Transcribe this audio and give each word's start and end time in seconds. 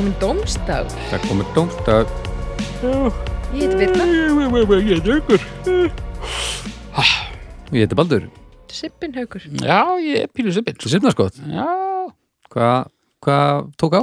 Það 0.00 0.06
er 0.08 0.14
komin 0.14 0.20
dómstag. 0.22 0.92
Það 1.10 1.24
komið 1.28 1.48
dómstag. 1.52 2.12
Ég 3.52 3.58
heiti 3.60 3.76
Birna. 3.76 4.04
Ég 4.80 4.92
er 4.96 5.10
ykkur. 5.18 5.42
Ég 7.68 7.82
heiti 7.82 7.98
Baldur. 7.98 8.24
Sippin 8.72 9.12
haukur. 9.18 9.44
Já, 9.60 9.82
ég 10.00 10.22
er 10.22 10.32
pínu 10.32 10.54
sippin. 10.56 10.78
Þú 10.80 10.94
sifna 10.94 11.12
skott. 11.12 11.36
Já, 11.44 11.68
Hvað 12.48 12.88
hva 13.20 13.36
tók 13.76 13.98
á? 14.00 14.02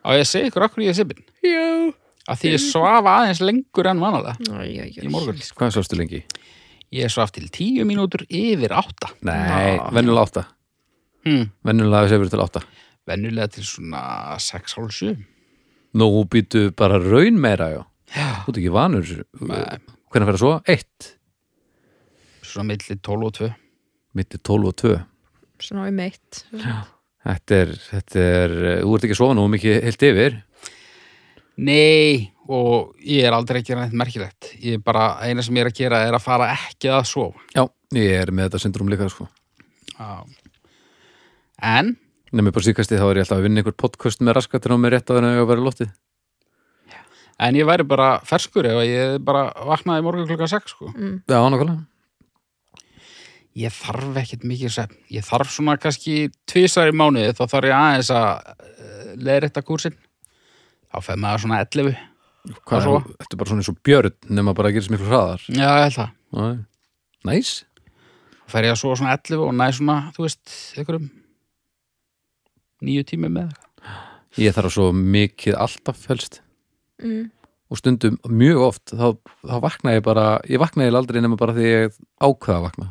á 0.00 0.08
ég 0.16 0.24
segja 0.24 0.48
ykkur 0.48 0.64
okkur 0.70 0.86
ég 0.86 0.94
er 0.94 0.98
sippin. 1.02 1.20
Já. 1.44 1.92
Að 2.24 2.40
því 2.40 2.56
ég 2.56 2.64
svaf 2.64 3.12
aðeins 3.18 3.44
lengur 3.44 3.92
en 3.92 4.00
vanalega. 4.00 4.64
Í 4.64 5.12
morgun. 5.12 5.44
Hvað 5.60 5.76
sástu 5.76 6.00
lengi? 6.00 6.24
Ég 6.88 7.12
svaf 7.12 7.36
til 7.36 7.52
tíu 7.52 7.84
mínútur 7.84 8.24
yfir 8.32 8.72
átta. 8.72 9.12
Nei, 9.28 9.76
vennulega 9.92 10.24
átta. 10.24 10.48
Hmm. 11.28 11.50
Vennulega 11.68 12.14
sefur 12.16 12.32
til 12.32 12.40
átta. 12.48 12.64
Venjulega 13.08 13.48
til 13.56 13.66
svona 13.66 14.02
6.30. 14.42 15.16
Nú 16.00 16.10
býtu 16.30 16.68
bara 16.76 17.00
raun 17.02 17.40
meira, 17.40 17.70
já. 17.72 17.80
Þú 18.10 18.52
ert 18.52 18.60
ekki 18.60 18.74
vanur. 18.74 19.14
Nei. 19.46 19.62
Hvernig 20.10 20.28
fer 20.28 20.36
það 20.36 20.42
svo? 20.42 20.52
Eitt. 20.70 21.08
Svona 22.50 22.72
milli 22.72 22.96
12 22.98 23.26
og 23.28 23.34
2. 23.38 23.50
Mitti 24.18 24.40
12 24.42 24.70
og 24.70 24.76
2. 24.82 24.92
Svona 25.62 25.86
um 25.90 26.00
eitt. 26.02 26.44
Þetta 27.20 27.58
er, 27.62 27.72
þetta 27.84 28.22
er, 28.24 28.54
þú 28.80 28.94
ert 28.96 29.06
ekki 29.06 29.16
að 29.16 29.20
sofa 29.20 29.36
nú 29.36 29.44
mikið 29.52 29.76
heilt 29.86 30.04
yfir. 30.08 30.38
Nei, 31.60 32.30
og 32.48 32.94
ég 33.04 33.28
er 33.28 33.36
aldrei 33.36 33.60
gera 33.66 33.84
neitt 33.84 33.96
merkilegt. 34.00 34.54
Ég 34.64 34.78
er 34.78 34.84
bara, 34.84 35.12
eina 35.26 35.44
sem 35.44 35.58
ég 35.58 35.66
er 35.66 35.70
að 35.70 35.76
gera 35.82 36.00
er 36.08 36.16
að 36.16 36.24
fara 36.24 36.48
ekki 36.54 36.90
að 36.90 37.04
sofa. 37.10 37.44
Já, 37.54 37.66
ég 37.98 38.14
er 38.22 38.32
með 38.32 38.48
þetta 38.48 38.62
syndrom 38.64 38.90
líka, 38.90 39.10
sko. 39.12 39.28
Já. 39.92 40.24
En, 41.70 41.92
Nefnir 42.30 42.54
bara 42.54 42.62
síkasti 42.62 42.98
þá 42.98 43.06
er 43.08 43.18
ég 43.18 43.24
alltaf 43.26 43.40
að 43.40 43.46
vinna 43.48 43.62
einhver 43.62 43.74
podcast 43.74 44.20
með 44.22 44.36
raskatir 44.38 44.74
og 44.74 44.78
með 44.78 44.92
rétt 44.94 45.10
að 45.10 45.18
vera 45.18 45.30
að 45.40 45.48
vera 45.50 45.64
loftið. 45.66 45.92
en 47.40 47.56
ég 47.56 47.66
væri 47.66 47.86
bara 47.88 48.20
ferskur 48.28 48.66
ef 48.68 48.82
ég 48.84 49.16
bara 49.24 49.46
vaknaði 49.66 50.04
morgun 50.04 50.28
klukkan 50.28 50.50
6, 50.52 50.74
sko. 50.74 50.90
Mm. 50.92 51.22
Já, 51.26 51.40
nákvæmlega. 51.40 51.86
Ég 53.58 53.72
þarf 53.74 54.18
ekkert 54.20 54.44
mikið 54.46 54.70
svefn. 54.70 54.98
Ég 55.10 55.24
þarf 55.26 55.50
svona 55.50 55.74
kannski 55.80 56.28
tvisar 56.46 56.92
í 56.92 56.94
mánuði, 56.94 57.32
þá 57.34 57.42
þarf 57.50 57.70
ég 57.70 57.74
aðeins 57.74 58.10
að 58.14 58.28
leiðrétta 59.26 59.64
kúrsinn. 59.66 59.96
Þá 60.90 60.98
fer 61.06 61.18
maður 61.18 61.42
svona 61.46 61.62
11. 61.64 61.96
Hvað 62.68 62.84
svo? 62.84 63.00
þetta 63.08 63.34
er 63.34 63.40
bara 63.40 63.50
svona 63.50 63.64
eins 63.64 63.72
og 63.72 63.80
björn 63.84 64.14
nema 64.30 64.54
bara 64.56 64.70
að 64.70 64.76
gera 64.76 64.86
sem 64.86 64.94
miklu 64.94 65.10
hraðar. 65.10 65.42
Já, 65.50 65.66
ég 65.66 65.82
held 65.88 65.96
það. 65.98 66.60
Næs. 67.26 67.50
Þá 68.44 68.54
fer 68.54 68.68
ég 68.68 68.76
að 68.76 68.80
sofa 68.84 69.00
svona 69.00 69.16
11 69.18 69.42
og 69.48 69.56
næ 69.58 69.66
svona, 69.76 69.96
þú 70.14 70.28
veist, 70.28 70.54
einhverjum 70.78 71.10
nýju 72.84 73.04
tími 73.10 73.28
með 73.32 73.50
það. 73.50 73.66
Ég 74.40 74.54
þarf 74.56 74.72
svo 74.76 74.90
mikið 74.94 75.56
alltaf 75.58 76.06
helst 76.10 76.40
Mm. 77.00 77.30
og 77.70 77.78
stundum 77.80 78.18
mjög 78.28 78.58
oft 78.66 78.90
þá, 78.92 79.16
þá 79.46 79.54
vakna 79.64 79.94
ég 79.96 80.02
bara, 80.04 80.40
ég 80.44 80.58
vakna 80.60 80.84
ég 80.84 80.94
aldrei 80.94 81.22
nema 81.22 81.36
bara 81.40 81.54
því 81.56 81.64
ég 81.70 81.94
ákveða 82.20 82.56
að 82.58 82.64
vakna. 82.66 82.88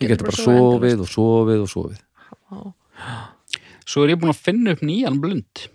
Ég 0.00 0.08
Getur 0.08 0.30
bara 0.30 0.40
sofið 0.40 1.00
og 1.04 1.08
sofið 1.12 1.60
og 1.66 1.68
sofið. 1.72 2.00
Já. 2.50 2.72
Svo 3.86 4.02
er 4.04 4.14
ég 4.14 4.20
búin 4.22 4.32
að 4.32 4.40
finna 4.48 4.72
upp 4.72 4.80
nýjan 4.80 5.20
blund. 5.20 5.66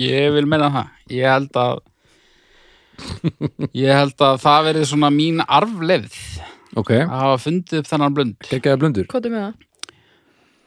Ég 0.00 0.32
vil 0.34 0.46
meina 0.46 0.70
það. 0.70 0.88
Ég 1.14 1.28
held 1.28 1.58
að 1.60 1.82
ég 3.74 3.90
held 3.98 4.22
að 4.22 4.38
það 4.42 4.66
verið 4.68 4.84
svona 4.90 5.10
mín 5.10 5.42
arfleifð 5.42 6.16
Ok, 6.78 6.90
að 6.94 7.10
hafa 7.10 7.38
fundið 7.42 7.80
upp 7.82 7.88
þennan 7.90 8.14
blund. 8.14 8.36
geggjaði 8.50 8.80
blundur. 8.82 9.06
Hvað 9.10 9.26
er 9.28 9.34
með 9.34 9.42
það? 9.44 9.54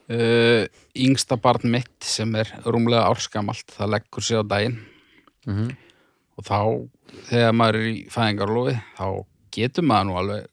Uh, 0.07 0.63
yngsta 0.95 1.35
barn 1.43 1.67
mitt 1.67 2.05
sem 2.05 2.31
er 2.39 2.47
rúmlega 2.63 3.09
árskamalt, 3.09 3.65
það 3.75 3.91
leggur 3.97 4.23
sig 4.23 4.39
á 4.39 4.43
daginn. 4.47 4.79
Mm 5.47 5.75
og 6.37 6.45
þá 6.45 6.59
þegar 7.31 7.55
maður 7.57 7.79
er 7.79 7.87
í 7.89 7.95
fæðingarlofi 8.13 8.75
þá 8.97 9.07
getur 9.57 9.87
maður 9.89 10.09
nú 10.09 10.19
alveg 10.21 10.45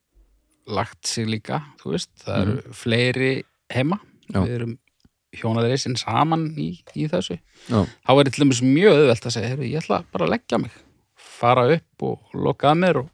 lagt 0.75 1.09
sig 1.09 1.29
líka, 1.29 1.61
þú 1.83 1.93
veist. 1.93 2.13
Það 2.23 2.39
eru 2.41 2.77
fleiri 2.79 3.33
heima. 3.75 3.99
Já. 4.33 4.39
við 4.39 4.55
erum 4.55 4.71
hjónaðreisinn 5.35 5.99
saman 6.01 6.47
í, 6.57 6.71
í 6.97 7.05
þessu. 7.13 7.37
Já, 7.69 7.83
þá 7.85 8.13
er 8.15 8.31
dæmis 8.33 8.63
mjög 8.65 8.97
auðvelt 9.03 9.29
að 9.29 9.35
segja 9.35 9.59
ég 9.59 9.83
ætla 9.83 9.99
bara 10.15 10.25
að 10.25 10.33
leggja 10.33 10.61
mig. 10.63 10.79
Fara 11.21 11.67
upp 11.75 12.07
og 12.09 12.39
loka 12.47 12.71
að 12.71 12.81
mér 12.81 13.01
og, 13.03 13.11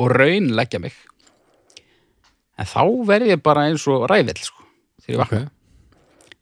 og 0.00 0.10
raun 0.16 0.50
leggja 0.58 0.82
mig. 0.82 0.98
En 2.58 2.66
þá 2.66 2.82
verð 3.06 3.30
ég 3.30 3.44
bara 3.44 3.68
eins 3.68 3.86
og 3.88 4.08
rævill 4.10 4.42
sko, 4.42 4.66
þegar 5.04 5.14
ég 5.14 5.22
vakna 5.22 5.44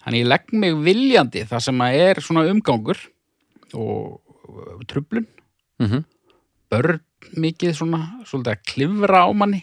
þannig 0.09 0.25
ég 0.25 0.31
legg 0.33 0.53
mig 0.57 0.79
viljandi 0.89 1.45
það 1.47 1.67
sem 1.69 1.83
að 1.85 2.03
er 2.09 2.23
svona 2.25 2.47
umgangur 2.49 3.03
og 3.77 4.87
truflun. 4.89 5.29
Mm 5.79 6.07
börn 6.69 7.01
mikið 7.39 7.75
svona 7.77 8.01
svolítið 8.29 8.55
að 8.55 8.65
klifra 8.69 9.25
á 9.25 9.31
manni. 9.37 9.63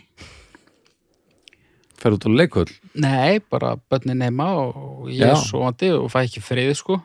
Fer 1.96 2.16
út 2.18 2.28
á 2.28 2.30
leikhöll. 2.30 2.70
nei, 2.94 3.40
bara 3.40 3.76
börnin 3.90 4.22
heima 4.22 4.50
og 4.58 5.10
ég 5.10 5.26
Já. 5.26 5.32
er 5.32 5.42
sofandi 5.42 5.92
og 5.96 6.12
fæ 6.12 6.26
ekki 6.26 6.44
frið 6.44 6.74
sko. 6.76 7.00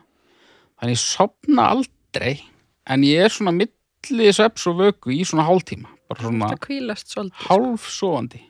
Þannig 0.79 0.97
ég 0.97 1.01
sopna 1.01 1.69
aldrei 1.71 2.41
en 2.85 3.05
ég 3.05 3.25
er 3.25 3.29
svona 3.29 3.53
milli 3.55 4.33
sveps 4.33 4.67
og 4.67 4.81
vöku 4.81 5.13
í 5.13 5.23
svona 5.25 5.47
hálftíma. 5.47 5.89
Bara 6.09 6.21
svona 6.27 6.51
svolítið. 6.57 7.31
hálf 7.47 7.89
sofandi. 7.89 8.41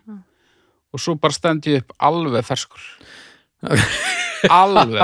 Og 0.92 1.00
svo 1.00 1.16
bara 1.16 1.34
stend 1.34 1.68
ég 1.68 1.84
upp 1.84 1.94
alveg 2.00 2.44
ferskur 2.44 2.82
alveg 4.50 4.96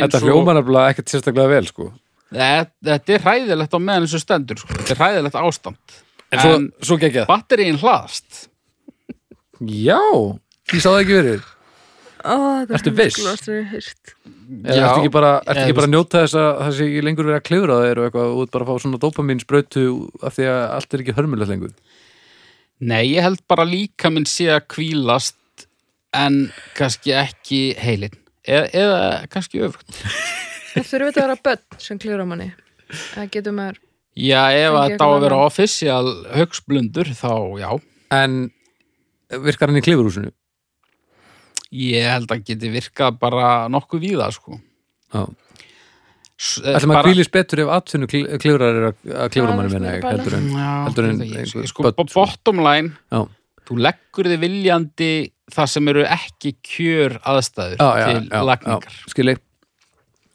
Þetta 0.06 0.20
nefnilega 0.58 0.92
ekkert 0.94 1.12
sérstaklega 1.12 1.52
vel, 1.52 1.66
sko. 1.68 1.90
þetta, 2.32 2.72
þetta 2.88 3.14
er 3.18 3.26
hræðilegt 3.26 3.76
á 3.76 3.78
meðan 3.78 4.06
eins 4.06 4.16
og 4.18 4.22
stendur 4.24 4.62
sko. 4.62 4.74
þetta 4.80 4.94
er 4.96 5.02
hræðilegt 5.04 5.38
ástand 5.42 5.98
En 6.32 6.40
svo, 6.40 6.52
En- 6.56 6.70
svo 6.80 6.96
geggjað. 7.02 7.26
batterín 7.28 7.76
hlaðast 7.82 8.46
Já, 9.62 9.98
ég 10.72 10.80
sá 10.82 10.88
það 10.90 11.02
ekki 11.04 11.16
verið. 11.20 11.42
Ó, 12.22 12.34
það 12.66 12.72
Ertu 12.78 12.90
viss? 12.98 13.18
heyrt. 13.70 14.12
Eða 14.62 14.74
Já. 14.74 14.82
ertu 14.88 15.00
ekki 15.02 15.12
bara, 15.14 15.30
ertu 15.42 15.52
Eða, 15.52 15.62
ekki 15.68 15.76
bara 15.78 15.86
að 15.88 15.92
njóta 15.92 16.22
þess 16.22 16.34
að 16.38 16.48
það 16.62 16.72
sé 16.78 16.86
ekki 16.88 17.02
lengur 17.06 17.28
verið 17.28 17.38
að 17.38 17.44
klifra 17.46 17.76
þér 17.82 18.00
og 18.02 18.06
eitthvað 18.08 18.34
út 18.42 18.50
bara 18.56 18.64
að 18.66 18.70
fá 18.72 18.82
svona 18.82 19.00
dopamin 19.04 19.42
sprautu 19.42 19.84
af 20.22 20.34
því 20.36 20.48
að 20.50 20.60
allt 20.76 20.94
er 20.98 21.04
ekki 21.04 21.14
hörmulegt 21.18 21.52
lengur. 21.52 21.72
Nei, 22.82 23.02
ég 23.14 23.22
held 23.22 23.42
bara 23.46 23.66
líka 23.68 24.10
minn 24.10 24.26
sé 24.26 24.48
að 24.50 24.66
kvílast 24.74 25.36
en 26.14 26.36
kannski 26.76 27.14
ekki 27.16 27.60
heilin 27.80 28.12
eða, 28.44 28.66
eða 28.72 29.00
kannski 29.32 29.62
öfugt 29.64 29.92
Það 30.72 30.86
þurfi 30.88 31.06
þetta 31.08 31.20
að 31.20 31.26
vera 31.26 31.38
börn 31.44 31.80
sem 31.84 31.98
klifur 32.00 32.22
á 32.24 32.26
manni. 32.30 32.46
Það 33.12 33.26
getur 33.34 33.52
maður... 33.56 33.80
Já, 34.16 34.40
ef 34.56 34.72
Fengi 34.72 34.92
þetta 34.92 35.04
á 35.04 35.10
að 35.12 35.22
vera 35.26 35.40
official 35.46 36.06
högsblundur 36.36 37.10
þá 37.16 37.32
já, 37.60 37.68
En 38.12 38.38
virkar 39.44 39.68
hann 39.72 39.80
í 39.80 39.84
klifurhúsinu? 39.84 40.32
ég 41.72 42.04
held 42.12 42.32
að 42.34 42.42
geti 42.50 42.68
virkað 42.72 43.14
bara 43.20 43.50
nokkuð 43.72 44.02
víða 44.04 44.26
sko 44.34 44.58
Já. 45.12 45.22
S- 46.42 46.58
eh, 46.64 46.74
Ætlum 46.76 46.92
að 46.92 46.98
bara- 46.98 47.06
kvílis 47.08 47.30
betur 47.32 47.62
ef 47.64 47.70
atvinnu 47.76 48.08
klifrar 48.12 48.68
er 48.76 48.86
að, 48.90 48.96
klifra 49.32 49.52
Já, 49.52 49.56
manni 49.56 49.70
það 49.70 49.78
minna 49.78 49.92
er 49.92 50.04
heldur 50.08 50.36
en 50.36 50.48
Já, 50.52 50.70
heldur 50.88 51.04
en 51.08 51.20
þetta 51.20 51.28
ég- 51.30 51.44
einhver 51.46 51.68
sko, 51.72 51.82
bo- 51.96 52.08
bottom 52.16 52.60
line 52.64 52.92
Já. 53.12 53.22
þú 53.68 53.78
leggur 53.86 54.28
þið 54.32 54.40
viljandi 54.44 55.10
það 55.52 55.72
sem 55.74 55.90
eru 55.92 56.04
ekki 56.06 56.54
kjör 56.66 57.18
aðstæður 57.32 57.80
Já, 57.80 57.90
já, 58.00 58.06
til 58.12 58.46
lagningar. 58.48 59.00
Skilji 59.12 59.36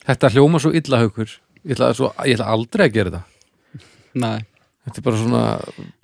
Þetta 0.08 0.30
hljóma 0.32 0.56
svo 0.62 0.70
illa 0.72 1.02
haukur. 1.02 1.32
Ég 1.66 1.74
ætla, 1.74 1.90
svo, 1.96 2.08
ég 2.24 2.38
ætla 2.38 2.46
aldrei 2.54 2.86
að 2.86 2.94
gera 2.94 3.10
þetta 3.12 3.82
Nei. 4.18 4.38
Þetta 4.88 5.00
er 5.00 5.04
bara 5.04 5.20
svona 5.20 5.42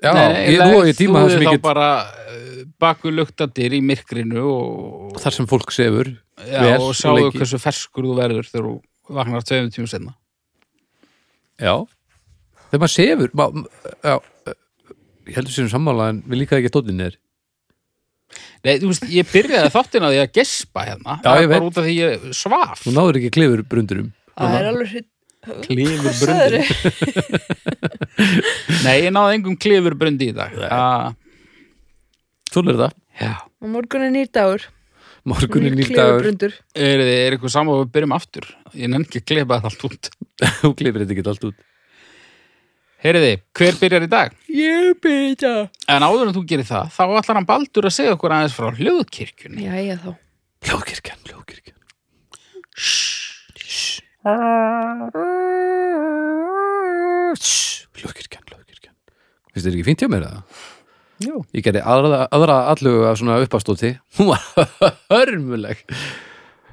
Já, 0.05 0.11
Nei, 0.12 0.43
ég, 0.52 0.61
á 0.61 0.69
ég 0.90 0.99
tíma 0.99 1.22
þú 1.25 1.31
sem 1.32 1.46
þá 1.46 1.55
get 1.55 1.64
bara 1.64 1.88
uh, 2.05 2.58
baku 2.84 3.12
luktadir 3.14 3.76
í 3.78 3.81
myrkrinu 3.84 4.43
og, 4.44 5.14
þar 5.22 5.38
sem 5.38 5.49
fólk 5.49 5.72
sefur 5.72 6.10
já, 6.10 6.60
vel 6.60 6.76
og 6.82 6.93
lengi. 7.17 7.38
hversu 7.38 7.60
ferskur 7.62 8.05
þú 8.10 8.19
verður 8.19 8.50
þegar 8.50 8.69
þú 8.69 9.17
vaknar 9.17 9.46
tveim 9.46 9.70
tímum 9.72 9.88
senna 9.90 10.17
Já. 11.62 11.84
Þegar 12.69 12.82
maður 12.82 12.93
sefur 12.96 13.34
má, 13.38 13.44
já, 14.02 14.17
ég 15.31 15.37
heldur 15.38 15.60
um 15.64 15.70
sammála 15.72 16.10
en 16.12 16.22
við 16.26 16.43
líka 16.43 16.58
ekki 16.58 16.72
stóðin 16.72 17.05
er 17.06 17.17
Nei, 18.64 18.78
þú 18.81 18.88
veist, 18.90 19.02
ég 19.12 19.26
byrjaði 19.28 19.70
þáttina 19.75 20.08
á 20.08 20.11
því 20.14 20.20
að 20.25 20.31
gespa 20.38 20.84
hérna 20.88 21.16
Já, 21.20 21.31
ég 21.37 21.43
er 21.44 21.50
bara 21.50 21.61
veit. 21.61 21.66
út 21.69 21.81
af 21.81 21.84
því 21.88 21.96
ég 21.99 22.22
svaf 22.38 22.84
Þú 22.87 22.94
náður 22.96 23.19
ekki 23.20 23.32
klifur 23.37 23.62
brundurum 23.69 24.06
Það 24.34 24.55
er 24.61 24.69
alveg 24.70 24.93
hritt. 24.94 25.11
Klifur 25.66 26.14
sagðirðu? 26.16 26.62
Nei, 28.84 28.96
ég 29.05 29.11
náði 29.12 29.37
engum 29.38 29.58
klifur 29.61 29.96
brundi 30.00 30.31
í 30.32 30.37
dag 30.37 30.55
Ah, 30.70 31.11
Svona 32.52 32.72
er 32.75 32.81
það 32.84 32.96
Já 33.20 33.32
Og 33.64 33.70
morgun 33.72 34.02
er 34.06 34.11
nýr 34.12 34.28
dagur. 34.34 34.64
Morgun 35.28 35.64
er 35.69 35.72
Nýr 35.76 35.88
dagur 35.93 36.19
klifurbrundur. 36.25 36.56
Er 36.76 37.00
þið 37.05 37.12
er 37.20 37.37
eitthvað 37.37 37.55
saman 37.55 37.75
og 37.76 37.84
við 37.84 37.93
byrjum 37.99 38.17
aftur 38.17 38.49
Ég 38.72 38.90
nenni 38.93 39.06
ekki 39.08 39.20
að 39.22 39.28
klipa 39.31 39.60
þetta 39.60 39.70
allt 39.72 39.87
út 39.90 40.10
Þú 40.64 40.72
klifur 40.81 41.05
þetta 41.05 41.17
ekki 41.19 41.26
allt 41.34 41.46
út 41.52 41.62
Heyriði, 43.05 43.32
hver 43.52 43.76
byrjar 43.82 44.05
í 44.06 44.08
dag? 44.08 44.37
Ég 44.54 45.00
byrja. 45.02 45.54
En 45.90 46.04
áður 46.06 46.28
en 46.28 46.36
þú 46.36 46.44
gerir 46.46 46.66
það, 46.68 46.92
þá 46.94 47.02
ætlar 47.18 47.38
hann 47.40 47.48
Baldur 47.48 47.88
að 47.88 47.96
segja 47.96 48.12
okkur 48.14 48.34
aðeins 48.36 48.54
frá 48.54 48.68
hljóðkirkjunni. 48.76 49.64
Jæja 49.66 49.96
þá. 49.98 50.10
Hljóðkirkjan, 50.68 51.24
hljóðkirkjan. 51.26 51.80
Hljóðkirkjan, 57.94 58.44
hljóðkirkjan. 58.52 58.94
Finnst 59.50 59.66
þér 59.66 59.74
ekki 59.74 59.86
fínt 59.88 60.04
hjá 60.04 60.10
mér 60.12 60.28
eða? 60.28 60.44
Jú. 61.24 61.40
ég 61.54 61.62
gerði 61.62 61.80
aðra, 61.86 62.24
aðra 62.34 62.56
allugu 62.72 63.04
af 63.06 63.18
svona 63.20 63.36
uppastóti 63.44 63.92
hún 64.18 64.32
var 64.32 64.42
hörmuleg. 65.14 65.82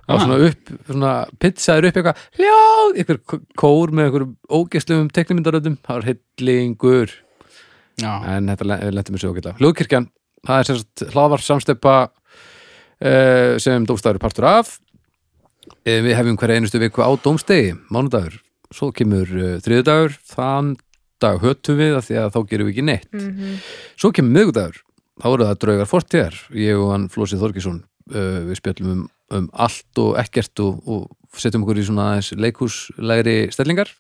Það 0.01 0.15
var 0.15 0.23
svona 0.25 0.39
upp, 0.49 0.71
svona 0.89 1.11
pizzaður 1.39 1.87
upp 1.89 1.99
eitthvað, 2.01 2.23
hljóð, 2.39 2.95
eitthvað 2.97 3.43
kór 3.61 3.93
með 3.95 4.07
eitthvað 4.07 4.31
ógeslum 4.57 5.11
teknimyndaröðum 5.13 5.77
það 5.85 5.99
var 5.99 6.09
hillingur 6.09 7.13
Já. 8.01 8.13
en 8.33 8.49
þetta 8.51 8.79
lendi 8.91 9.13
mér 9.13 9.23
svo 9.23 9.31
okkur 9.33 9.59
hljóðkirkjan, 9.61 10.07
það 10.47 10.61
er 10.61 10.69
sem 10.69 10.79
sagt 10.81 11.03
hlaðvar 11.13 11.45
samstepa 11.45 11.95
uh, 13.01 13.57
sem 13.61 13.85
dómstæður 13.87 14.19
er 14.19 14.23
partur 14.23 14.47
af. 14.49 14.77
Uh, 15.85 15.99
við 16.05 16.15
hefum 16.17 16.39
hverja 16.41 16.61
einustu 16.61 16.81
viku 16.81 17.05
á 17.05 17.09
dómstegi 17.21 17.75
mánudagur, 17.93 18.39
svo 18.73 18.91
kemur 18.95 19.29
uh, 19.29 19.57
þriðudagur, 19.63 20.17
þann 20.33 20.75
dag 21.21 21.41
höttum 21.43 21.77
við 21.77 21.97
af 21.99 22.07
því 22.07 22.19
að 22.23 22.31
þá 22.33 22.39
gerum 22.49 22.67
við 22.67 22.75
ekki 22.75 22.87
neitt. 22.87 23.09
Mhm. 23.13 23.57
Svo 23.99 24.11
kemur 24.15 24.35
miðgudagur, 24.37 24.83
þá 25.21 25.27
eru 25.31 25.49
það 25.49 25.59
draugar 25.65 25.89
fortíðar, 25.89 26.37
ég 26.57 26.81
og 26.81 26.93
hann 26.95 27.09
Flósið 27.13 27.43
Þorgesson 27.43 27.81
uh, 28.13 28.39
við 28.49 28.61
spjöllum 28.61 28.93
um, 28.95 29.03
um 29.37 29.51
allt 29.53 30.01
og 30.01 30.15
ekkert 30.21 30.63
og, 30.63 30.81
og 30.89 31.37
setjum 31.37 31.65
okkur 31.65 31.81
í 31.81 31.85
svona 31.87 32.07
aðeins 32.11 32.33
leikhúslegri 32.41 33.37
stellingar. 33.53 33.93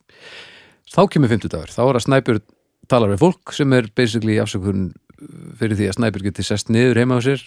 Þá 0.91 1.05
kemur 1.13 1.31
fimmtudagur, 1.31 1.71
þá 1.71 1.83
er 1.85 1.99
að 1.99 2.05
Snæbjörn 2.07 2.41
talar 2.91 3.13
við 3.13 3.23
fólk 3.23 3.55
sem 3.55 3.73
er 3.77 3.89
basically 3.95 4.37
afsökun 4.41 4.91
fyrir 5.59 5.77
því 5.77 5.89
að 5.89 5.97
Snæbjörn 5.97 6.29
geti 6.29 6.45
sest 6.45 6.71
niður 6.73 7.01
heima 7.01 7.19
á 7.19 7.25
sér 7.25 7.43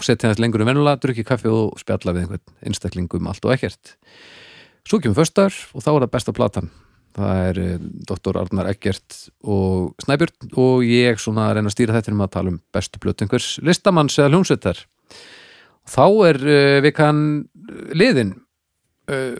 og 0.00 0.06
setja 0.06 0.30
hans 0.30 0.40
lengur 0.42 0.64
um 0.64 0.70
vennulega, 0.70 1.00
drukki 1.02 1.24
kaffi 1.28 1.50
og 1.52 1.76
spjalla 1.80 2.14
við 2.16 2.24
einhvern 2.26 2.56
einstakling 2.66 3.10
um 3.18 3.28
allt 3.30 3.44
og 3.46 3.54
ekkert 3.56 3.96
Svo 4.82 4.98
kemur 4.98 5.20
föstudagur 5.20 5.54
og 5.76 5.84
þá 5.84 5.90
er 5.92 6.00
það 6.02 6.14
besta 6.16 6.34
platan 6.34 6.72
það 7.12 7.42
er 7.50 7.60
eh, 7.60 7.84
Dr. 8.08 8.38
Arnar 8.40 8.70
Eggert 8.72 9.18
og 9.44 9.92
Snæbjörn 10.02 10.54
og 10.58 10.86
ég 10.86 11.20
svona 11.20 11.50
reyna 11.52 11.70
að 11.70 11.76
stýra 11.76 11.98
þetta 11.98 12.14
um 12.14 12.24
að 12.24 12.32
tala 12.36 12.54
um 12.54 12.58
bestu 12.74 13.02
blötu 13.02 13.26
einhvers 13.26 13.50
listamanns 13.64 14.16
eða 14.18 14.32
hljómsveitar 14.32 14.80
þá 15.92 16.06
er 16.30 16.38
uh, 16.46 16.78
vikan 16.84 17.22
liðin 17.98 18.36
uh, 19.10 19.36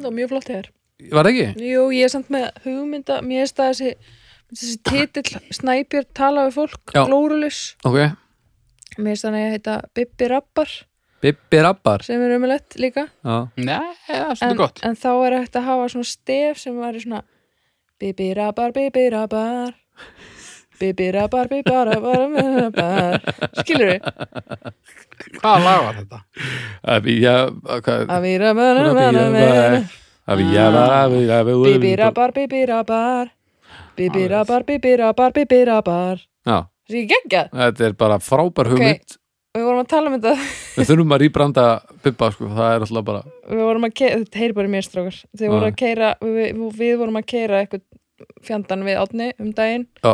var 0.00 0.14
mjög 0.16 0.32
flott 0.32 0.50
hér. 0.50 0.70
var 1.12 1.28
það 1.28 1.34
ekki? 1.34 1.68
Jú, 1.70 1.84
ég 1.96 2.06
er 2.06 2.12
samt 2.12 2.30
með 2.32 2.48
hugmynda, 2.64 3.20
mér 3.26 3.44
er 3.44 3.52
það 3.52 3.72
þessi, 3.74 4.16
þessi 4.50 4.76
titill 4.90 5.40
Snæbjörn 5.54 6.08
tala 6.14 6.46
við 6.48 6.54
fólk, 6.58 6.94
Já. 6.94 7.04
glórulus. 7.06 7.60
Ok, 7.84 7.98
Mér 8.98 9.14
er 9.14 9.20
þannig 9.22 9.44
að 9.46 9.52
heita 9.54 9.74
Bibbi 9.94 10.28
Rappar 10.28 10.70
Bibbi 11.20 11.58
Rabbar 11.62 12.02
sem 12.02 12.20
er 12.24 12.32
umulett 12.38 12.74
líka. 12.80 13.04
Nei, 13.60 13.92
er 14.08 14.30
En, 14.40 14.56
en 14.88 14.96
þá 14.96 15.10
er 15.26 15.36
hægt 15.42 15.56
að 15.60 15.66
hafa 15.68 15.88
svona 15.92 16.08
stef 16.08 16.58
sem 16.62 16.74
væri 16.80 17.02
svona 17.04 17.22
Bibbi 18.00 18.30
Rappar, 18.34 18.72
Bibbi 18.72 19.10
Rappar. 19.12 19.74
Bibbi 20.80 21.10
Rappar, 21.12 21.48
Bibbi 21.52 21.70
Rappar, 21.76 22.22
Bibbi 22.32 22.54
Rappar. 22.56 23.20
Skilur 23.60 23.90
við? 23.90 24.00
Hvaða 25.42 25.58
lag 25.66 25.82
var 25.84 25.98
þetta? 26.00 26.20
Abíja 26.96 27.34
hvað- 27.84 28.14
Avi 28.16 28.32
Rappar, 28.40 28.80
Rappar, 28.80 29.20
Abíja 30.30 30.56
Bibbi 30.56 30.56
Rappar, 30.64 31.10
Bibbi 31.12 31.96
Rappar. 32.00 32.32
Bibbi 32.32 32.64
Rappar, 32.72 33.30
Bibbi 34.00 34.26
Rappar, 34.30 35.32
Bibbi 35.36 35.64
Rappar. 35.68 36.20
Já, 36.46 36.58
Það 36.88 36.94
er 36.94 37.00
ekki 37.00 37.08
geggjað. 37.14 37.50
þetta 37.60 37.84
er 37.86 37.96
bara 38.00 38.18
frábær 38.18 38.70
Ok. 38.70 38.72
hugmynd 38.74 39.16
Við 39.50 39.64
vorum 39.66 39.80
að 39.82 39.88
tala 39.90 40.06
um 40.10 40.14
þetta 40.14 40.32
Við 40.78 40.88
þurfum 40.88 41.14
að 41.14 41.20
rýbranda 41.24 41.64
Bibba 42.04 42.28
sko, 42.30 42.48
það 42.54 42.74
er 42.74 42.84
alltaf 42.86 43.04
bara 43.04 43.22
við 43.50 43.62
vorum 43.66 43.86
að 43.88 43.94
keira, 43.98 44.18
þetta 44.20 44.38
heyri 44.38 44.54
bara 44.54 44.70
mér 44.70 44.86
strákar 44.86 45.16
þið 45.36 45.50
voru 45.50 45.66
Já. 45.66 45.70
að 45.72 45.78
keira, 45.80 46.10
við, 46.22 46.60
við, 46.78 46.92
vorum 47.00 47.18
að 47.18 47.26
keira 47.32 47.60
eitthvað 47.64 47.82
fjandan 48.46 48.84
við 48.86 49.00
Átni 49.00 49.28
um 49.42 49.50
daginn 49.58 49.86
Já. 50.04 50.12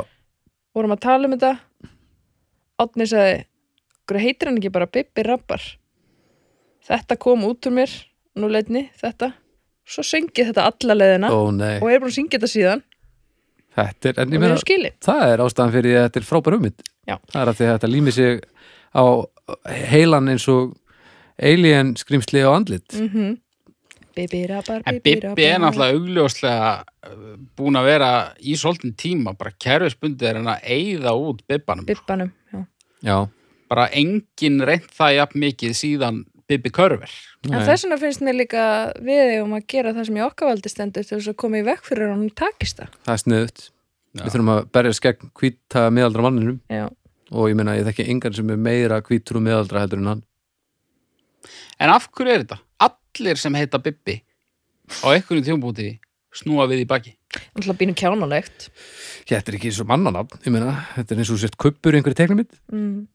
vorum 0.75 0.97
að 0.97 1.03
tala 1.05 1.29
um 1.29 1.37
þetta 1.37 1.53
Átni 2.81 3.09
sagði 3.13 3.45
heitir 4.25 4.49
hann 4.49 4.59
ekki 4.61 4.73
bara 4.73 4.89
Bibbi 4.89 5.27
Rappar 5.27 5.63
þetta 6.87 7.19
kom 7.21 7.45
út 7.45 7.69
úr 7.69 7.77
mér 7.77 7.93
nú 8.41 8.49
leitni 8.49 8.87
þetta 8.97 9.35
svo 9.87 10.03
syngið 10.07 10.51
þetta 10.53 10.67
alla 10.71 10.97
leðina 10.97 11.31
nei, 11.55 11.77
og 11.83 11.91
er 11.91 12.01
búin 12.01 12.11
að 12.11 12.17
syngja 12.19 12.39
þetta 12.39 12.53
síðan 12.53 12.83
þetta 13.77 14.11
er 14.11 14.21
en 14.23 14.29
og 14.29 14.37
ég 14.37 14.43
meina 14.43 14.93
það 15.05 15.25
er 15.33 15.45
ástæðan 15.45 15.75
fyrir 15.77 15.91
því 15.91 15.97
að 15.97 16.07
þetta 16.07 16.21
er 16.23 16.29
frábær 16.31 16.57
hugmynd 16.57 16.85
Já. 17.07 17.17
það 17.33 17.41
er 17.43 17.51
að 17.53 17.59
því 17.59 17.67
að 17.67 17.75
þetta 17.75 17.93
lími 17.93 18.15
sig 18.17 18.45
á 18.97 19.05
heilan 19.93 20.31
eins 20.33 20.47
og 20.53 20.77
alien 21.37 21.97
skrimsli 22.01 22.43
á 22.43 22.51
andlit 22.51 22.97
mm 22.97 23.09
-hmm. 23.09 23.35
Bibbi 24.17 24.47
Rappar, 24.49 24.83
En 24.87 25.01
Bibbi 25.05 25.29
Bibbi 25.29 25.45
er 25.45 25.59
náttúrulega 25.61 25.93
augljóslega 25.93 26.85
uh, 27.11 27.35
búin 27.57 27.77
að 27.77 27.85
vera 27.85 28.11
í 28.41 28.57
svolítinn 28.57 28.95
tíma, 28.97 29.35
bara 29.37 29.53
kerfisbundið 29.61 30.29
er 30.29 30.39
hann 30.41 30.49
að 30.49 30.63
eyða 30.65 31.13
út 31.13 31.43
Bibbanum. 31.47 31.85
Bibbanum 31.85 32.33
já. 32.53 32.65
já, 33.03 33.29
Bara 33.69 33.89
engin 33.93 34.63
reynt 34.65 34.89
það 34.97 35.17
jafn 35.19 35.39
mikið 35.39 35.77
síðan 35.77 36.25
Bibbi 36.49 36.71
Körver. 36.71 37.11
en 37.45 37.63
þess 37.67 37.85
vegna 37.85 37.99
finnst 38.01 38.23
mér 38.25 38.39
líka 38.41 38.65
við 39.03 39.41
um 39.43 39.55
að 39.59 39.67
gera 39.69 39.95
það 39.95 40.09
sem 40.09 40.19
ég 40.21 40.27
okkar 40.31 40.51
valdi 40.53 40.73
stendur 40.73 41.07
til 41.07 41.19
þess 41.19 41.33
að 41.33 41.41
koma 41.43 41.61
í 41.61 41.67
vekk 41.67 41.89
fyrir 41.91 42.13
hann 42.13 42.29
takist 42.39 42.81
það 42.81 43.01
það 43.07 43.15
er 43.15 43.23
sniðut 43.25 43.65
Já. 43.65 43.76
Við 44.23 44.31
þurfum 44.33 44.53
að 44.55 44.63
berjast 44.77 45.03
gegn 45.05 45.31
hvíta 45.41 45.87
miðaldra 45.95 46.25
manninum 46.27 46.61
já 46.73 46.87
og 47.35 47.49
ég 47.51 47.57
meina 47.59 47.75
ég 47.75 47.83
þekki 47.89 48.05
engan 48.13 48.35
sem 48.37 48.51
er 48.55 48.59
meira 48.63 49.01
hvítur 49.03 49.41
og 49.41 49.43
miðaldra 49.49 49.81
heldur 49.83 49.99
en 50.03 50.11
hann 50.15 50.25
En 51.83 51.91
af 51.93 52.07
hverju 52.09 52.33
er 52.33 52.43
þetta? 52.45 52.57
Allir 52.87 53.37
sem 53.39 53.55
heita 53.59 53.79
Bibbi 53.83 54.15
á 55.05 55.07
einhverjum 55.13 55.45
þjómbúti 55.45 55.89
snúa 56.37 56.65
við 56.71 56.85
í 56.85 56.87
baki. 56.89 57.13
Alltaf 57.57 57.77
bínu 57.81 57.95
kjánalegt. 57.97 58.69
þetta 59.29 59.51
er 59.53 59.57
ekki 59.59 59.69
eins 59.71 59.81
og 59.83 59.89
mannanafn, 59.91 60.39
ég 60.47 60.53
meina 60.55 60.73
þetta 60.95 61.15
er 61.15 61.21
eins 61.21 61.33
og 61.35 61.41
sért 61.43 61.57
kuppur 61.61 61.93
í 61.93 62.01
einhverju 62.01 62.17
teiknumit 62.23 62.57
Mm. 62.73 63.07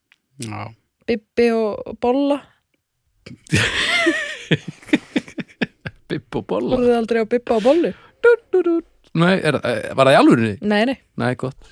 Já. 0.42 0.74
Bibbi 1.08 1.48
og 1.56 1.98
Bolla. 2.02 2.38
Bibb 6.12 6.36
og 6.36 6.46
bolla 6.50 6.76
Voruð 6.76 6.90
þið 6.90 6.98
aldrei 7.00 7.22
á 7.24 7.26
Bibba 7.34 7.58
og 7.58 7.64
Bollu? 7.66 7.92
Nei, 9.20 9.34
er, 9.44 9.58
er, 9.60 9.80
var 9.98 10.08
það 10.08 10.14
í 10.16 10.20
alvörinni? 10.22 10.54
Nei, 10.72 10.82
nei. 10.88 10.98
Nei, 11.20 11.34
gott 11.40 11.72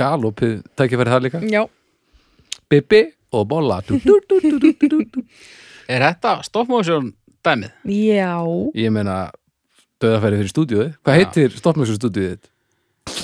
Galopið, 0.00 0.62
tækifæri 0.78 1.12
það 1.12 1.26
líka 1.26 1.40
Já. 1.52 1.62
Bibbi 2.72 3.02
og 3.36 3.44
bolla 3.50 3.80
du, 3.86 3.98
du, 4.00 4.16
du, 4.28 4.38
du, 4.40 4.58
du, 4.58 4.72
du, 4.88 4.98
du. 5.04 5.22
Er 5.92 6.02
þetta 6.06 6.38
stop 6.46 6.70
motion 6.72 7.12
dæmið? 7.44 7.74
Já. 7.92 8.32
Ég 8.78 8.94
meina 8.94 9.18
döðafæri 10.02 10.40
fyrir 10.40 10.52
stúdíuði 10.54 10.88
Hvað 11.04 11.18
Já. 11.18 11.20
heitir 11.22 11.54
stoppmjöksu 11.60 11.98
stúdíuði 12.00 12.32
þitt? 12.36 12.48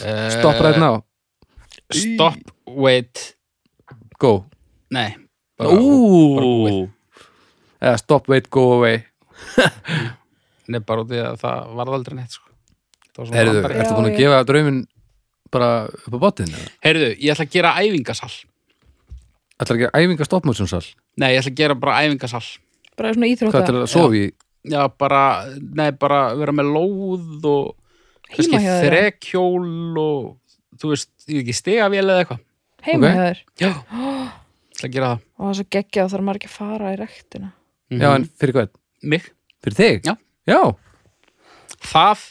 Uh, 0.02 0.26
Stopp 0.34 0.58
right 0.62 0.78
now, 0.82 1.00
Stop, 1.94 2.38
wait, 2.68 3.20
go 4.20 4.32
nei. 4.92 5.14
bara- 5.56 5.70
bara 5.74 5.78
búið. 5.80 6.74
Ú 6.74 6.88
Eða 7.78 7.98
stop, 8.02 8.26
wait, 8.28 8.50
go 8.52 8.64
away 8.76 9.04
Nei, 10.68 10.80
bara 10.84 11.04
út 11.06 11.14
í 11.14 11.20
að 11.22 11.38
það 11.40 11.70
varð 11.78 11.94
aldrei 11.96 12.18
neitt, 12.18 12.34
sko. 12.36 12.47
Það 13.18 13.34
Herðu, 13.34 13.62
ertu 13.74 13.94
búin 13.96 14.08
að 14.12 14.18
gefa 14.20 14.42
drauminn 14.46 14.80
bara 15.50 15.68
upp 15.88 16.14
á 16.14 16.18
botinn? 16.22 16.52
Heyrðu, 16.84 17.08
ég 17.18 17.32
ætla 17.34 17.46
að 17.48 17.54
gera 17.56 17.72
æfingasal. 17.82 18.30
Ætlar 19.58 19.78
ekki 19.78 19.88
að 19.88 20.04
æfinga 20.04 20.26
stoppmjöksunsal? 20.28 20.84
Nei, 21.18 21.32
ég 21.34 21.40
ætla 21.42 21.50
að 21.50 21.58
gera 21.58 21.74
bara 21.82 21.96
æfingasal. 22.04 22.44
Bara 22.98 23.10
svona 23.14 23.26
Hvað 23.26 23.34
íþrótta. 23.34 23.64
til 23.66 23.74
að 23.80 23.88
sofa 23.90 24.18
í? 24.20 24.24
Já, 24.68 24.82
bara, 25.00 25.22
nei, 25.80 25.90
bara 25.98 26.20
vera 26.38 26.52
með 26.54 26.70
lóð 26.76 27.46
og 27.48 27.74
kannski 28.28 28.52
Heima 28.54 28.62
hjá 28.62 28.72
þér. 28.76 28.88
þrekhjól 28.92 29.98
og, 30.02 30.24
þú 30.78 30.90
veist, 30.92 31.10
ég 31.26 31.38
veit 31.38 31.42
ekki 31.46 31.56
stegavél 31.58 32.04
eða 32.04 32.22
eitthvað. 32.22 32.42
Heima 32.86 33.08
Ok. 33.08 33.14
hjá 33.14 33.22
þér. 33.24 33.42
Já. 33.58 33.68
Ég 33.68 34.78
ætla 34.78 34.88
að 34.88 34.94
gera 34.94 35.08
það. 35.10 35.22
Og 35.38 35.44
það 35.44 35.50
er 35.50 35.58
svo 35.58 35.68
geggjað 35.74 36.04
og 36.04 36.10
þarf 36.14 36.26
maður 36.28 36.38
ekki 36.42 36.50
að 36.52 36.58
fara 36.58 36.92
í 36.94 36.98
rektina. 37.02 37.52
Já, 37.98 38.08
en 38.14 38.28
fyrir 38.38 38.54
hvað? 38.58 38.68
Mig. 39.02 39.30
Fyrir 39.64 39.78
þig? 39.78 40.04
Já. 40.06 40.14
Já, 40.46 40.60
Það 41.78 42.22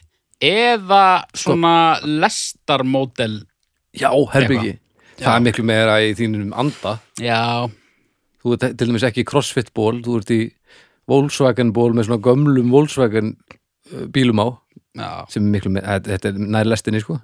eða 0.43 1.03
svona 1.37 1.75
lestarmódel. 2.03 3.41
Já 3.97 4.11
herbyggi 4.33 4.77
Það 5.17 5.33
er 5.33 5.43
miklu 5.47 5.63
meira 5.65 5.95
í 6.05 6.11
þínum 6.13 6.51
anda. 6.53 6.99
Já, 7.17 7.65
Þú 8.43 8.53
ert 8.53 8.65
til 8.77 8.87
dæmis 8.91 9.05
ekki 9.07 9.23
í 9.23 9.27
crossfit 9.27 9.71
ból 9.73 9.95
Þú 10.05 10.19
ert 10.19 10.29
í 10.35 10.41
Volkswagen 11.09 11.71
ból 11.73 11.95
með 11.97 12.05
svona 12.09 12.21
gömlum 12.21 12.69
Volkswagen 12.69 13.31
uh, 13.33 14.05
bílum 14.13 14.43
á 14.43 14.47
já, 14.97 15.09
sem 15.31 15.45
er 15.47 15.53
miklu 15.55 15.71
meira, 15.73 15.97
þetta- 16.03 16.33
er 16.33 16.39
nær 16.51 16.67
lestinni 16.67 16.99
sko. 17.01 17.17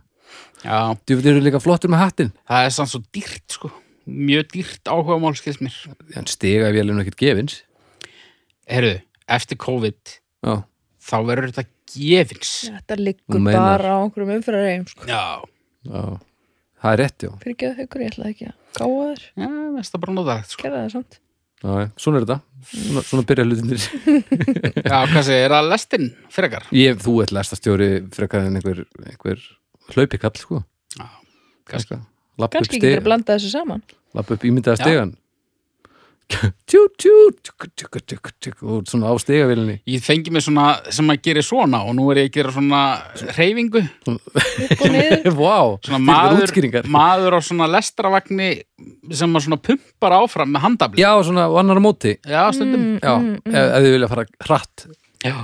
Já. 0.64 0.96
Þú 1.06 1.20
eru 1.20 1.42
líka 1.44 1.60
flottur 1.62 1.92
með 1.92 2.02
hattinn. 2.06 2.32
Það 2.48 2.66
er 2.66 2.74
samt 2.78 2.92
svo 2.94 3.02
dýrt, 3.14 3.46
sko. 3.52 3.72
Mjög 4.08 4.48
dýrt 4.54 4.90
áhuga 4.90 5.20
mál, 5.22 5.36
skils 5.36 5.60
mér. 5.62 5.76
En 6.16 6.26
stiga 6.32 6.72
í 6.72 6.76
vélinu 6.78 7.04
ekkert 7.04 7.20
gefins. 7.20 7.60
Heyrðu, 8.70 9.02
eftir 9.28 9.60
COVID, 9.60 10.16
Já, 10.48 10.56
þá 11.04 11.16
verður 11.28 11.52
þetta 11.52 11.68
gefins. 11.98 12.54
Þetta 12.74 12.98
liggur 13.00 13.44
bara 13.48 13.96
á 13.96 14.00
einhverjum 14.04 14.36
umfyrir 14.38 14.86
sko. 14.92 15.08
Já. 15.10 15.24
já 15.90 16.04
Það 16.84 16.94
er 16.94 17.00
rétt, 17.00 17.24
já 17.24 17.30
Fyrir 17.40 17.54
ekki 17.56 17.68
að 17.70 17.78
haukur, 17.80 18.02
ég 18.04 18.10
ætlaði 18.12 18.32
ekki 18.34 18.48
að 18.50 18.56
gáða 18.76 19.04
þér. 19.08 19.22
Já, 19.40 19.50
mest 19.78 19.94
að 19.96 20.02
bara 20.04 20.16
nota 20.18 20.34
þetta, 20.42 20.52
sko. 20.56 20.64
Gerða 20.66 20.82
það 20.84 20.90
samt. 20.98 21.20
já, 21.64 21.86
svona 22.04 22.20
er 22.20 22.26
þetta 22.26 22.38
svona, 22.74 23.04
svona 23.08 23.24
byrja 23.30 23.46
hlutinir 23.48 23.86
Já, 24.92 24.98
hvað 25.08 25.22
segir, 25.30 25.46
er 25.46 25.54
það 25.56 25.70
lestin 25.72 26.10
frekar? 26.36 26.66
ég, 26.76 26.98
þú 27.06 27.14
ert 27.24 27.32
lestastjóri 27.38 27.90
frekar 28.18 28.48
en 28.50 28.60
einhver, 28.60 28.82
einhver 29.08 29.46
hlaupikall 29.96 30.36
sko 30.42 30.60
Já, 30.98 31.08
kannski. 31.72 32.00
lappa 32.36 32.50
upp 32.52 32.58
kannski 32.60 32.82
getur 32.82 32.90
að 32.90 32.98
stegan 32.98 33.08
blanda 33.08 33.38
þessu 33.38 33.54
saman 33.56 33.86
lappa 34.20 34.36
upp 34.36 34.44
ímyndaða 34.50 34.76
Já. 34.76 34.84
stegan 34.84 35.16
og 38.64 38.88
svona 38.90 39.12
á 39.12 39.16
stegavílinni 39.22 39.76
Ég 39.90 40.04
fengi 40.04 40.32
mig 40.34 40.44
svona 40.46 40.66
sem 40.94 41.10
að 41.14 41.22
gera 41.28 41.44
svona 41.46 41.84
og 41.88 41.96
nú 41.98 42.08
er 42.14 42.24
ég 42.24 42.30
að 42.32 42.38
gera 42.38 42.54
svona 42.56 42.82
reyfingu 43.38 43.84
Vá, 45.40 45.58
svona 45.84 46.00
maður, 46.04 46.46
útskýringar. 46.48 46.88
maður 46.92 47.38
á 47.38 47.40
svona 47.46 47.68
lestravagni 47.72 48.50
sem 49.14 49.36
að 49.36 49.46
svona 49.48 49.60
pumpar 49.64 50.16
áfram 50.18 50.52
með 50.54 50.66
handafli. 50.66 51.04
Já, 51.04 51.12
svona 51.24 51.46
annar 51.60 51.80
á 51.80 51.84
móti. 51.84 52.16
Já, 52.28 52.42
stundum. 52.56 52.88
Já, 53.04 53.14
ef, 53.48 53.54
ef 53.64 53.86
þið 53.86 53.94
vilja 53.96 54.10
fara 54.12 54.26
hratt. 54.48 54.88
Já, 55.24 55.38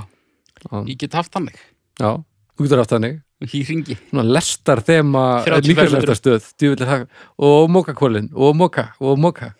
ég 0.84 0.98
get 1.00 1.16
haft 1.16 1.32
þannig. 1.36 1.56
Já 2.00 2.10
þú 2.60 2.66
getur 2.66 2.82
haft 2.82 2.92
þannig 2.92 3.14
í 3.40 3.62
ringi 3.64 3.96
lestar 4.12 4.82
þema 4.84 5.24
35 5.46 5.68
líkaslæftastöð 5.70 7.06
og 7.40 7.70
mókakólin 7.72 8.28
og 8.34 8.56
móka 8.58 8.90
og 9.00 9.16
móka 9.20 9.54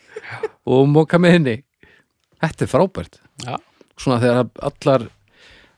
og 0.68 0.88
móka 0.90 1.20
með 1.20 1.36
henni. 1.36 1.56
Þetta 2.40 2.64
er 2.66 2.70
frábært. 2.72 3.18
Já, 3.44 3.56
Svona 4.00 4.20
þegar 4.20 4.50
allar 4.68 5.06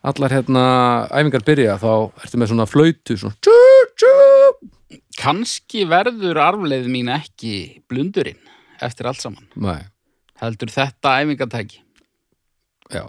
allar 0.03 0.35
hérna 0.35 0.65
æfingar 1.15 1.45
byrja 1.47 1.79
þá 1.79 1.91
ertu 2.25 2.41
með 2.41 2.51
svona 2.51 2.67
flautu 2.67 3.17
svona 3.19 3.39
tjú, 3.43 3.55
tjú. 3.99 4.13
kannski 5.19 5.85
verður 5.91 6.41
arfleið 6.43 6.89
mín 6.91 7.11
ekki 7.15 7.85
blundurinn 7.91 8.41
eftir 8.83 9.07
allt 9.07 9.23
saman. 9.23 9.47
Nei, 9.55 9.79
heldur 10.43 10.75
þetta 10.75 11.21
æfingatæki. 11.23 11.85
Já. 12.91 13.07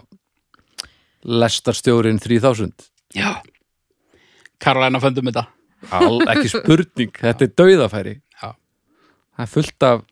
Lestarstjórin 1.24 2.20
3000 2.22 2.90
Já 3.14 3.42
Karolina 4.64 5.00
föndum 5.02 5.30
þetta. 5.30 5.46
All, 5.94 6.18
ekki 6.32 6.50
spurning, 6.54 7.12
þetta 7.20 7.46
er 7.46 7.54
dauðafæri. 7.60 8.14
Já. 8.40 8.50
það 9.36 9.46
er 9.46 9.50
fullt 9.52 9.88
af 9.90 10.04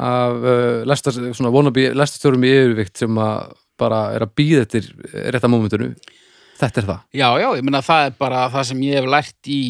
af 0.00 0.36
uh, 0.40 0.82
lestar, 0.88 1.16
svona 1.36 1.52
vonabi 1.52 1.90
lestarstjórum 1.92 2.44
í 2.46 2.50
yfirvikt 2.54 3.02
sem 3.02 3.18
að 3.20 3.50
bara 3.80 4.00
er 4.14 4.24
að 4.24 4.34
býða 4.36 4.64
eftir 4.64 4.88
rétta 5.32 5.48
mómentinu. 5.50 5.92
Þetta 6.60 6.82
er 6.82 6.88
það. 6.90 7.00
Já, 7.16 7.28
já, 7.40 7.46
ég 7.56 7.64
meina 7.64 7.80
það 7.84 8.06
er 8.06 8.18
bara 8.20 8.44
það 8.52 8.66
sem 8.70 8.82
ég 8.84 9.00
hef 9.00 9.08
lært 9.08 9.50
í 9.50 9.60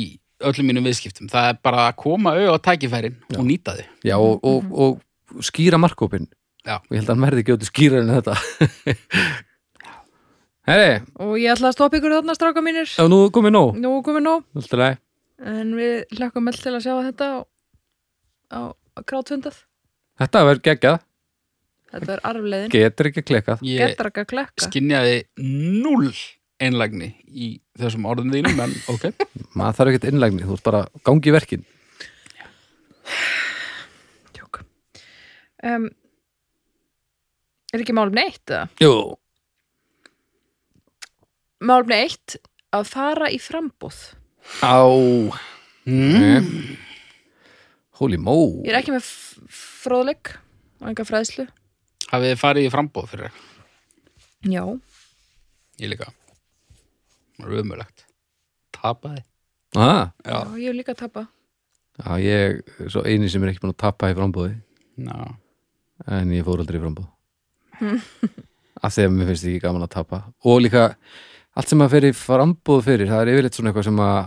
öllum 0.51 0.71
mínum 0.71 0.87
viðskiptum. 0.89 1.31
Það 1.31 1.53
er 1.53 1.61
bara 1.63 1.87
að 1.89 1.97
koma 2.03 2.35
auð 2.39 2.57
á 2.57 2.59
tækifærin 2.71 3.19
og 3.37 3.47
nýta 3.47 3.77
þau 3.77 3.87
Já, 4.09 4.17
og, 4.17 4.47
og, 4.47 4.73
og 4.73 5.45
skýra 5.47 5.79
markkópin 5.79 6.27
Já. 6.67 6.79
og 6.81 6.91
ég 6.91 7.01
held 7.01 7.11
að 7.11 7.15
hann 7.15 7.27
verði 7.27 7.45
ekki 7.45 7.57
áttu 7.57 7.69
skýra 7.69 8.01
en 8.03 8.15
þetta 8.17 8.35
Hei, 10.71 11.01
og 11.19 11.33
ég 11.41 11.51
ætla 11.51 11.73
að 11.73 11.75
stoppa 11.75 11.99
ykkur 11.99 12.13
þarna 12.15 12.35
stráka 12.37 12.63
mínir. 12.63 12.87
Já 12.87 13.09
nú 13.11 13.25
komið 13.35 13.57
nóg. 13.57 13.79
Nú 13.83 13.97
komið 14.07 14.23
nóg. 14.23 15.01
En 15.41 15.73
við 15.75 16.05
hlökkum 16.15 16.47
öll 16.47 16.61
til 16.61 16.75
að 16.77 16.85
sjá 16.85 16.93
þetta 17.09 17.27
á, 17.27 17.39
á, 18.55 18.61
á 18.71 19.01
krátfundað 19.03 19.57
Þetta 20.21 20.41
verður 20.45 20.61
geggjað, 20.67 20.97
þetta 21.95 22.13
er 22.13 22.21
arfleiðin. 22.29 22.73
Getur 22.75 23.09
ekki 23.09 23.23
klikkað. 23.25 23.63
Ég 23.65 23.81
getur 23.81 24.11
ekki 24.11 24.21
að 24.23 24.27
klekka. 24.35 24.67
skinjaði 24.67 25.15
null 25.41 26.11
einlægni 26.61 27.09
í 27.25 27.49
þessum 27.81 28.05
orðum 28.11 28.35
þínum 28.35 28.61
en 28.67 28.75
ok, 28.93 29.07
maður 29.57 29.79
þarf 29.79 29.93
ekkert 29.95 30.11
innlægni, 30.11 30.45
þú 30.45 30.59
ert 30.59 30.67
bara 30.69 30.83
gangi 31.09 31.33
í 31.33 31.35
verkin. 31.35 31.65
Tjók. 34.37 34.61
um, 35.67 35.89
er 37.73 37.83
ekki 37.83 37.97
málumni 37.97 38.29
eitt 38.29 38.53
eða? 38.53 38.69
Jú, 38.85 38.93
málumni 41.61 41.99
eitt 42.07 42.37
að 42.75 42.87
fara 42.91 43.29
í 43.33 43.39
frambúð 43.43 43.99
á. 44.65 44.81
Mm. 45.91 46.77
Holy 48.01 48.19
mó 48.21 48.35
ég 48.65 48.71
er 48.73 48.79
ekki 48.81 48.95
með 48.95 49.05
f- 49.05 49.41
fróðleik 49.85 50.35
og 50.81 50.91
enga 50.93 51.05
fræðslu. 51.09 51.47
Hafið 52.11 52.31
þið 52.33 52.41
farið 52.41 52.67
í 52.69 52.73
frambóð 52.73 53.11
fyrir 53.13 53.35
já, 54.51 54.63
ég 55.83 55.91
líka. 55.93 56.09
Römmulegt 57.41 58.07
Tapaði. 58.77 59.23
Ah, 59.77 60.11
já. 60.25 60.41
Já, 60.45 60.57
ég 60.65 60.75
líka 60.77 60.93
að 60.97 61.03
tapa 61.05 61.23
Já, 62.01 62.17
ég 62.23 62.61
er 62.81 62.89
svo 62.91 63.03
eini 63.05 63.29
sem 63.31 63.43
er 63.45 63.51
ekki 63.53 63.61
búin 63.63 63.75
að 63.75 63.83
tappa 63.85 64.09
í 64.11 64.17
frambúði 64.17 64.55
já, 65.05 65.17
en 66.09 66.33
ég 66.35 66.45
fór 66.47 66.63
aldrei 66.63 66.81
í 66.81 66.83
frambúð 66.83 67.07
af 68.85 68.95
því 68.95 69.05
að 69.07 69.15
mér 69.15 69.29
finnst 69.31 69.47
ekki 69.51 69.61
gaman 69.63 69.85
að 69.87 69.93
tappa 69.95 70.23
og 70.49 70.61
líka 70.65 70.85
allt 71.61 71.73
sem 71.73 71.83
að 71.85 72.09
í 72.09 72.13
frambúð 72.17 72.85
fyrir, 72.87 73.11
það 73.11 73.23
er 73.23 73.33
yfirleitt 73.35 73.57
svona 73.59 73.71
eitthvað 73.71 73.89
sem 73.91 74.05
að 74.05 74.21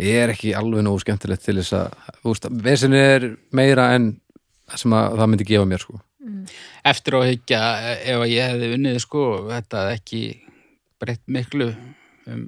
er 0.00 0.32
ekki 0.32 0.52
alveg 0.56 0.84
nógu 0.86 1.02
skemmtilegt 1.02 1.44
til 1.44 1.58
þess 1.58 1.74
að, 1.76 2.46
vesin 2.64 2.96
er 2.96 3.26
meira 3.56 3.90
en 3.96 4.14
það 4.70 4.82
sem 4.84 4.94
að 4.96 5.18
það 5.18 5.30
myndi 5.32 5.48
gefa 5.50 5.68
mér 5.68 5.82
sko. 5.82 6.00
eftir 6.86 7.16
á 7.16 7.18
að 7.20 7.28
hyggja 7.28 7.60
ef 7.98 8.22
að 8.22 8.32
ég 8.32 8.48
hefði 8.52 8.70
unnið 8.76 8.98
sko 9.04 9.24
þetta 9.50 9.82
hefði 9.82 9.98
ekki 9.98 10.22
breytt 11.00 11.22
miklu 11.26 11.68
um 12.30 12.46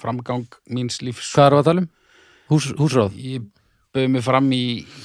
framgang 0.00 0.46
míns 0.74 1.00
lífs 1.02 1.32
Hvað 1.34 1.46
er 1.46 1.56
að 1.58 1.68
tala 1.68 1.84
um? 1.84 1.90
Hús, 2.50 2.70
húsráð? 2.78 3.14
ég 3.18 3.46
bauði 3.94 4.10
mig 4.10 4.24
fram 4.26 4.50
í, 4.54 4.64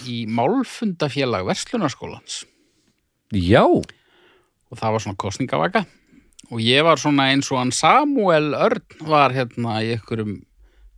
í 0.10 0.18
málfundafélag 0.30 1.46
Verslunarskólans 1.48 2.44
Já, 3.34 3.64
og 3.64 4.76
það 4.78 4.96
var 4.96 5.06
svona 5.06 5.22
kostningavaka 5.22 5.86
og 6.50 6.58
ég 6.64 6.82
var 6.86 6.98
svona 7.02 7.24
eins 7.34 7.48
og 7.54 7.58
hann 7.62 7.72
Samuel 7.76 8.48
Örn 8.58 8.84
var 9.08 9.30
hérna 9.36 9.72
í 9.86 9.88
einhverjum 9.96 10.34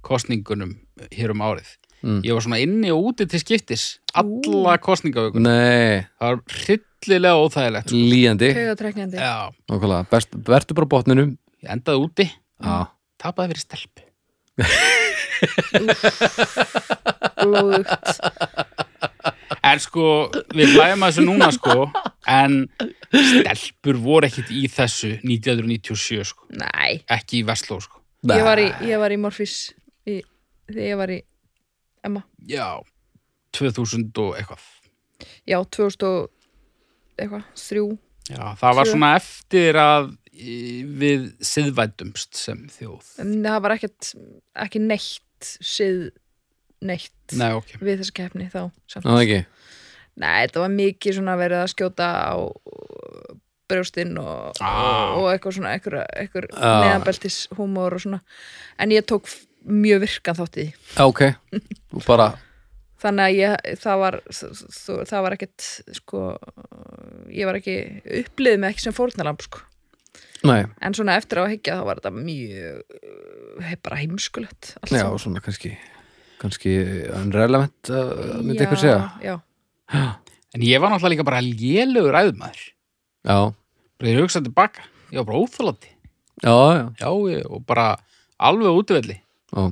kostningunum 0.05 0.71
hér 1.11 1.29
um 1.35 1.43
árið. 1.45 1.69
Mm. 2.01 2.23
ég 2.25 2.33
var 2.33 2.41
svona 2.41 2.57
inni 2.57 2.89
og 2.89 3.11
úti 3.11 3.27
til 3.29 3.37
skiptis 3.43 3.83
alla 4.17 4.73
kostningavökun 4.81 5.43
nei, 5.45 6.01
það 6.17 6.31
var 6.31 6.39
hryllilega 6.63 7.37
óþægilegt 7.43 7.87
sko. 7.91 7.99
líjandi. 8.09 8.49
Haugatreknjandi. 8.57 9.17
já, 9.21 9.35
Nákvæmlega, 9.69 10.07
best, 10.09 10.29
verður 10.49 10.73
bara 10.79 10.87
á 10.89 10.93
botninum. 10.95 11.29
Ég 11.61 11.69
endaði 11.75 12.01
úti. 12.07 12.25
Já, 12.57 12.89
tapaði 13.21 13.53
fyrir 13.53 13.65
stelpu. 13.67 14.01
Blóðugt. 17.41 18.11
En 19.71 19.79
sko, 19.83 20.05
við 20.57 20.73
hlæðum 20.75 21.05
að 21.05 21.11
þessu 21.11 21.25
núna 21.27 21.49
sko 21.55 21.75
en 22.31 22.57
stelpur 23.11 23.99
voru 24.03 24.27
ekkit 24.29 24.51
í 24.55 24.65
þessu 24.71 25.13
1997 25.23 26.27
sko, 26.31 26.47
Nei, 26.61 27.01
ekki 27.11 27.41
í 27.41 27.47
Vestló 27.47 27.79
sko 27.83 28.01
ég 28.31 28.43
var 28.45 28.61
í, 28.61 28.67
ég 28.89 29.01
var 29.01 29.13
í 29.15 29.19
Morfís 29.21 29.55
í, 30.07 30.19
þegar 30.69 30.85
ég 30.91 30.99
var 31.01 31.13
í 31.15 31.19
Emma. 32.05 32.23
já, 32.49 32.67
2000 33.57 34.11
og 34.23 34.37
eitthvað 34.39 34.69
Já, 35.45 35.59
2000 35.69 36.01
og 36.07 36.31
eitthvað, 37.21 37.43
þrjú. 37.61 37.83
Já, 38.31 38.45
það 38.57 38.75
var 38.77 38.87
Tvö. 38.87 38.91
svona 38.95 39.09
eftir 39.19 39.77
að 39.77 40.07
í, 40.33 40.55
við 40.97 41.27
siðvætumst 41.45 42.39
sem 42.39 42.63
þjóð. 42.73 43.11
En 43.21 43.33
það 43.45 43.59
var 43.65 43.75
ekkert, 43.75 44.09
ekki 44.65 44.81
neitt 44.81 45.51
sið 45.61 45.99
neitt 46.81 47.35
Nei, 47.37 47.51
ok. 47.53 47.75
við 47.85 48.01
þessa 48.01 48.15
keppni 48.17 48.47
þá. 48.49 48.63
samt. 48.89 49.05
það 49.05 49.21
ekki 49.27 49.39
Nei, 50.19 50.45
þetta 50.47 50.59
var 50.65 50.73
mikið 50.75 51.15
svona 51.17 51.37
verið 51.39 51.61
að 51.63 51.71
skjóta 51.71 52.07
á 52.27 52.35
brjóstinn 53.71 54.17
og, 54.19 54.51
Ah. 54.59 55.15
og, 55.15 55.23
og 55.23 55.27
eitthvað 55.31 55.55
svona, 55.57 55.71
eitthvað, 55.77 56.05
eitthvað 56.19 56.47
Ah. 56.57 56.81
neðanbeltis 56.83 57.37
húmor 57.55 57.93
og 57.95 58.01
svona. 58.03 58.19
En 58.79 58.89
ég 58.91 59.05
tók 59.07 59.29
mjög 59.65 60.01
virkan 60.03 60.35
þátt 60.35 60.57
í. 60.59 60.73
Já, 60.97 61.05
ok, 61.07 61.21
bara 62.07 62.33
Þannig 63.01 63.23
að 63.25 63.35
ég, 63.39 63.77
það 63.81 63.97
var, 63.97 64.15
það, 64.29 65.21
var 65.25 65.33
ekkert, 65.33 65.63
sko, 65.97 66.19
ég 67.33 67.47
var 67.49 67.57
ekki, 67.57 67.73
upplið 68.19 68.59
með 68.61 68.69
ekki 68.75 68.83
sem 68.83 68.93
fórnalamb, 68.93 69.41
sko. 69.41 69.63
Nei, 70.45 70.65
En 70.85 70.93
svona 70.93 71.15
eftir 71.17 71.41
á 71.41 71.45
að 71.47 71.55
higgja 71.55 71.79
þá 71.79 71.85
var 71.87 71.97
þetta 71.97 72.11
mjög, 72.13 72.83
bara 73.81 73.97
heimskulegt. 74.03 74.75
allt 74.83 74.93
já, 74.93 75.07
svona 75.17 75.41
kannski 75.41 75.71
kannski 76.41 76.75
unrelevant 77.17 77.89
uh, 77.89 78.37
myndi 78.41 78.61
Já, 78.61 78.67
eitthvað 78.67 78.83
segja 78.83 79.11
Já, 79.25 79.35
En 79.91 80.63
ég 80.67 80.81
var 80.83 80.91
náttúrulega 80.91 81.13
líka 81.15 81.25
bara 81.27 81.41
lélugur 81.43 82.17
æðumæður. 82.19 82.63
Já, 83.27 83.37
Bara 84.01 84.09
ég 84.11 84.17
hugsaði 84.23 84.47
tilbaka. 84.49 84.83
Ég 85.11 85.19
var 85.21 85.27
bara 85.29 85.41
óþálandi. 85.43 85.91
já, 86.41 86.55
já, 86.75 86.85
Já, 86.99 87.09
ég, 87.31 87.45
og 87.51 87.65
bara 87.69 87.85
alveg 88.39 88.79
útvelli. 88.81 89.17
já. 89.53 89.71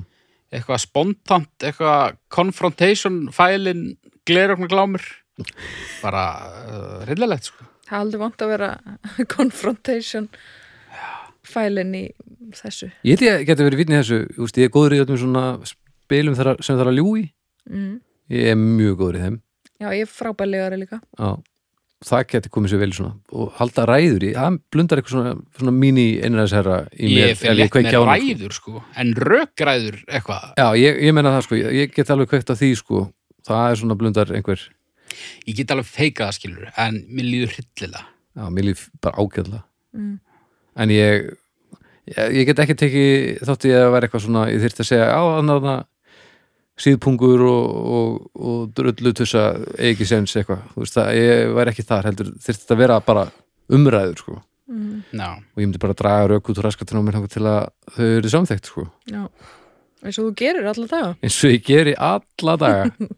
Eitthvað 0.50 0.80
spontant, 0.82 1.50
eitthvað 1.62 2.16
confrontation, 2.28 3.28
fælin, 3.32 3.96
glerokna 4.26 4.66
glámur. 4.66 5.02
Bara 6.02 6.24
uh, 6.66 7.04
rillilegt, 7.06 7.44
sko. 7.52 7.64
það 7.86 7.94
er 7.94 8.00
aldrei 8.00 8.20
vant 8.20 8.42
að 8.42 8.50
vera 8.50 8.70
confrontation 9.36 10.26
fælinn 11.46 11.94
í 11.96 12.02
þessu. 12.56 12.90
Ég 13.06 13.16
held 13.18 13.24
ég 13.28 13.46
geti 13.48 13.66
verið 13.66 13.80
vitni 13.84 13.96
í 13.96 14.00
þessu, 14.02 14.18
þú 14.36 14.44
veist, 14.46 14.58
ég 14.60 14.68
er 14.68 14.74
góður 14.74 14.96
í 14.96 15.00
öllum 15.04 15.20
svona 15.22 15.44
spilum 15.70 16.36
þar, 16.38 16.50
sem 16.64 16.76
þarf 16.80 16.92
að 16.94 16.98
ljú 17.00 17.12
í 17.22 17.28
Mm. 17.70 18.00
Ég 18.32 18.46
er 18.50 18.56
mjög 18.58 18.94
góður 18.98 19.16
í 19.18 19.20
þeim 19.22 19.34
Já, 19.80 19.88
ég 19.96 20.04
er 20.04 20.10
frábærlegari 20.12 20.76
líka. 20.82 20.98
Já, 21.18 21.30
það 22.04 22.24
geti 22.32 22.50
komið 22.52 22.72
sér 22.74 22.80
vel 22.82 22.92
svona 22.96 23.12
og 23.36 23.52
halda 23.58 23.84
ræður 23.88 24.24
í, 24.28 24.32
það 24.36 24.58
blundar 24.72 25.00
eitthvað 25.00 25.14
svona, 25.16 25.32
svona 25.58 25.72
mini 25.76 26.04
einræðisherra 26.24 26.76
í 26.96 27.10
mér 27.14 27.30
Ég 27.32 27.38
fyrir 27.40 27.70
kveiki 27.72 27.90
með 27.90 27.96
sko. 27.96 28.10
ræður 28.10 28.56
sko 28.56 28.82
En 29.04 29.14
rökræður 29.16 29.98
eitthvað 30.08 30.46
Já, 30.60 30.66
ég, 30.80 31.00
ég 31.08 31.16
meina 31.16 31.32
það 31.36 31.44
sko, 31.48 31.58
ég, 31.60 31.74
ég 31.80 31.92
get 31.96 32.12
alveg 32.14 32.30
kveikt 32.32 32.52
á 32.52 32.56
því 32.60 32.70
sko, 32.80 33.02
það 33.48 33.66
er 33.74 33.80
svona 33.82 33.98
blundar 34.00 34.32
einhver 34.36 34.62
Ég 35.48 35.56
get 35.58 35.72
alveg 35.74 35.88
feikað 35.90 36.30
það 36.30 36.38
skilur 36.38 36.70
En 36.80 37.00
mér 37.10 37.28
líður 37.28 37.54
hryllilega 37.58 38.04
Já, 38.40 38.44
mér 38.54 38.68
líf 38.70 38.86
bara 39.02 39.16
ágæðlega 39.24 39.64
Mm. 39.90 40.20
en 40.78 40.90
ég, 40.94 41.24
ég 42.06 42.34
ég 42.38 42.44
get 42.46 42.60
ekki 42.62 42.76
tekið 42.78 43.40
þótt 43.48 43.64
ég 43.66 43.74
að 43.82 43.88
vera 43.90 44.06
eitthvað 44.06 44.22
svona 44.22 44.44
ég 44.46 44.60
þyrfti 44.62 44.84
að 44.84 44.86
segja, 44.86 45.08
á, 45.10 45.18
þannig 45.34 45.66
að 45.66 45.80
síðpungur 46.80 47.40
og, 47.46 47.64
og, 47.96 48.08
og 48.40 48.58
drullu 48.76 49.10
tussa 49.16 49.42
ekki 49.78 50.04
sens 50.08 50.32
eitthvað, 50.38 50.60
þú 50.74 50.78
veist 50.84 50.96
það, 50.98 51.06
ég 51.20 51.30
væri 51.58 51.70
ekki 51.74 51.84
þar 51.90 52.04
heldur, 52.10 52.28
þyrfti 52.40 52.62
þetta 52.64 52.74
að 52.76 52.82
vera 52.84 52.96
bara 53.10 53.24
umræður 53.70 54.18
sko, 54.24 54.34
Mm. 54.70 55.00
Já, 55.10 55.30
og 55.34 55.58
ég 55.58 55.66
myndi 55.66 55.80
bara 55.82 55.96
draga 55.98 56.26
rauk 56.30 56.46
út 56.46 56.58
úr 56.60 56.66
raskatinn 56.68 57.00
á 57.00 57.02
mér 57.02 57.16
til 57.26 57.42
að 57.42 57.74
þau 57.90 58.06
eru 58.20 58.28
samþekkt 58.30 58.66
sko, 58.70 58.84
Já, 59.10 59.22
eins 60.04 60.18
og 60.22 60.28
þú 60.28 60.32
gerir 60.38 60.68
alla 60.70 60.86
daga. 60.92 61.08
Eins 61.26 61.38
og 61.42 61.50
ég 61.50 61.64
geri 61.66 61.94
alla 61.98 62.54
daga. 62.60 62.84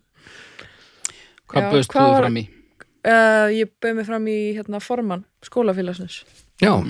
Hvað 1.52 1.60
Já, 1.60 1.68
bauðst 1.74 1.92
hvað 1.92 2.08
þú 2.08 2.14
fram 2.22 2.36
í? 2.40 2.42
uh, 3.04 3.48
Ég 3.52 3.68
bauð 3.84 3.94
mig 3.98 4.06
fram 4.08 4.24
í 4.32 4.38
hérna, 4.56 4.80
formann 4.80 5.26
skólafélagsins. 5.44 6.22
Já, 6.64 6.72
og 6.72 6.88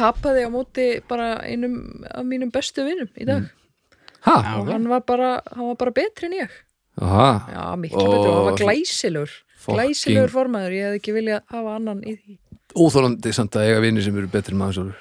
tapaði 0.00 0.40
á 0.48 0.50
móti 0.50 0.86
bara 1.08 1.28
einum 1.44 1.76
af 2.08 2.24
mínum 2.24 2.48
bestu 2.52 2.84
vinnum 2.88 3.08
í 3.20 3.24
dag 3.28 3.44
ha, 4.26 4.34
Já, 4.42 4.54
og 4.58 4.64
ok. 4.66 4.72
hann 4.72 4.88
var, 4.88 5.00
bara, 5.08 5.30
hann 5.56 5.66
var 5.70 5.76
bara 5.80 5.90
betri 5.96 6.26
en 6.30 6.36
ég. 6.42 6.50
Aha. 7.00 7.28
Já, 7.54 7.62
miklu 7.80 8.00
Ó, 8.02 8.10
betri 8.10 8.28
og 8.30 8.34
hann 8.36 8.48
var 8.50 8.58
glæsilegur. 8.60 9.30
fucking- 9.60 9.76
glæsilegur 9.78 10.32
formaður, 10.34 10.72
ég 10.76 10.84
hefði 10.88 11.00
ekki 11.00 11.14
viljað 11.16 11.42
hafa 11.54 11.76
annan 11.76 12.02
í 12.04 12.16
því. 12.18 12.38
Óþólandi 12.76 13.32
samt 13.34 13.56
að 13.58 13.66
eiga 13.68 13.80
vini 13.82 14.02
sem 14.04 14.16
eru 14.18 14.28
betri 14.30 14.54
maður 14.54 14.92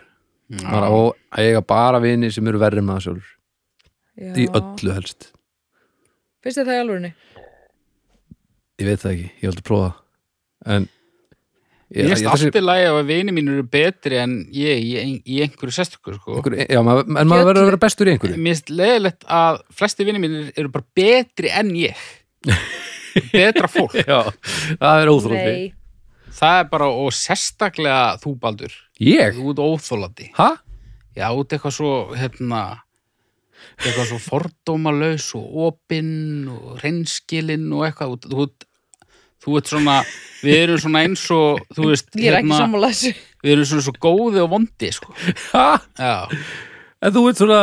að 0.50 1.12
eiga 1.38 1.62
bara 1.62 2.00
vini 2.02 2.32
sem 2.34 2.48
eru 2.48 2.58
verri 2.60 2.82
maður 2.82 3.22
í 4.20 4.48
öllu 4.50 4.94
helst. 4.96 5.32
Finnst 6.44 6.58
þér 6.58 6.66
það 6.72 6.78
í 6.78 6.82
alvörinni? 6.84 7.14
ég 8.80 8.88
veit 8.88 9.00
það 9.04 9.12
ekki, 9.12 9.28
ég 9.28 9.44
hef 9.44 9.52
aldrei 9.52 9.68
prófa 9.68 9.94
en 10.66 10.88
Ég 11.90 12.06
finnst 12.12 12.28
allt 12.30 12.58
í 12.60 12.62
lagi 12.62 12.86
að 12.86 13.00
vini 13.10 13.34
mín 13.34 13.48
eru 13.50 13.64
betri 13.66 14.20
en 14.22 14.34
ég 14.54 14.78
í, 14.84 14.92
ein- 15.02 15.24
í 15.26 15.40
einhverju 15.42 15.74
sérstökur 15.74 16.20
sko. 16.20 16.36
já, 16.46 16.82
maður, 16.86 17.08
en 17.18 17.28
maður 17.32 17.48
verður 17.50 17.62
að 17.64 17.70
vera 17.72 17.80
bestur 17.82 18.08
í 18.08 18.14
einhverju. 18.14 18.38
Mér 18.38 18.54
finnst 18.54 18.70
leiðilegt 18.70 19.26
að 19.26 19.58
flesti 19.74 20.06
vini 20.06 20.22
mín 20.22 20.36
eru 20.54 20.70
bara 20.70 20.86
betri 21.00 21.50
en 21.50 21.72
ég. 21.80 21.98
Betra 23.34 23.68
fólk. 23.68 23.96
Já, 24.06 24.20
það 24.80 25.02
er 25.02 25.10
óþólandi 25.16 25.56
Það 26.40 26.60
er 26.62 26.68
bara, 26.72 26.86
og 26.94 27.10
sérstaklega 27.18 28.04
þú 28.22 28.36
Baldur. 28.40 28.76
Ég? 29.02 29.34
Þú 29.36 29.50
ert 29.56 29.64
óþólandi 29.66 30.30
ha? 30.38 30.52
Já, 31.18 31.26
þú 31.34 31.42
ert 31.42 31.56
eitthvað 31.58 31.74
svo, 31.76 31.90
hérna 32.16 32.62
eitthvað 33.82 34.06
svo 34.12 34.20
fordómalaus 34.24 35.26
og 35.36 35.58
opinn 35.68 36.46
og 36.54 36.78
reynskilinn 36.84 37.66
og 37.76 37.88
eitthvað. 37.90 38.14
Þú, 38.30 38.46
þú, 38.46 38.69
þú 39.44 39.58
ert 39.60 39.72
svona 39.72 39.98
við 40.44 40.58
erum 40.64 40.82
svona 40.84 41.04
eins 41.08 41.24
og 41.36 41.62
þú 41.76 41.90
veist, 41.92 42.10
hérna, 42.16 42.24
ég 42.26 42.32
er 42.34 42.40
ekki 42.42 42.60
sammála 42.60 42.92
þessu 42.94 43.14
við 43.44 43.54
erum 43.56 43.70
svona 43.72 43.86
svo 43.88 43.96
góði 44.04 44.44
og 44.44 44.50
vondi 44.54 44.92
sko. 44.96 45.14
ha? 45.54 45.68
Já, 46.00 46.16
en 47.04 47.16
þú 47.16 47.26
ert 47.32 47.42
svona 47.44 47.62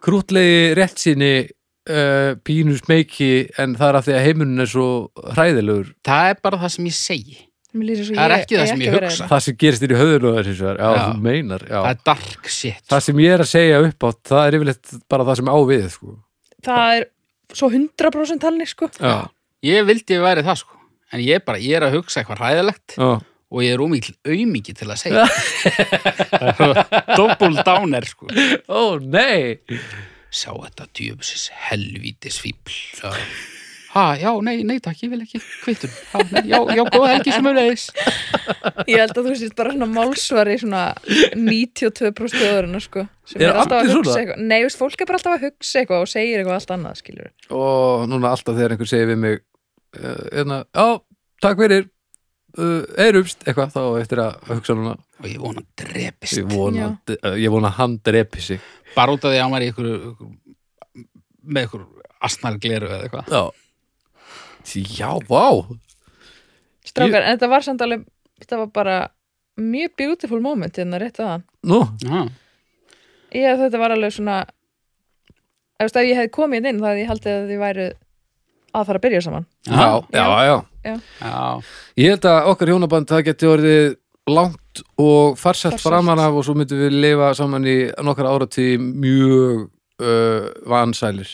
krútlegi 0.00 0.72
réttsýni 0.78 1.32
uh, 1.90 2.32
pínu 2.46 2.78
smeyki 2.80 3.30
en 3.60 3.76
það 3.78 3.88
er 3.92 3.98
af 4.00 4.08
því 4.08 4.16
að 4.16 4.26
heimurinn 4.28 4.64
er 4.64 4.70
svo 4.70 4.88
hræðilegur 5.36 5.92
það 6.06 6.32
er 6.32 6.42
bara 6.46 6.60
það 6.64 6.76
sem 6.76 6.90
ég 6.90 6.98
segi 6.98 7.38
Það 7.70 8.18
er 8.24 8.32
ég- 8.34 8.40
ekki 8.42 8.56
það 8.56 8.62
eigi 8.64 8.70
sem 8.72 8.80
ég 8.82 8.88
að 8.90 8.94
vera 8.96 9.06
hugsa. 9.06 9.20
hérna. 9.22 9.30
það 9.30 9.42
sem 9.44 9.56
gerist 9.62 9.82
þér 9.84 9.92
í 9.92 9.98
já. 11.70 11.76
það 11.76 11.90
er 11.92 12.00
dark 12.10 12.48
shit 12.50 12.80
það 12.90 13.04
sem 13.06 13.20
ég 13.22 13.34
er 13.36 13.44
að 13.44 13.50
segja 13.52 13.78
upp 13.86 14.06
átt 14.08 14.22
það 14.32 14.46
er 14.48 14.56
yfirleitt 14.58 14.94
bara 15.14 15.26
það 15.28 15.38
sem 15.38 15.50
á 15.54 15.56
við 15.70 15.84
sko. 15.94 16.16
Það 16.66 16.96
er 16.96 17.06
svo 17.60 17.70
100% 17.70 18.42
talning 18.42 18.70
sko 18.72 18.90
já, 18.98 19.14
ég 19.70 19.86
vildi 19.86 20.16
ég 20.18 20.24
væri 20.26 20.42
það 20.48 20.58
sko 20.64 20.79
en 21.12 21.22
ég, 21.24 21.44
bara, 21.46 21.60
ég 21.62 21.76
er 21.80 21.86
að 21.88 21.98
hugsa 21.98 22.22
eitthvað 22.22 22.42
hræðilegt 22.44 22.96
já, 22.96 23.10
og 23.50 23.64
ég 23.66 23.74
er 23.74 23.82
ómikil 23.82 24.14
aumingi 24.30 24.74
til 24.78 24.86
að 24.90 25.00
segja. 25.02 25.24
Double 27.18 27.64
downer 27.66 28.06
sko. 28.06 28.30
Ó 28.70 28.98
nei. 29.02 29.58
Sjá 30.30 30.52
þetta 30.54 30.86
djöfusins 30.94 31.48
helvítis 31.70 32.38
fíbl 32.38 32.76
ha, 33.90 34.14
já, 34.14 34.30
nei, 34.46 34.60
nei 34.62 34.76
takk, 34.78 35.00
ég 35.02 35.10
vil 35.10 35.24
ekki. 35.24 35.40
Kvittur, 35.64 35.90
ha, 36.12 36.22
nei, 36.30 36.44
já, 36.46 36.58
já, 36.76 36.82
góða 36.94 37.08
helgi 37.16 37.32
sem 37.34 37.48
auðvitaðis 37.50 37.86
Ég 38.86 39.00
held 39.02 39.16
að 39.18 39.26
þú 39.26 39.34
sést 39.40 39.56
bara 39.58 39.72
svona 39.74 39.88
málsvari 39.90 40.54
svona 40.62 40.82
92% 41.34 42.44
öðurinn 42.46 42.84
sko 42.84 43.06
sem 43.26 43.42
Er 43.42 43.48
er, 43.48 43.58
alltaf 43.64 43.80
að 43.80 43.82
allir 43.82 43.98
hugsa 43.98 44.12
svona? 44.12 44.22
eitthvað. 44.22 44.44
Nei, 44.52 44.58
veist, 44.66 44.78
fólk 44.78 45.02
er 45.02 45.10
bara 45.10 45.20
alltaf 45.20 45.34
að 45.36 45.46
hugsa 45.48 45.82
eitthvað 45.82 46.04
og 46.06 46.12
segir 46.14 46.38
eitthvað 46.38 46.58
allt 46.60 46.74
annað 46.76 47.00
skilur 47.02 47.32
og 47.58 48.06
núna 48.12 48.30
alltaf 48.36 48.58
þegar 48.60 48.76
einhver 48.76 48.92
segir 48.94 49.10
við 49.10 49.20
mig 49.24 49.42
uh, 49.98 50.26
hérna, 50.30 50.60
já, 50.74 50.86
takk 51.42 51.62
fyrir 51.62 51.86
uh, 51.86 52.84
eirumst, 53.00 53.42
eitthvað 53.46 53.74
þá 53.74 53.82
eftir 54.02 54.22
að 54.24 54.52
hugsa 54.52 54.76
núna. 54.78 54.94
Og 55.20 55.28
ég 55.30 55.40
vona 55.42 55.62
hann 55.62 55.70
drepist. 55.82 56.38
Ég 56.38 56.50
vona, 56.50 56.92
uh, 57.16 57.34
ég 57.40 57.54
vona 57.54 57.72
að 57.72 57.80
hann 57.80 57.98
drepi 58.06 58.44
sig. 58.44 58.70
Bara 58.94 59.16
út 59.16 59.24
af 59.24 59.34
því 59.34 59.40
að 59.40 59.44
hann 59.46 59.56
var 59.56 59.66
í 59.66 59.72
ykkur, 59.72 59.90
ykkur 60.12 60.30
með 61.50 61.68
ykkur 61.68 61.84
asnar 62.30 62.60
gleru 62.62 62.90
eða 62.90 63.04
eitthvað. 63.08 63.34
Já. 63.34 63.66
Já, 64.70 65.10
vá. 65.26 65.46
Strákar, 66.86 67.24
en 67.24 67.36
þetta 67.36 67.48
var 67.50 67.64
samt 67.64 67.82
alveg 67.84 68.04
þetta 68.40 68.60
var 68.62 68.70
bara 68.74 68.96
mjög 69.60 69.96
beautiful 69.98 70.40
moment 70.42 70.78
hérna 70.80 71.00
rétt 71.00 71.20
að 71.20 71.34
hann 71.34 71.44
nú, 71.68 71.82
já, 72.04 72.28
Ég 73.30 73.60
þetta 73.60 73.78
var 73.78 73.94
alveg 73.94 74.14
svona 74.16 74.38
ef, 75.78 75.92
ég 75.94 76.16
hefði 76.18 76.32
komið 76.34 76.70
inn 76.70 76.80
þá 76.80 76.88
hefði 76.90 77.04
ég 77.04 77.12
haldið 77.12 77.34
að 77.34 77.50
þið 77.50 77.60
væru 77.64 77.88
að 78.74 78.86
fara 78.90 79.00
að 79.00 79.04
byrja 79.06 79.22
saman. 79.26 79.46
Já, 79.66 79.88
já, 80.14 80.26
já, 80.46 80.56
já, 80.86 81.40
ég 82.00 82.14
held 82.14 82.28
að 82.30 82.48
okkar 82.52 82.72
hjónaband 82.72 83.10
það 83.10 83.24
geti 83.30 83.48
orðið 83.50 83.88
langt 84.30 84.82
og 85.00 85.36
farsælt 85.40 85.74
Farsælt. 85.76 85.82
framan 85.88 86.20
af 86.22 86.36
og 86.38 86.44
svo 86.46 86.54
myndum 86.54 86.78
við 86.84 86.94
lifa 87.02 87.32
saman 87.34 87.64
í 87.66 87.76
nokkar 88.06 88.28
áratí 88.30 88.66
mjög 88.78 89.64
uh, 90.00 90.50
vansælir. 90.70 91.30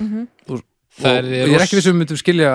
Mm 0.00 0.26
og, 0.50 0.62
Það 0.96 1.12
og 1.12 1.18
er 1.18 1.26
ég 1.50 1.54
er 1.58 1.60
ekki 1.66 1.76
vissum 1.76 1.92
við 1.92 1.98
myndum 2.00 2.16
skilja 2.16 2.52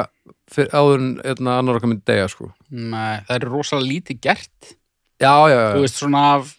fyrir 0.52 0.72
áður 0.74 0.96
en 1.04 1.10
hérna, 1.22 1.60
annar 1.62 1.78
okkar 1.78 1.92
myndi 1.92 2.02
degja 2.10 2.28
sko. 2.34 2.48
nei, 2.74 3.20
það 3.28 3.36
er 3.38 3.46
rosalega 3.52 3.92
lítið 3.92 4.18
gert. 4.26 4.72
Já, 5.22 5.34
já, 5.52 5.54
já, 5.54 5.68
þú 5.76 5.84
veist 5.86 6.00
svona 6.02 6.24
af 6.40 6.56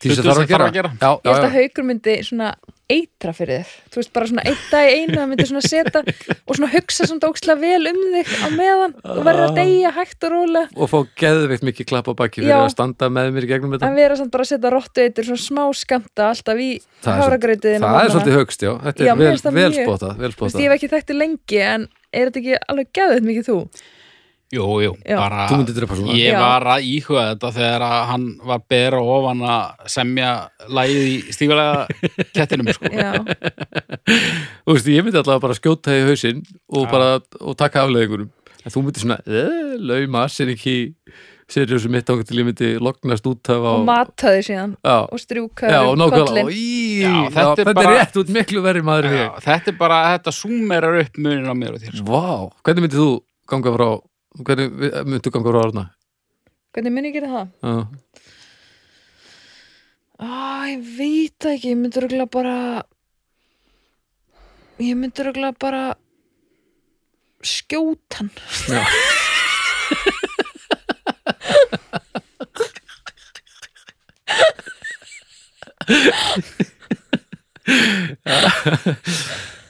Því 0.00 0.08
sem 0.10 0.24
hlutum 0.24 0.30
þarf 0.32 0.42
að 0.42 0.50
gera, 0.50 0.66
gera. 0.74 0.90
Já, 0.98 1.10
Ég 1.12 1.20
já, 1.22 1.30
held 1.30 1.44
að 1.44 1.54
já. 1.54 1.60
haukur 1.60 1.84
myndi 1.86 2.14
svona 2.26 2.48
eitra 2.90 3.32
fyrir 3.36 3.60
þér. 3.62 3.72
Þú 3.94 4.00
veist 4.00 4.12
bara 4.16 4.28
svona 4.30 4.44
einn 4.50 4.58
dag 4.70 4.88
í 4.90 4.96
einu 5.00 5.16
það 5.16 5.28
myndi 5.30 5.46
svona 5.50 5.62
setja 5.66 6.02
og 6.50 6.56
svona 6.58 6.70
hugsa 6.74 7.06
svona 7.10 7.30
ókslega 7.30 7.60
vel 7.62 7.90
um 7.90 8.00
þig 8.14 8.32
á 8.42 8.48
meðan 8.56 8.94
og 9.04 9.20
verður 9.26 9.44
að 9.46 9.58
deyja 9.60 9.92
hægt 9.96 10.26
og 10.28 10.34
rólega. 10.34 10.68
Og 10.76 10.90
fá 10.90 10.98
geðveikt 11.22 11.66
mikið 11.70 11.88
klapp 11.92 12.10
á 12.10 12.14
baki 12.18 12.40
fyrir 12.42 12.52
Já. 12.52 12.58
að 12.64 12.72
standa 12.74 13.10
með 13.12 13.30
mér 13.38 13.48
gegnum 13.50 13.76
þetta. 13.76 13.90
En 13.90 13.98
vera 14.00 14.18
samt 14.20 14.32
bara 14.34 14.46
að 14.46 14.52
setja 14.54 14.72
rottu 14.74 15.04
eitur 15.06 15.28
svona 15.30 15.44
smá 15.46 15.62
skamta 15.80 16.28
alltaf 16.34 16.60
í 16.60 16.70
Það 17.00 17.14
er 17.14 17.22
háragreitiðin 17.24 17.84
það 17.86 18.00
er 18.04 18.10
svolítið 18.12 18.34
högst, 18.40 18.60
já, 18.66 18.72
þetta 18.84 19.06
Já, 19.06 19.12
er 19.12 19.16
mér 19.16 19.24
vel, 19.24 19.30
finnst 19.32 19.46
það 19.46 19.54
vel 19.56 19.70
mjög- 19.70 19.86
spotað 19.88 20.10
vel 20.20 20.26
veist, 20.28 20.36
spotað 20.40 20.60
ég 20.60 20.68
hef 20.68 20.74
ekki 20.76 20.90
þekkti 20.92 21.16
lengi 21.16 21.60
en 21.64 21.86
er 22.12 22.28
þetta 22.28 22.40
ekki 22.42 22.58
alveg 22.74 22.90
geðið 22.98 23.24
mikið 23.30 23.46
þú? 23.48 23.56
Jú, 24.50 24.64
jú, 24.82 24.92
Já. 25.06 25.16
bara 25.20 25.46
ég 26.16 26.34
var 26.38 26.66
að 26.74 26.86
íhuga 26.90 27.24
þetta 27.30 27.52
þegar 27.54 27.84
að 27.86 28.04
hann 28.10 28.26
var 28.50 28.62
bera 28.68 29.00
ofan 29.00 29.44
að 29.46 29.88
semja 29.94 30.30
lægið 30.66 31.06
í 31.06 31.16
stífulega 31.36 31.86
kettinum 32.34 32.72
sko. 32.74 32.90
Já, 32.90 33.12
þú 34.66 34.74
veist, 34.76 34.90
ég 34.90 35.06
myndi 35.06 35.20
alltaf 35.22 35.42
bara 35.44 35.58
skjóta 35.58 35.94
í 35.94 36.04
hausinn 36.08 36.42
og 36.74 36.88
bara, 36.90 37.18
og 37.40 37.56
taka 37.60 37.84
afleðingunum 37.86 38.30
en 38.60 38.74
þú 38.74 38.82
myndir 38.84 39.04
svona, 39.04 39.20
eh, 39.24 39.76
lauma 39.80 40.26
sér 40.28 40.50
ekki 40.56 40.76
þessu 41.50 41.90
mitt 41.90 42.06
ángur 42.10 42.26
til 42.28 42.38
ég 42.42 42.46
myndi 42.46 42.68
lognast 42.78 43.26
út 43.26 43.48
af 43.50 43.64
á 43.64 43.70
og 43.74 43.86
mataði 43.88 44.42
síðan 44.46 44.74
já, 44.86 44.98
og 45.06 45.18
strjúkaði 45.18 45.78
og 45.80 45.94
um 45.94 46.02
nákvæmlega. 46.02 46.26
kollin 46.26 46.52
Já, 47.00 47.14
þetta 47.30 47.46
er 47.46 47.56
þetta 47.56 47.70
er 47.70 47.74
bara- 47.80 47.96
rétt 47.96 48.20
út 48.20 48.30
miklu 48.36 48.62
verri 48.62 48.82
maður 48.86 49.08
Já, 49.14 49.26
þetta 49.46 49.72
er 49.72 49.78
bara, 49.80 49.98
þetta 50.18 50.34
súmerar 50.36 51.00
upp 51.00 51.18
munin 51.18 51.50
á 51.50 51.54
mér 51.54 51.74
og 51.74 51.82
þér 51.82 51.96
sko. 51.98 52.06
Vá, 52.06 52.50
hvernig 52.62 52.86
myndir 52.86 53.00
þú 53.02 53.10
ganga 53.50 53.72
frá 53.74 53.88
hvernig 54.38 54.70
myndir 55.06 55.24
þú 55.26 55.32
ganga 55.36 55.50
frá 55.52 55.60
orðna 55.64 55.84
Hvernig 56.70 56.92
minni 56.94 57.10
gera 57.14 57.30
það? 57.34 57.48
já, 57.66 57.74
Á, 60.20 60.68
ég 60.68 60.82
veit 60.98 61.46
ekki, 61.48 61.72
ég 61.72 61.78
myndi 61.80 62.02
röglega 62.04 62.28
bara 62.30 62.56
ég 64.80 64.94
myndi 65.00 65.24
röglega 65.26 65.56
bara 65.64 65.82
skjóta 67.40 68.20
hann 68.20 68.30
já. 68.68 68.84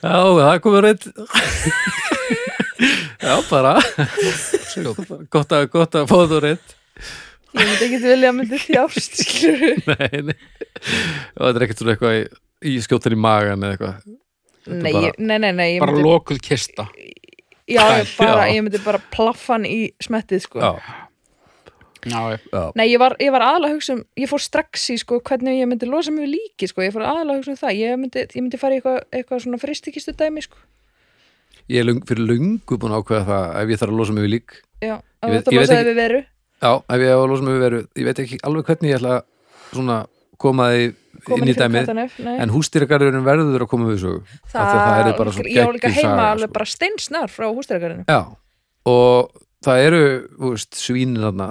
Já, 0.01 0.17
það 0.41 0.61
komið 0.65 0.85
reitt 0.87 1.05
Já, 2.81 3.35
bara. 3.51 3.75
Gott 5.35 5.53
að, 5.57 5.67
gott 5.73 5.97
að 5.99 6.07
fá 6.11 6.17
þú 6.31 6.39
rétt. 6.45 6.77
Ég 7.51 7.67
myndi 7.67 7.87
ekki 7.89 7.99
vilja 8.05 8.31
að 8.31 8.37
myndi 8.39 8.59
þjást, 8.63 9.21
skilur 9.25 9.81
Nei, 9.91 10.21
nei. 10.31 10.37
Og 11.35 11.43
þetta 11.49 11.59
er 11.59 11.65
ekkert 11.67 11.83
svona 11.83 11.95
eitthvað 11.97 12.17
í, 12.17 12.23
í 12.71 12.75
skjóttan 12.85 13.17
í 13.17 13.21
magan 13.21 13.67
eða 13.67 13.75
eitthvað. 13.77 14.17
Nei, 14.71 14.93
bara- 14.93 15.05
ég- 15.09 15.19
nei, 15.19 15.39
nei, 15.43 15.51
nei 15.59 15.69
ég 15.75 15.83
bara 15.83 15.97
myndi, 15.97 16.07
lokuð 16.07 16.41
kista. 16.47 16.87
Já, 17.71 17.83
ég, 18.01 18.13
bara, 18.19 18.47
Já. 18.47 18.55
ég 18.57 18.65
myndi 18.67 18.81
bara 18.85 19.01
plaffa 19.15 19.57
hann 19.57 19.67
í 19.69 19.81
smettið, 20.03 20.45
sko. 20.47 20.63
Já, 20.63 20.73
já, 22.07 22.21
já. 22.33 22.39
já, 22.55 22.63
Nei, 22.79 22.87
ég 22.95 22.99
var, 23.03 23.15
ég 23.21 23.35
var 23.35 23.45
aðalega 23.45 23.75
að 23.75 23.77
hugsa 23.81 23.95
um, 23.99 24.05
ég 24.23 24.31
fór 24.31 24.41
strax 24.47 24.87
í 24.95 24.97
sko 25.03 25.19
hvernig 25.21 25.59
ég 25.61 25.69
myndi 25.69 25.89
losa 25.91 26.15
mig 26.15 26.25
við 26.29 26.33
líki 26.39 26.71
sko, 26.71 26.83
ég 26.87 26.95
fór 26.95 27.05
aðalega 27.05 27.35
að 27.35 27.43
hugsa 27.43 27.53
um 27.57 27.61
það, 27.61 27.75
ég 27.83 27.99
myndi, 28.01 28.23
ég 28.31 28.41
myndi 28.47 28.61
fara 28.63 28.77
í 28.77 28.81
eitthvað, 28.81 29.01
eitthvað 29.19 29.43
svona 29.45 29.61
fristikistu 29.61 30.15
dæmi 30.17 30.45
sko. 30.47 30.57
Ég 31.71 31.83
er 31.83 31.87
lung, 31.87 32.01
fyrir 32.09 32.27
lungu 32.27 32.79
búin 32.81 32.95
að 32.95 33.03
ákveða 33.05 33.27
það 33.29 33.59
ef 33.61 33.73
ég 33.73 33.81
þarf 33.83 33.93
að 33.93 34.01
losa 34.01 34.15
mig 34.17 34.27
við 34.27 34.33
lík 34.37 34.55
Já, 34.81 34.95
ég 35.27 35.35
veit 35.37 35.51
losaði 35.55 35.85
við 35.91 36.01
veru. 36.01 36.23
Já, 36.61 36.71
ef 36.81 37.05
ég 37.05 37.27
losa 37.31 37.47
mig 37.47 37.55
við 37.57 37.65
veru 37.67 37.83
Ég 38.01 38.09
veit 38.09 38.23
ekki 38.25 38.41
alveg 38.49 38.71
hvernig 38.71 38.91
ég 38.91 39.01
ætla 39.01 39.21
svona 39.71 40.01
koma 40.41 40.71
því 40.73 40.89
Komin 41.27 41.45
inn 41.45 41.53
í 41.53 41.57
dæmið. 41.59 41.91
En 42.41 42.53
hústýragarðurinn 42.55 43.27
verður 43.27 43.67
að 43.67 43.69
koma 43.69 43.91
við 43.91 43.99
svo 44.01 44.13
það, 44.49 44.71
það 44.73 45.01
er 45.11 45.17
bara 45.19 45.35
svo 45.37 45.45
ég 45.45 45.69
á 45.69 45.75
líka 45.75 45.91
heima 45.93 46.29
alveg 46.31 46.49
sko. 46.49 46.55
bara 46.55 46.69
steinsnar 46.71 47.33
frá 47.33 47.47
hústæragarinu. 47.51 48.07
Já, 48.09 48.21
og 48.89 49.43
það 49.67 49.83
eru 49.89 50.01
þú 50.39 50.53
veist, 50.55 50.79
svínin 50.81 51.21
þarna 51.27 51.49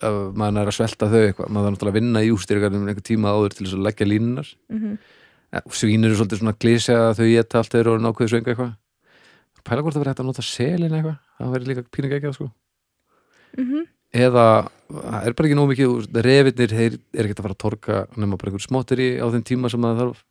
ef 0.00 0.18
maður 0.38 0.60
er 0.62 0.70
að 0.70 0.76
svelta 0.76 1.08
þau 1.10 1.18
eitthvað 1.24 1.50
maður 1.50 1.66
þarf 1.66 1.74
náttúrulega 1.74 1.94
að 1.96 1.98
vinna 1.98 2.22
í 2.22 2.30
hústýragarðurinn 2.30 2.92
einhver 2.92 3.08
tíma 3.10 3.34
áður 3.34 3.56
til 3.56 3.66
þess 3.66 3.78
að 3.80 3.88
leggja 3.88 4.10
línunar 4.12 4.52
Mm 4.70 4.94
ja, 5.50 5.62
Svín 5.74 6.06
eru 6.06 6.14
svolítið 6.18 6.42
svona 6.42 6.56
glísja 6.62 6.98
þau 7.18 7.26
geta 7.26 7.60
allt 7.60 7.74
þeir 7.74 7.90
og 7.90 8.04
nákvæðu 8.04 8.32
svönga 8.32 8.52
eitthvað 8.52 8.72
Pæla 9.66 9.84
hvort 9.84 9.96
það 9.96 10.02
verið 10.04 10.12
hægt 10.12 10.22
að 10.22 10.28
nota 10.30 10.44
selin 10.46 10.96
eitthvað. 10.96 11.16
Það 11.38 11.54
verið 11.54 11.70
líka 11.70 11.84
pínu 11.94 12.12
ekki 12.16 12.32
sko. 12.36 12.50
-hmm. 13.56 13.86
eða 14.12 14.46
það 14.90 15.26
er 15.26 15.34
bara 15.38 15.48
ekki 15.48 15.58
nóg 15.58 15.70
mikið 15.70 15.88
þú 15.88 15.96
veist, 15.96 16.18
refirnir, 16.26 16.74
þeir 16.74 16.98
er 17.14 17.26
ekki 17.28 17.36
að 17.36 17.44
fara 17.46 17.56
að 17.56 17.62
torka 17.64 18.00
nema 18.16 18.38
bara 18.38 18.50
einhver 18.50 18.64
smottir 18.64 19.02
á 19.22 19.26
þeim 19.30 19.46
tíma 19.46 19.70
sem 19.70 19.80
maður 19.80 20.00
þarf. 20.00 20.22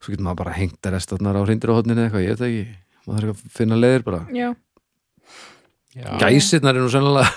Svo 0.00 0.12
getur 0.14 0.24
maður 0.24 0.40
bara 0.40 0.56
hengt 0.56 0.86
að 0.86 0.96
restatnar 0.96 1.36
á 1.36 1.42
hreindir 1.44 1.72
á 1.72 1.76
hodninu 1.76 2.04
eitthvað, 2.06 2.24
ég 2.24 2.34
veit 2.34 2.40
það 2.40 2.50
ekki. 2.50 2.66
Maður 3.06 3.20
þarf 3.20 3.30
ekki 3.30 3.48
að 3.48 3.56
finna 3.58 3.80
leiðir 3.80 4.04
bara. 4.06 4.20
Já, 4.32 4.48
já. 5.94 6.10
gæsirnar 6.22 6.76
er 6.76 6.84
nú 6.84 6.92
sennilega 6.92 7.28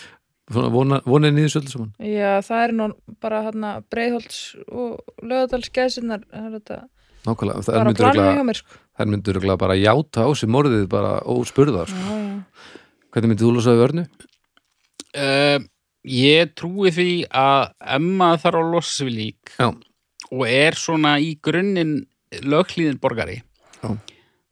svona 0.52 0.70
vona, 0.74 1.00
vonin 1.06 1.38
í 1.38 1.46
þessu 1.46 1.62
öllu 1.62 1.74
saman. 1.74 1.92
Já, 2.02 2.30
það 2.44 2.64
er 2.64 2.76
nú 2.76 2.88
bara 3.22 3.44
hérna 3.46 3.74
breiðholts 3.92 4.40
og 4.68 5.22
lögadalsgæsinnar, 5.22 6.26
það 6.28 6.48
er 6.48 6.56
þetta 6.58 6.80
nákvæmlega, 7.26 7.64
það 7.66 7.78
bara 7.78 7.90
myndur 7.90 8.62
þær 9.00 9.08
myndur 9.08 9.40
bara 9.56 9.78
játa 9.80 10.28
á 10.28 10.30
sig 10.36 10.50
morðið 10.52 10.86
bara 10.92 11.18
óspurða 11.24 11.86
sko. 11.88 12.16
Hvernig 13.10 13.32
myndir 13.32 13.46
þú 13.46 13.54
losaði 13.56 13.80
vörnu? 13.80 14.06
Uh, 15.10 15.58
ég 16.06 16.52
trúi 16.54 16.92
því 16.94 17.10
að 17.34 17.72
Emma 17.96 18.34
þarf 18.38 18.60
að 18.60 18.74
losa 18.76 18.92
sig 18.92 19.08
við 19.08 19.16
lík 19.16 19.54
Já. 19.56 19.68
og 20.30 20.44
er 20.46 20.78
svona 20.78 21.16
í 21.18 21.32
grunninn 21.42 22.04
löghlýðin 22.46 23.00
borgari 23.02 23.40
Já. 23.80 23.96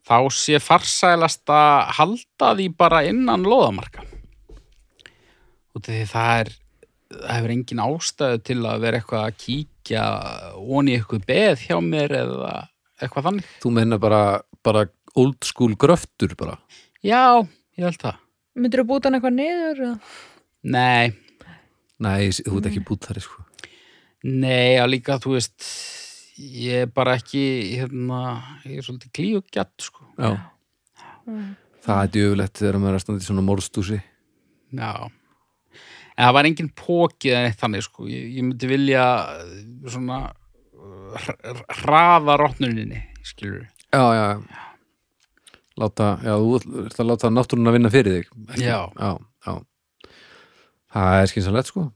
þá 0.08 0.18
sé 0.34 0.58
farsælast 0.58 1.46
að 1.52 1.92
halda 2.00 2.54
því 2.58 2.68
bara 2.74 3.04
innan 3.06 3.46
loðamarka 3.46 4.02
og 5.76 5.84
því 5.86 6.00
það 6.10 6.32
er 6.40 6.50
það 7.08 7.34
hefur 7.36 7.54
engin 7.54 7.84
ástæðu 7.84 8.42
til 8.44 8.58
að 8.66 8.82
vera 8.82 8.98
eitthvað 9.00 9.28
að 9.28 9.38
kíkja 9.44 10.02
onni 10.58 10.98
eitthvað 10.98 11.28
beð 11.30 11.64
hjá 11.68 11.78
mér 11.84 12.16
eða 12.18 12.54
eitthvað 13.02 13.28
þannig 13.28 13.50
þú 13.62 13.74
menna 13.78 13.98
bara, 14.02 14.22
bara 14.66 14.86
old 15.18 15.38
school 15.46 15.76
gröftur 15.78 16.34
bara 16.38 16.58
já, 17.02 17.44
ég 17.78 17.86
held 17.88 18.02
það 18.02 18.24
Myndir 18.58 18.82
þú 18.82 18.88
búta 18.90 19.06
hann 19.06 19.18
eitthvað 19.18 19.36
niður? 19.36 19.80
eða? 19.86 19.98
nei, 20.66 21.12
nei, 22.02 22.30
þú 22.34 22.58
ert 22.58 22.68
ekki 22.72 22.82
bútt 22.88 23.06
þar 23.06 23.20
sko. 23.22 23.44
Nei, 24.26 24.74
að 24.82 24.88
líka, 24.96 25.18
þú 25.22 25.36
veist, 25.36 25.66
ég 26.42 26.88
er 26.88 26.90
bara 26.90 27.14
ekki, 27.20 27.42
hérna, 27.78 28.22
ég 28.66 28.80
er 28.80 28.86
svolítið 28.86 29.12
klíugjart, 29.14 29.76
sko. 29.78 30.08
Já. 30.18 30.32
Mm. 31.28 31.52
það 31.84 32.02
er 32.02 32.10
djöfulegt 32.16 32.58
þegar 32.58 32.80
maður 32.80 32.94
er 32.96 32.98
að 32.98 33.02
standa 33.04 33.22
í 33.22 33.26
svona 33.28 33.42
morðstúsi 33.44 33.98
Já. 34.74 34.92
En 36.18 36.24
það 36.26 36.34
var 36.34 36.46
engin 36.48 36.70
pókið 36.74 37.34
en 37.36 37.46
eitt 37.46 37.60
þannig, 37.60 37.84
sko. 37.86 38.08
Ég, 38.10 38.24
ég 38.34 38.42
myndi 38.46 38.70
vilja 38.70 39.04
svona 39.86 40.22
hraða 41.82 42.36
rottnuninni, 42.40 43.02
skilur. 43.26 43.66
já, 43.92 44.02
já, 44.14 44.26
já. 44.38 44.64
láta, 45.78 46.08
já, 46.24 46.34
þú 46.36 46.82
ert 46.86 46.98
að 47.00 47.08
láta 47.12 47.30
náttúrun 47.32 47.70
að 47.70 47.76
vinna 47.78 47.90
fyrir 47.94 48.16
þig 48.18 48.26
ekki? 48.26 48.64
Já. 48.66 48.80
já, 48.98 49.10
já. 49.46 49.54
það 50.94 51.20
er 51.22 51.30
skynsalegt 51.32 51.70
sko 51.72 51.86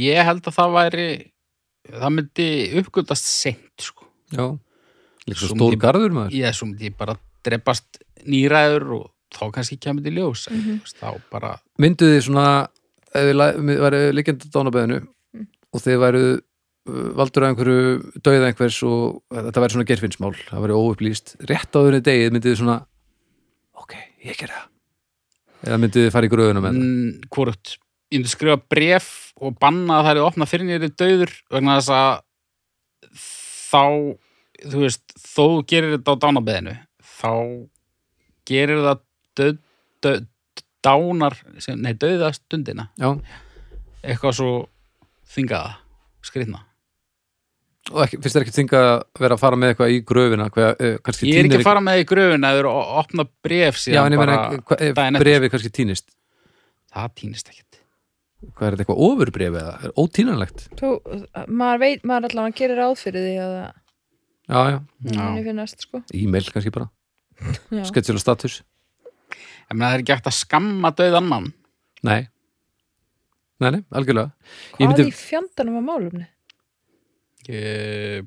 Ég 0.00 0.22
held 0.24 0.44
að 0.46 0.54
það 0.54 0.74
væri, 0.76 1.06
það 1.90 2.12
myndi 2.14 2.44
uppgöldast 2.80 3.26
seint, 3.26 3.72
sko. 3.82 4.06
já, 4.30 4.44
líka 5.26 5.40
Svo 5.42 5.56
stór 5.56 5.74
garður 5.82 6.14
maður 6.14 6.36
Ég, 6.38 6.54
svo 6.54 6.68
myndi 6.70 6.86
ég 6.90 6.94
bara 6.98 7.16
drepast 7.44 7.98
nýræður 8.30 8.86
og 9.00 9.08
þá 9.34 9.42
kannski 9.54 9.78
kemur 9.82 10.02
til 10.04 10.12
ljós. 10.18 10.46
Mm 10.50 10.60
Mhm. 10.60 10.78
Þá 11.00 11.20
bara, 11.30 11.50
mynduð 11.78 12.12
þið 12.14 12.22
svona 12.26 12.46
ef 13.14 13.26
þið 13.30 13.80
væru 13.80 14.00
líkjandi 14.18 14.50
dánabeðinu 14.54 15.00
Mm. 15.34 15.46
og 15.72 15.80
þið 15.80 15.98
væru 16.02 16.22
uh, 16.34 16.40
valdur 17.18 17.44
að 17.44 17.52
einhverju 17.52 18.22
dauða 18.24 18.48
einhvers 18.50 18.78
og 18.86 19.20
þetta 19.34 19.62
væri 19.64 19.76
svona 19.76 19.88
gerfinnsmál, 19.88 20.32
það 20.48 20.64
væri 20.64 20.78
óupplýst. 20.78 21.34
Rétt 21.48 21.76
áður 21.76 21.98
en 21.98 22.06
degið 22.06 22.34
myndið 22.34 22.52
þið 22.52 22.60
svona 22.62 22.78
ok, 23.80 23.94
ég 24.26 24.40
ger 24.40 24.54
það. 24.54 24.66
Eða 25.66 25.78
myndið 25.82 26.06
þið 26.06 26.14
fara 26.14 26.28
í 26.28 26.32
það? 26.32 26.68
Mm, 26.70 27.10
hvort 27.34 27.74
ég 28.10 28.18
myndi 28.18 28.32
skrifa 28.32 28.58
bref 28.72 29.10
og 29.40 29.58
banna 29.60 30.00
að 30.00 30.06
það 30.08 30.12
er 30.12 30.24
opna 30.26 30.48
fyrir 30.50 30.68
nýri 30.68 30.90
döður 30.90 31.34
vegna 31.52 31.76
þess 31.78 31.92
að 31.94 32.24
þá 33.70 33.84
þú 34.70 34.82
veist, 34.84 35.04
þó 35.16 35.44
gerir 35.68 35.94
þetta 35.96 36.16
á 36.16 36.20
dánabeðinu 36.24 36.74
þá 37.20 37.34
gerir 38.50 38.82
það 38.86 39.04
döð, 39.38 39.60
döð, 40.02 40.24
dánar, 40.84 41.36
nei 41.76 41.92
döða 42.00 42.32
stundina. 42.34 42.88
Já, 42.98 43.14
eitthvað 44.02 44.36
svo 44.40 44.50
þingaða, 45.30 45.76
skrýtna 46.24 46.64
og 47.90 48.02
ekki, 48.04 48.18
finnst 48.22 48.36
þér 48.36 48.44
ekki 48.46 48.54
þinga 48.56 48.80
að 48.86 49.00
vera 49.24 49.36
að 49.36 49.42
fara 49.42 49.58
með 49.60 49.72
eitthvað 49.72 49.92
í 49.94 49.98
gröfina? 50.06 50.46
Hver, 50.54 50.76
eh, 50.78 50.96
kannski 51.04 51.28
ég 51.30 51.40
er 51.40 51.48
ekki 51.48 51.58
að 51.60 51.66
fara 51.66 51.82
með 51.84 52.02
í 52.02 52.06
gröfun 52.10 52.46
að 52.46 52.56
vera 52.60 52.72
að 52.80 52.94
opna 53.02 53.26
bref 53.46 53.76
já, 53.78 53.82
síðan 53.84 54.06
en 54.10 54.16
ég 54.16 54.22
meina, 54.22 54.38
bara, 54.38 54.78
eftir. 54.90 55.20
brefið 55.24 55.52
kannski 55.54 55.72
týnist 55.80 56.08
það 56.94 57.12
týnist 57.20 57.50
ekkert. 57.52 57.80
Hvað 58.56 58.66
er 58.66 58.74
þetta 58.76 58.84
eitthvað 58.86 59.02
ofurbrefið 59.06 59.60
eða, 59.60 59.74
er 59.84 59.94
ótínanlegt? 60.00 60.64
Þú, 60.80 60.90
maður 61.60 61.82
veit, 61.84 62.04
maður 62.08 62.30
allavega 62.30 62.58
gerir 62.62 62.80
ráð 62.80 62.96
fyrir 63.02 63.26
því 63.26 63.36
að 63.44 63.54
það 63.58 63.70
já, 64.50 64.80
já, 65.12 65.44
finnast 65.50 65.86
sko. 65.86 66.02
e-mail 66.14 66.48
kannski 66.50 66.72
bara. 66.74 66.88
Já. 67.70 67.84
sketsjulega 67.88 68.20
status, 68.24 68.60
ég 69.70 69.72
meina 69.76 69.90
það 69.90 69.94
er 69.98 70.02
ekki 70.04 70.16
hægt 70.16 70.28
að 70.28 70.38
skamma 70.40 70.90
döðan 70.96 71.28
mann 71.28 71.52
nei. 72.04 72.28
Nei, 73.60 73.70
nei, 73.74 73.82
algjörlega. 73.92 74.32
Ég 74.80 74.88
Hvað 74.88 74.94
myndi- 74.94 75.10
í 75.10 75.16
fjandanum 75.16 75.74
var 75.76 75.84
málumni? 75.84 76.26
Ég 77.50 78.24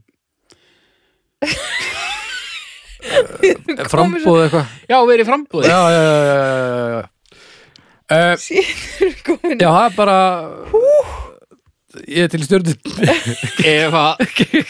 frambóð 3.94 4.40
eitthvað? 4.46 4.66
Já, 4.90 4.98
verið 5.10 5.26
frambúði. 5.28 5.66
já, 5.68 5.80
já, 5.92 6.02
já, 6.04 6.18
já, 6.30 6.38
já, 6.70 6.78
já. 6.94 7.02
Uh, 8.14 8.36
já, 9.58 9.70
það 9.70 9.86
er 9.86 9.94
bara 9.98 10.18
ég 12.10 12.24
er 12.26 12.30
til 12.32 12.44
stjórnum 12.46 12.78
Ef 13.64 13.94
að, 13.98 14.14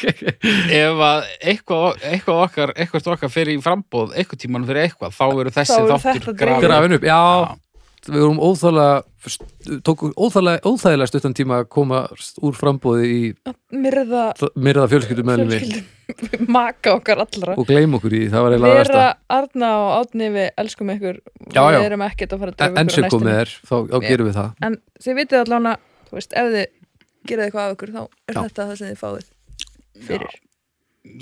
ef 0.83 0.97
að 1.07 1.19
eitthvað, 1.39 1.85
eitthvað 2.09 2.37
okkar, 2.45 2.69
eitthvað 2.77 3.11
okkar 3.15 3.31
fyrir 3.33 3.53
í 3.57 3.59
frambúð, 3.63 4.09
eitthvað 4.17 4.41
tíman 4.43 4.67
fyrir 4.67 4.81
eitthvað, 4.87 5.11
þá 5.15 5.23
verður 5.29 5.55
þessi 5.57 5.77
Þá 5.77 5.83
verður 5.83 6.03
þáttur 6.05 6.33
grafin 6.63 6.95
upp, 6.97 7.05
já, 7.07 7.21
við 8.09 8.19
vorum 8.25 8.39
óþægilega 8.43 9.79
tóku 9.87 10.09
óþægilega, 10.19 10.59
óþægilega 10.67 11.09
stuttan 11.11 11.35
tíma 11.37 11.61
að 11.61 11.69
koma 11.71 12.01
úr 12.43 12.57
frambóði 12.57 13.05
í 13.13 13.19
Myrða 13.71 14.23
myrða 14.59 14.89
fjölskyldum 14.91 15.29
meðlum 15.29 15.51
fjölskyldum 15.53 16.49
Maka 16.51 16.97
okkar 16.97 17.21
allra. 17.23 17.55
Og 17.55 17.65
gleym 17.69 17.95
okkur 17.97 18.13
í, 18.17 18.25
það 18.29 18.43
var 18.43 18.55
eiginlega 18.57 18.75
Vera, 18.75 18.83
versta. 18.83 19.05
Arna 19.37 19.69
og 19.79 19.91
Átni 20.01 20.27
við 20.35 20.49
elskum 20.59 20.91
ykkur 20.93 21.19
Já, 21.55 21.61
já. 21.63 21.77
Við 21.79 21.87
erum 21.87 22.05
ekkert 22.09 22.35
að 22.35 22.43
fara 22.43 22.53
að 22.57 22.65
en 22.67 22.91
ykkur 22.91 22.95
sem 22.97 23.07
á 23.07 23.11
komið 23.13 23.29
næstunni. 23.29 23.35
er, 23.39 23.53
þá, 23.69 23.75
þá 23.93 23.97
gerum 24.09 24.29
við 24.29 24.37
það. 24.39 24.49
En 24.67 24.77
þið 25.05 25.19
vitið 25.21 25.43
allavega 25.45 25.77
Þú 26.09 26.17
veist, 26.19 26.35
ef 26.37 26.49
þið 26.53 26.65
gerið 27.31 27.45
eitthvað 27.47 27.63
af 27.63 27.71
ykkur 27.77 27.93
þá 27.95 28.01
er 28.03 28.35
Já. 28.35 28.41
þetta 28.43 28.67
það 28.67 28.75
sem 28.77 28.91
þið 28.91 28.99
fáið 28.99 29.29
fyrir. 30.09 30.35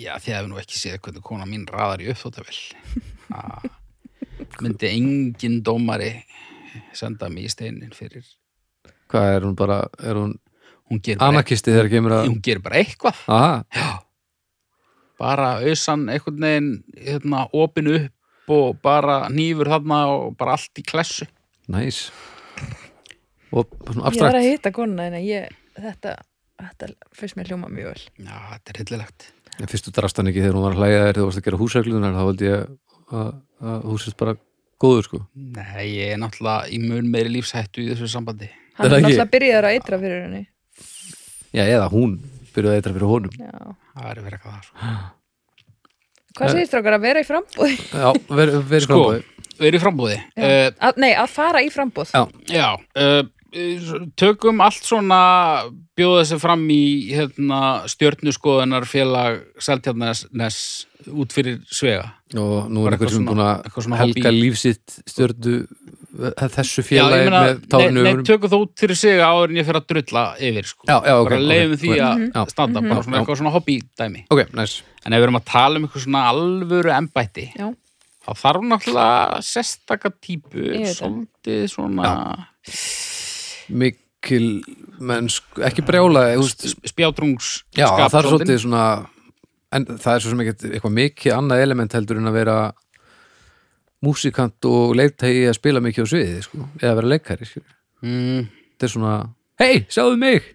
Já, 0.01 0.11
þið 0.17 0.33
hefur 0.35 0.49
nú 0.51 0.59
ekki 0.61 0.81
séð 0.81 0.97
hvernig 1.05 1.23
kona 1.29 1.45
mín 1.47 1.63
raðar 1.69 2.01
í 2.03 2.09
uppþóttavel. 2.11 2.57
Myndi 4.61 4.89
engin 4.89 5.61
dómari 5.65 6.11
senda 6.97 7.29
mig 7.29 7.49
í 7.49 7.51
steinin 7.53 7.91
fyrir. 7.95 8.25
hvað 9.11 9.35
er 9.35 9.45
hún 9.47 9.55
bara, 9.59 9.83
er 9.99 10.15
hún 10.19 10.37
Hún 10.91 10.99
anakisti 11.23 11.71
þegar 11.71 11.87
kemur 11.87 12.13
að 12.17 12.25
hún 12.27 12.41
gerir 12.43 12.59
bara 12.63 12.81
eitthvað. 12.81 13.19
Bara 15.21 15.51
auðsan 15.61 16.09
einhvern 16.11 16.41
veginn 16.43 16.71
hérna, 16.97 17.45
opinu 17.55 17.93
upp 17.95 18.51
og 18.51 18.81
bara 18.83 19.29
nýfur 19.31 19.69
þarna 19.71 19.99
og 20.11 20.35
bara 20.39 20.57
allt 20.57 20.81
í 20.81 20.83
klessu 20.83 21.27
næs 21.71 22.09
og 23.55 23.71
Ég 23.87 24.19
var 24.19 24.35
að 24.39 24.47
hitta 24.47 24.71
konuna 24.75 25.07
en 25.07 25.19
ég, 25.23 25.47
þetta, 25.77 26.17
þetta 26.59 26.89
finnst 27.15 27.37
mér 27.37 27.51
hljóma 27.51 27.69
mjög 27.71 27.91
vel. 27.93 28.03
Já, 28.25 28.35
þetta 28.55 28.73
er 28.73 28.81
hillilegt 28.81 29.27
En 29.61 29.69
fyrst 29.71 29.87
þú 29.87 29.93
drast 29.95 30.19
hann 30.19 30.31
ekki 30.31 30.41
þegar 30.41 30.57
hún 30.57 30.65
var 30.65 30.75
að 30.75 30.81
hlæja 30.81 30.99
þér 30.99 31.05
þegar 31.05 31.19
þú 31.21 31.27
varst 31.29 31.41
að 31.41 31.47
gera 31.47 31.61
húsreglunar 31.61 32.15
þá 32.17 32.23
valdi 32.27 32.47
ég 32.49 32.69
að, 33.21 33.31
að 33.71 33.87
húsist 33.91 34.17
bara 34.19 34.35
góður 34.81 35.07
sko 35.07 35.19
Nei, 35.35 35.85
ég 35.95 36.13
er 36.15 36.19
náttúrulega 36.21 36.67
í 36.73 36.81
mun 36.83 37.09
meiri 37.13 37.31
lífshættu 37.37 37.83
í 37.85 37.89
þessu 37.93 38.09
sambandi 38.11 38.49
Hann 38.79 38.87
Er 38.87 38.95
náttúrulega 38.97 39.29
byrjaður 39.35 39.67
að 39.69 39.75
eitra 39.77 39.97
fyrir 40.01 40.21
henni. 40.25 40.43
Já, 41.51 41.63
eða 41.67 41.89
hún 41.91 42.13
byrjuði 42.55 42.71
að 42.71 42.77
eitthvað 42.79 42.95
fyrir 42.97 43.11
honum 43.11 43.35
Já. 43.41 43.75
Það 43.91 44.07
er 44.11 44.21
verið 44.25 44.37
eitthvað 44.37 44.55
það 44.55 44.63
sko. 44.69 44.93
Hvað 46.31 46.47
Eh. 46.47 46.53
segir 46.55 46.67
strákar 46.71 46.95
að 46.95 47.01
vera 47.03 47.21
í 47.21 47.27
frambúði? 47.27 47.73
Já, 47.91 48.07
verið 48.39 48.61
ver 48.71 48.85
Sko, 48.85 48.99
við 49.59 49.67
erum 49.67 49.77
í 49.77 49.83
frambúði 49.83 50.17
uh, 50.39 50.69
Að, 50.87 51.01
nei, 51.03 51.11
að 51.19 51.27
fara 51.33 51.61
í 51.61 51.69
frambúð. 51.73 52.13
Já. 52.15 52.23
Já, 52.55 52.69
uh, 52.95 53.23
tökum 54.15 54.61
allt 54.63 54.85
svona 54.87 55.17
bjóða 55.99 56.21
þessi 56.23 56.37
fram 56.39 56.61
í 56.71 56.83
hérna, 57.11 57.59
stjörnuskoðunar 57.91 58.85
félag 58.87 59.41
Seltjarnes 59.61 60.21
út 61.11 61.33
fyrir 61.35 61.57
svega 61.67 62.05
og 62.37 62.69
nú 62.71 62.85
er 62.87 62.95
einhver 62.95 63.09
sem 63.11 63.25
eitthvað 63.25 63.27
búin 63.27 63.35
svona- 63.35 63.55
eitthvað 63.65 63.81
að 63.81 63.85
svona 63.87 63.99
helga 63.99 64.23
hobby. 64.29 64.41
lífsitt 64.45 64.95
stjörnu 65.09 65.55
þessu 66.55 66.79
Já, 66.79 66.85
ég 66.85 66.87
félagi 66.91 67.29
með 67.33 67.59
tárinu 67.73 68.03
nei, 68.05 68.13
tökum 68.27 68.49
það 68.53 68.63
út 68.65 68.73
fyrir 68.85 68.95
sig 69.01 69.19
áður 69.19 69.49
en 69.51 69.59
ég 69.59 69.65
fyrir 69.67 69.79
að 69.81 69.87
drulla 69.91 70.23
yfir 70.39 70.65
sko. 70.71 70.83
Já, 70.87 70.97
já, 71.07 71.13
ok, 71.19 71.29
bara 71.29 71.39
leiðum 71.51 71.77
því 71.81 71.91
ok. 71.91 72.01
að 72.07 72.23
Já. 72.31 72.45
standa 72.53 72.81
bara 72.81 72.95
Já, 72.95 73.03
svona 73.03 73.15
já. 73.17 73.21
eitthvað 73.21 73.39
svona 73.41 73.51
hobby 73.57 73.77
dæmi 73.99 74.23
Ok, 74.31 74.41
næs 74.53 74.81
en 75.05 75.13
ef 75.13 75.19
við 75.19 75.23
erum 75.27 75.39
að 75.41 75.45
tala 75.51 75.75
um 75.81 75.87
eitthvað 75.87 76.05
svona 76.07 76.23
alvöru 76.31 76.91
embætti 76.95 77.45
Já. 77.57 77.67
þá 78.21 78.31
þarf 78.43 78.63
náttúrulega 78.71 79.41
sérstaka 79.51 80.13
típu 80.21 80.69
svolítið 80.95 81.67
svona 81.67 82.47
Mikil 83.71 84.45
mennsk, 85.01 85.43
ekki 85.65 85.81
brjála 85.87 86.27
spjátrungs 86.91 87.63
Já, 87.77 87.87
það 88.07 88.19
er 88.21 88.29
svolítið 88.29 88.61
svona 88.65 88.83
en 89.71 89.85
það 89.87 90.13
er 90.17 90.23
svo 90.23 90.31
sem 90.33 90.41
ekki 90.43 90.71
eitthvað 90.75 90.95
mikið 90.97 91.35
annað 91.37 91.63
element 91.65 91.93
heldur 91.95 92.19
en 92.19 92.27
að 92.29 92.37
vera 92.41 92.55
músikant 94.01 94.65
og 94.69 94.95
leita 94.97 95.29
í 95.29 95.43
að 95.47 95.55
spila 95.59 95.81
mikið 95.83 96.03
á 96.03 96.11
sviði, 96.11 96.41
sko, 96.45 96.65
eða 96.81 96.95
vera 96.99 97.11
leikari 97.13 97.45
sko. 97.47 97.61
mm, 98.01 98.45
þetta 98.73 98.87
er 98.87 98.93
svona, 98.95 99.15
hei, 99.61 99.73
sjáðu 99.93 100.17
mig 100.21 100.47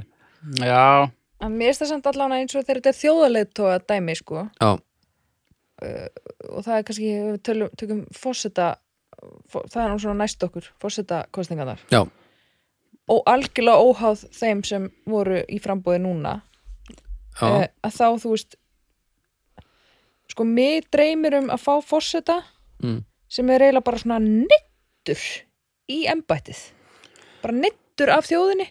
Já, 0.62 1.10
En 1.42 1.52
mér 1.52 1.68
er 1.74 1.76
það 1.76 1.90
samt 1.90 2.06
allan 2.08 2.32
eins 2.38 2.54
og 2.56 2.62
þegar 2.64 2.78
þetta 2.80 2.92
er 2.94 2.96
þjóðarleitóa 2.96 3.72
dæmi, 3.90 4.14
sko. 4.16 4.44
Já, 4.56 4.70
Og 6.48 6.62
það 6.64 6.76
er 6.78 6.84
kannski, 6.88 7.08
við 7.26 7.40
tölum, 7.44 7.72
tökum 7.76 7.98
fóseta, 8.16 8.68
það 9.60 9.82
er 9.82 9.90
nú 9.92 9.98
svona 10.00 10.22
næst 10.22 10.46
okkur, 10.46 10.70
fóseta 10.80 11.18
kostningarnar. 11.36 11.82
já, 11.92 12.06
Og 13.08 13.22
algjörlega 13.30 13.78
óháð 13.86 14.24
þeim 14.34 14.64
sem 14.66 14.88
voru 15.06 15.42
í 15.48 15.60
frambúði 15.62 16.00
núna. 16.02 16.40
eh, 17.42 17.68
að 17.84 17.92
þá 17.92 18.06
þú 18.22 18.30
veist 18.32 18.56
sko 20.32 20.44
mig 20.44 20.86
dreymir 20.92 21.36
um 21.38 21.50
að 21.54 21.60
fá 21.62 21.74
fórseta 21.84 22.42
Mm. 22.82 23.04
sem 23.28 23.48
er 23.50 23.62
eiginlega 23.64 23.84
bara 23.84 23.96
svona 23.98 24.18
nittur 24.20 25.20
í 25.88 26.02
embættið 26.12 26.58
bara 27.42 27.54
nittur 27.56 28.10
af 28.12 28.26
þjóðinni 28.28 28.66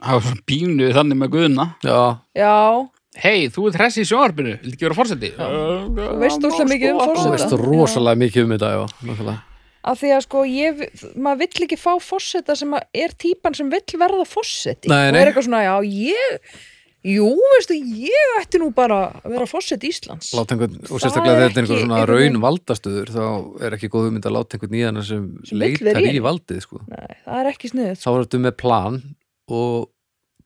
pínu 0.46 0.92
þannig 0.94 1.18
með 1.18 1.32
guðuna 1.34 1.66
já, 1.82 2.20
já, 2.38 2.52
Hei, 3.18 3.48
þú 3.50 3.70
ert 3.72 3.78
hress 3.80 3.98
í 3.98 4.04
sjónvarpinu, 4.06 4.58
viltu 4.62 4.76
ekki 4.76 4.86
vera 4.86 4.98
fórseti? 5.00 5.30
Þú 5.40 6.20
veist 6.20 6.44
óslega 6.44 6.68
mikið 6.74 6.90
um 6.92 7.00
þú 7.00 7.06
forseta. 7.16 7.32
veist 7.32 7.54
rosalega 7.64 8.20
mikið 8.26 8.44
um 8.44 8.52
þetta, 8.58 8.70
já, 8.76 8.82
nákvæmlega 9.08 9.38
af 9.86 10.00
því 10.02 10.14
að 10.16 10.24
sko 10.26 10.46
ég, 10.50 10.86
maður 11.16 11.44
vill 11.44 11.66
ekki 11.68 11.78
fá 11.80 11.92
fórseta 12.02 12.56
sem 12.58 12.72
að 12.78 12.88
er 13.06 13.14
típan 13.22 13.58
sem 13.58 13.70
vill 13.72 14.00
verða 14.02 14.26
fórseti 14.28 14.90
Nei, 14.92 15.12
og 15.12 15.20
er 15.20 15.30
eitthvað 15.30 15.48
svona, 15.50 15.66
já 15.66 15.76
ég 15.86 16.56
jú, 17.06 17.28
veistu, 17.54 17.76
ég 17.78 18.38
ætti 18.40 18.60
nú 18.62 18.72
bara 18.76 19.00
að 19.22 19.36
vera 19.36 19.48
fórseti 19.50 19.92
Íslands. 19.92 20.32
Láta 20.34 20.56
einhvern, 20.56 20.80
og 20.82 20.88
Það 20.90 21.04
sérstaklega 21.04 21.36
þegar 21.36 21.44
þetta 21.44 21.60
er 21.60 21.66
einhver 21.66 21.82
svona 21.84 22.00
einhvern 22.00 22.24
raun 22.24 22.40
valdastöður 22.46 23.12
þá 23.14 23.26
er 23.68 23.76
ekki 23.78 23.90
góð 23.94 24.08
hugmynd 24.08 24.26
að 24.26 24.36
láta 24.38 24.58
einhvern 24.58 24.78
í 24.80 24.82
hana 24.88 25.04
sem, 25.06 25.28
Sem 25.46 25.62
leitar 25.62 26.02
í 26.10 26.24
valdið, 26.26 26.64
sko. 26.66 26.82
Nei, 26.90 27.20
það 27.28 27.42
er 27.44 27.52
ekki 27.52 27.72
sniðið 27.72 28.02
þá 28.02 28.10
er 28.12 28.26
þetta 28.26 28.42
með 28.48 28.58
plan 28.64 28.98
og 29.60 29.92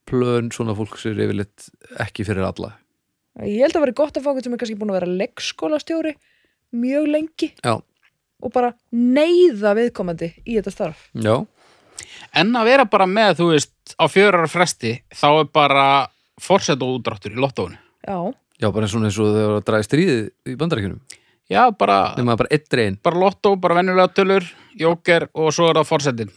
plön 0.09 0.51
svona 0.51 0.75
fólks 0.75 1.05
er 1.07 1.23
yfirleitt 1.23 1.69
ekki 2.03 2.25
fyrir 2.27 2.47
alla. 2.49 2.73
Ég 3.45 3.63
held 3.63 3.77
að 3.77 3.85
vera 3.85 3.97
gott 4.01 4.17
að 4.17 4.25
fá 4.25 4.31
eitthvað 4.33 4.49
sem 4.49 4.57
er 4.57 4.61
kannski 4.63 4.79
búin 4.81 4.91
að 4.91 4.99
vera 4.99 5.17
leikskólastjóri 5.21 6.15
mjög 6.75 7.07
lengi. 7.13 7.53
Já, 7.63 7.77
og 8.43 8.53
bara 8.55 8.73
neyða 8.95 9.73
viðkomandi 9.77 10.31
í 10.45 10.57
þetta 10.59 10.71
starf. 10.75 11.07
já, 11.13 11.35
En 12.33 12.51
að 12.55 12.67
vera 12.69 12.85
bara 12.85 13.05
með, 13.09 13.39
þú 13.39 13.45
veist, 13.53 13.71
á 13.97 14.05
fjörar 14.07 14.45
fresti, 14.51 14.91
þá 15.15 15.27
er 15.41 15.47
bara 15.53 15.85
fórseta 16.39 16.85
útráttur 16.85 17.33
í 17.33 17.39
lottóinu. 17.41 17.77
Já, 18.05 18.17
já, 18.61 18.67
bara 18.71 18.87
svona 18.87 19.09
eins 19.09 19.17
og 19.19 19.31
þegar 19.33 19.55
það 19.57 19.65
draði 19.69 19.87
stríðið 19.87 20.21
í 20.53 20.55
bandarækjunum 20.59 20.99
Já, 21.49 21.63
bara, 21.73 21.97
nema 22.19 22.35
bara 22.37 22.51
eitt 22.53 22.73
reyn 22.77 22.95
bara 23.03 23.17
lottó, 23.17 23.55
bara 23.57 23.79
venjulega 23.79 24.13
tölur, 24.13 24.45
jóker 24.77 25.25
og 25.33 25.49
svo 25.55 25.71
er 25.71 25.79
það 25.81 25.87
fórsetin. 25.89 26.29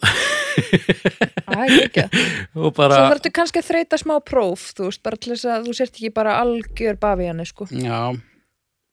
það 1.47 1.63
er 1.67 1.75
ekki. 1.85 2.05
og 2.57 2.65
Svo 2.65 2.71
bara, 2.79 3.01
þarftu 3.13 3.33
kannski 3.37 3.61
að 3.63 3.69
þreita 3.69 3.99
smá 4.01 4.15
próf, 4.25 4.71
þú 4.77 4.89
veist, 4.89 5.03
bara 5.05 5.21
til 5.21 5.35
þess 5.35 5.49
að 5.53 5.69
þú 5.69 5.75
sért 5.79 5.99
ekki 6.01 6.13
bara 6.17 6.39
algjör 6.43 6.99
bafi 7.03 7.29
hann, 7.31 7.45
sko. 7.49 7.69
Já, 7.77 8.01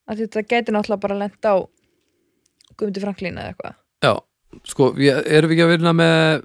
Að 0.09 0.23
þetta 0.25 0.41
gæti 0.49 0.73
náttúrulega 0.73 1.03
bara 1.05 1.17
lent 1.23 1.45
á 1.45 1.55
Guðmundi 2.79 3.03
Franklín 3.03 3.37
eða 3.41 3.51
eitthvað. 3.53 3.75
já, 4.07 4.13
sko 4.71 4.89
ég, 4.97 5.19
erum 5.27 5.51
við 5.51 5.57
ekki 5.57 5.67
að 5.67 5.73
vinna 5.75 5.93
með 5.99 6.41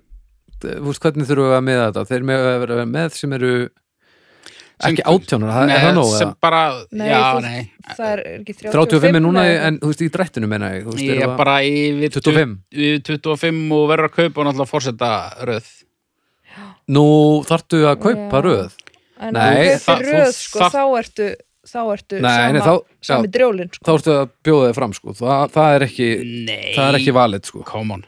þú 0.64 0.84
veist 0.90 1.02
hvernig 1.04 1.28
þurfum 1.30 1.48
við 1.50 1.56
að 1.58 1.64
með 1.70 1.80
þetta 1.84 2.04
þeir 2.10 2.22
með 2.30 2.44
að 2.50 2.60
vera 2.66 2.84
með 2.90 3.16
sem 3.20 3.32
eru 3.38 3.54
Sem- 4.74 4.90
ekki 4.90 5.04
Nei, 5.70 5.74
er 5.76 5.82
það 5.84 5.92
nóg 5.94 6.08
sem 6.18 6.28
eða? 6.28 6.36
bara, 6.42 6.62
Nei, 6.90 7.06
já, 7.08 7.18
þú- 7.22 7.42
nei. 7.44 7.60
Það 7.94 8.08
er 8.10 8.22
ekki 8.34 8.54
35, 8.58 8.72
35 8.74 9.14
er 9.14 9.22
núna, 9.22 9.44
en 9.68 9.78
þú 9.78 9.90
veist 9.92 10.02
í 10.02 10.08
drættinu 10.16 10.48
menna 10.50 10.70
ég, 10.74 10.82
þú 10.84 10.90
veist, 10.96 11.04
Ég 11.04 11.20
erum 11.22 11.30
er 11.30 11.36
bara 11.38 11.54
yfir 11.62 12.10
25. 12.16 12.56
Við 12.74 12.96
25 13.06 13.72
og 13.78 13.84
verður 13.92 14.08
að 14.10 14.16
kaupa 14.18 14.44
náttúrulega 14.48 14.72
fórseta 14.72 15.10
röð. 15.46 15.68
nú 16.90 17.04
þarftu 17.48 17.84
að 17.88 18.00
kaupa 18.02 18.40
Já. 18.40 18.44
röð 18.48 18.72
En 19.24 19.32
Nei, 19.32 19.76
það- 19.78 20.02
röð, 20.10 20.32
sko, 20.34 20.58
þá 20.74 20.82
ertu, 20.98 21.28
þá 21.68 21.78
ertu 21.94 22.18
Nei, 22.20 22.30
sama, 22.30 22.52
nei, 22.52 22.62
þá- 22.64 23.06
sami 23.08 23.28
já. 23.28 23.32
drjólin, 23.36 23.70
sko. 23.72 23.84
þá 23.88 23.92
ertu 23.98 24.14
að 24.14 24.24
bjóða 24.48 24.66
þig 24.68 24.74
fram 24.78 24.92
sko 24.98 25.14
það, 25.20 25.44
það 25.54 25.76
er 25.78 25.86
ekki, 25.88 26.08
Nei. 26.48 26.72
það 26.76 26.88
er 26.90 26.98
ekki 27.00 27.14
valið 27.18 27.48
sko 27.50 27.62
Come 27.68 27.94
on. 27.98 28.04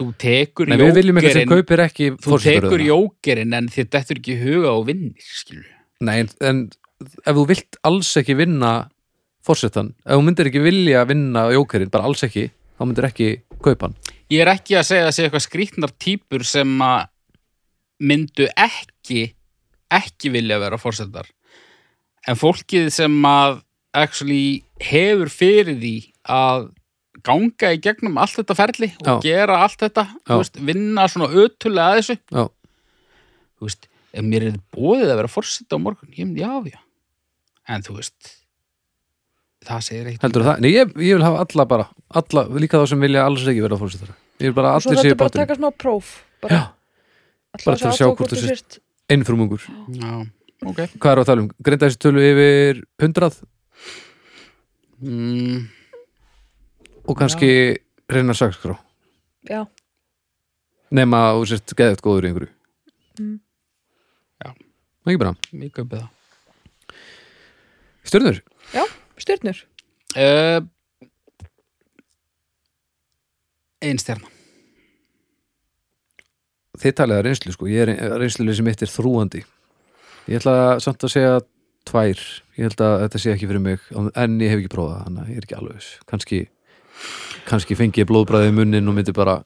Þú 0.00 0.06
tekur 0.18 0.70
Nei, 0.72 0.78
jókerinn, 0.80 1.48
kaupir 1.50 1.82
ekki 1.84 2.06
þú 2.24 2.38
tekur 2.40 2.80
jókerinn 2.86 3.52
en 3.58 3.68
þér 3.68 3.90
dettur 3.92 4.18
ekki 4.22 4.32
í 4.34 4.40
huga 4.40 4.70
og 4.72 4.86
vinnir. 4.88 5.66
Nei, 6.00 6.24
en, 6.40 6.62
ef 7.26 7.36
þú 7.36 7.44
vilt 7.50 7.76
alls 7.84 8.10
ekki 8.16 8.34
vinna 8.40 8.72
fórsetan, 9.44 9.92
ef 10.06 10.16
þú 10.16 10.24
myndir 10.24 10.48
ekki 10.50 10.62
vilja 10.64 11.04
vinna 11.06 11.44
jókerinn, 11.52 11.90
bara 11.92 12.08
alls 12.08 12.24
ekki 12.24 12.48
þá 12.78 12.86
myndir 12.88 13.08
ekki 13.10 13.30
kaupa 13.62 13.88
hann 13.90 13.96
Ég 14.32 14.40
er 14.46 14.52
ekki 14.54 14.78
að 14.80 14.86
segja 14.88 15.06
að 15.10 15.14
segja 15.14 15.28
eitthvað 15.28 15.44
skrýtnar 15.44 15.92
típur 16.00 16.44
sem 16.48 16.72
að 16.82 17.02
myndu 18.02 18.48
ekki 18.56 19.26
ekki 19.92 20.30
vilja 20.32 20.56
vera 20.62 20.78
fórsetar 20.80 21.28
en 22.28 22.38
fólkið 22.38 22.90
sem 22.94 23.14
að 23.28 23.60
actually 23.92 24.62
hefur 24.82 25.28
fyrir 25.32 25.76
því 25.80 25.94
að 26.32 26.68
ganga 27.26 27.72
í 27.76 27.80
gegnum 27.84 28.16
allt 28.18 28.38
þetta 28.40 28.56
ferli 28.58 28.88
og 29.04 29.08
Já. 29.08 29.14
gera 29.22 29.58
allt 29.66 29.78
þetta 29.84 30.06
veist, 30.30 30.56
vinna 30.58 31.04
svona 31.10 31.28
ötulega 31.30 31.92
að 31.92 31.98
þessu. 32.00 32.16
Já, 32.32 32.44
þú 33.58 33.68
veist, 33.68 33.88
ef 34.12 34.24
mér 34.26 34.46
er 34.48 34.56
bóðið 34.74 35.12
að 35.12 35.18
vera 35.22 35.30
fórseta 35.30 35.78
á 35.78 35.82
morgun, 35.82 36.10
ég 36.16 36.26
myndi 36.26 36.42
já, 36.42 36.50
já. 36.72 36.80
En 37.70 37.84
þú 37.86 37.98
veist 38.00 38.32
það 39.62 39.84
segir 39.86 40.08
eitt. 40.10 40.22
Heldur 40.24 40.42
það? 40.48 40.62
Nei, 40.64 40.72
ég, 40.74 40.94
ég 40.98 41.14
vil 41.20 41.22
hafa 41.26 41.44
alla 41.46 41.66
bara 41.70 41.84
alla, 42.18 42.42
líka 42.58 42.80
þá 42.82 42.88
sem 42.90 43.04
vilja 43.06 43.22
alls 43.28 43.44
ekki 43.46 43.62
vera 43.62 43.78
fórsetar 43.78 44.10
Ég 44.42 44.48
vil 44.50 44.56
bara 44.56 44.72
Og 44.74 44.82
svo 44.82 44.90
allir 44.90 45.04
séu 45.04 45.12
þetta 45.12 45.20
bara 45.20 45.28
að 45.28 45.36
bátum 45.36 45.44
taka 45.44 45.58
smá 45.60 45.70
próf. 45.78 46.08
Já, 46.42 46.48
Bara, 46.50 46.62
bara 47.68 47.76
til 47.78 47.86
að 47.86 47.98
sjá 48.00 48.06
hvort 48.08 48.32
þú 48.32 48.40
sért. 48.42 48.78
einfrumungur. 49.12 49.66
Já, 49.94 50.10
ok. 50.62 50.80
Hvað 50.96 51.12
er 51.12 51.20
að 51.22 51.28
tala 51.28 51.44
um? 51.44 51.50
Greinda 51.58 51.88
þessi 51.88 52.00
tölu 52.02 52.24
yfir 52.24 52.82
100 53.02 53.30
mm, 55.02 55.60
og 57.06 57.18
kannski 57.18 57.52
reyna 58.12 58.36
sakskrá. 58.36 58.76
Já, 59.48 59.64
nema 60.94 61.24
að 61.30 61.40
þú 61.40 61.48
sért 61.52 61.76
geðið 61.78 62.04
góður 62.04 62.26
í 62.26 62.30
einhverju. 62.30 62.52
Mm. 63.18 63.38
Já. 64.42 64.50
Ekki 65.06 65.22
bara 65.24 65.34
ég 65.62 65.72
kaupi 65.74 65.98
það. 65.98 66.10
Stjörnur? 68.02 68.42
já, 68.74 68.84
stjörnur. 69.22 69.64
Uh, 70.12 70.60
ein 73.82 73.98
stjarna. 73.98 74.28
Þið 76.82 76.94
talið 76.98 77.18
að 77.18 77.26
reynslu 77.26 77.52
sko, 77.54 77.68
ég 77.70 77.84
er 77.84 78.18
reynsluleysi 78.18 78.64
mitt 78.66 78.82
er 78.82 78.90
þrúandi 78.90 79.42
Ég 80.30 80.38
ætla 80.38 80.56
samt 80.82 81.02
að 81.02 81.14
segja 81.16 81.38
tvær 81.88 82.20
Ég 82.52 82.68
held 82.68 82.82
að 82.84 82.98
þetta 83.06 83.22
sé 83.22 83.32
ekki 83.32 83.48
fyrir 83.48 83.64
mig 83.64 83.86
en 83.96 84.36
ég 84.42 84.52
hef 84.52 84.60
ekki 84.60 84.74
prófað 84.74 84.92
það, 84.92 85.06
þannig 85.06 85.22
að 85.22 85.30
ég 85.32 85.40
er 85.40 85.46
ekki 85.46 85.56
alveg 85.58 85.78
viss. 85.78 85.94
kannski, 86.10 86.40
kannski 87.48 87.78
fengi 87.78 88.02
ég 88.02 88.10
blóðbræði 88.10 88.52
í 88.52 88.54
munnin 88.58 88.90
og 88.92 88.96
myndi 88.98 89.14
bara 89.16 89.38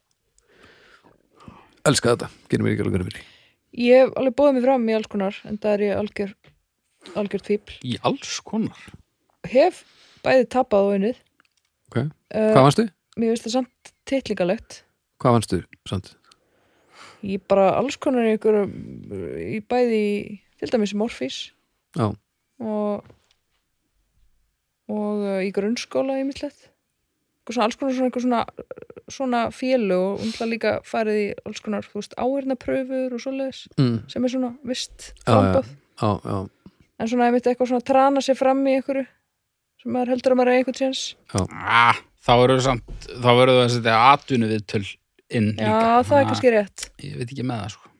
elska 1.87 2.17
þetta, 2.17 2.29
gerir 2.51 2.67
mér 2.67 2.75
ekki 2.75 2.87
alveg 2.87 3.07
fyrir 3.07 3.33
Ég 3.77 4.03
hef 4.03 4.12
alveg 4.19 4.37
bóðið 4.37 4.57
mig 4.57 4.67
fram 4.67 4.89
í 4.91 4.97
alls 4.97 5.11
konar 5.12 5.39
en 5.47 5.59
það 5.62 5.77
er 5.77 5.85
ég 5.87 6.01
algjör 6.01 6.35
algjör 7.15 7.43
tvípl. 7.47 7.77
Í 7.87 7.97
alls 8.07 8.39
konar. 8.47 8.87
Hef 9.47 9.83
bæði 10.25 10.47
tapað 10.51 10.89
og 10.89 10.97
unnið. 10.99 11.19
okay. 11.91 12.09
Uh, 12.35 12.51
Hvað 12.55 12.65
vannstu? 12.67 12.87
Mér 13.17 13.33
finnst 13.33 13.47
það 13.47 13.55
samt 13.55 13.93
titlingalegt. 14.09 14.81
Hvað 15.23 15.37
vannstu, 15.37 15.61
sant? 15.89 16.15
Ég 17.27 17.45
bara 17.49 17.71
alls 17.79 17.97
konar 18.01 18.27
í 18.27 18.35
ykkur 18.37 18.59
í 18.67 19.61
bæði 19.71 20.01
í, 20.01 20.17
til 20.61 20.73
dæmis 20.73 20.95
Morfís 20.97 21.38
Já, 21.97 22.11
og 22.61 23.05
og 24.87 25.23
uh, 25.27 25.40
í 25.42 25.51
grunnskóla 25.55 26.21
í 26.21 26.27
mittlet 26.29 26.69
svona 27.47 27.69
alls 27.69 27.77
konar 27.79 27.95
svona, 27.95 28.11
svona, 28.19 28.40
svona 29.12 29.40
félu 29.55 29.95
og 29.95 30.21
hún 30.23 30.33
ætla 30.35 30.49
líka 30.51 30.73
farið 30.87 31.19
í 31.21 31.27
alls 31.47 31.61
konar, 31.62 31.87
áhyrnapröfur 32.19 33.14
og 33.14 33.23
svoleiðis, 33.23 33.61
mm. 33.79 33.97
sem 34.11 34.25
er 34.27 34.33
svona 34.33 34.51
vist 34.66 35.12
Já, 35.12 35.31
já. 35.31 35.31
framboð, 35.31 35.69
já, 36.03 36.11
já, 36.27 36.73
en 36.99 37.11
svona 37.12 37.29
einmitt 37.29 37.47
eitthvað 37.47 37.71
svona 37.71 37.87
trana 37.87 38.23
sér 38.25 38.38
fram 38.38 38.64
í 38.66 38.75
einhverju 38.81 39.07
sem 39.83 39.95
maður 39.95 40.14
heldur 40.14 40.35
að 40.35 40.40
maður 40.40 40.53
er 40.53 40.61
eitthvað 40.61 40.79
tjens 40.81 41.05
Ah, 41.55 42.03
þá 42.27 42.33
verður 42.42 42.62
samt, 42.66 43.09
þá 43.14 43.31
verður 43.31 43.55
það 43.61 43.64
að 43.69 43.75
setja 43.77 43.97
atvinnu 44.11 44.51
við 44.51 44.66
töl 44.75 44.85
inn 45.38 45.49
Já, 45.55 45.66
líka. 45.71 46.03
það 46.07 46.16
er 46.16 46.23
að 46.25 46.29
kannski 46.33 46.55
rétt. 46.55 46.88
Ég 47.03 47.16
veit 47.21 47.31
ekki 47.31 47.47
með 47.47 47.62
það, 47.62 47.75
sko. 47.77 47.95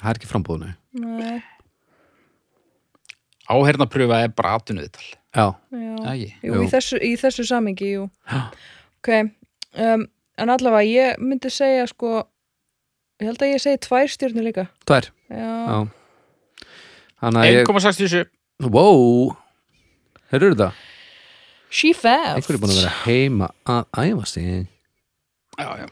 það 0.00 0.10
er 0.14 0.20
ekki 0.20 0.30
frambúðinu 0.32 0.72
Nei, 1.04 1.38
Áhernapröfa 3.50 4.22
er 4.24 4.32
bara 4.36 4.54
atvinnu 4.58 4.84
við 4.86 4.92
töl. 4.96 5.08
Já, 5.34 5.44
já, 5.74 5.94
Ekki? 6.12 6.28
jú, 6.42 6.54
Jú. 6.54 6.62
Í, 6.64 6.68
þessu, 6.72 6.98
í 7.06 7.12
þessu 7.20 7.44
samingi, 7.46 7.88
jú 7.94 8.06
Já. 8.26 8.40
ok, 8.98 9.10
um, 9.78 10.02
en 10.42 10.50
allavega 10.50 10.86
ég 10.90 11.20
myndi 11.22 11.50
segja 11.54 11.84
sko 11.90 12.24
ég 13.20 13.28
held 13.28 13.42
að 13.44 13.52
ég 13.52 13.62
segi 13.62 13.78
tvær 13.86 14.10
stjórnir 14.10 14.46
líka 14.48 14.64
tvær 14.88 15.10
já, 15.30 15.50
Já 15.70 15.78
Þannig 17.20 17.40
að 17.44 17.50
ég, 17.52 17.68
1,67. 17.68 18.30
wow 18.72 19.36
Heyrðu 20.32 20.54
þetta? 20.56 20.70
she 21.70 21.92
fab 21.94 22.38
Einhver 22.40 22.56
er 22.56 22.62
búin 22.64 22.72
að 22.74 22.80
vera 22.80 22.94
heima 23.04 23.50
að 23.70 23.84
æfa 24.08 24.26
sig 24.32 24.48
Já, 25.60 25.68
já. 25.84 25.86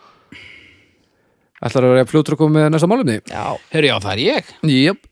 Ætlar 1.62 1.85
að 1.87 1.94
vera 1.94 2.09
fljótur 2.11 2.35
að 2.37 2.40
koma 2.42 2.55
með 2.59 2.68
næsta 2.75 2.88
málumni? 2.90 3.16
já, 3.29 3.44
Herri, 3.71 3.88
já, 3.90 3.97
það 4.03 4.12
er 4.16 4.21
ég. 4.25 4.51
Jöp, 4.73 5.07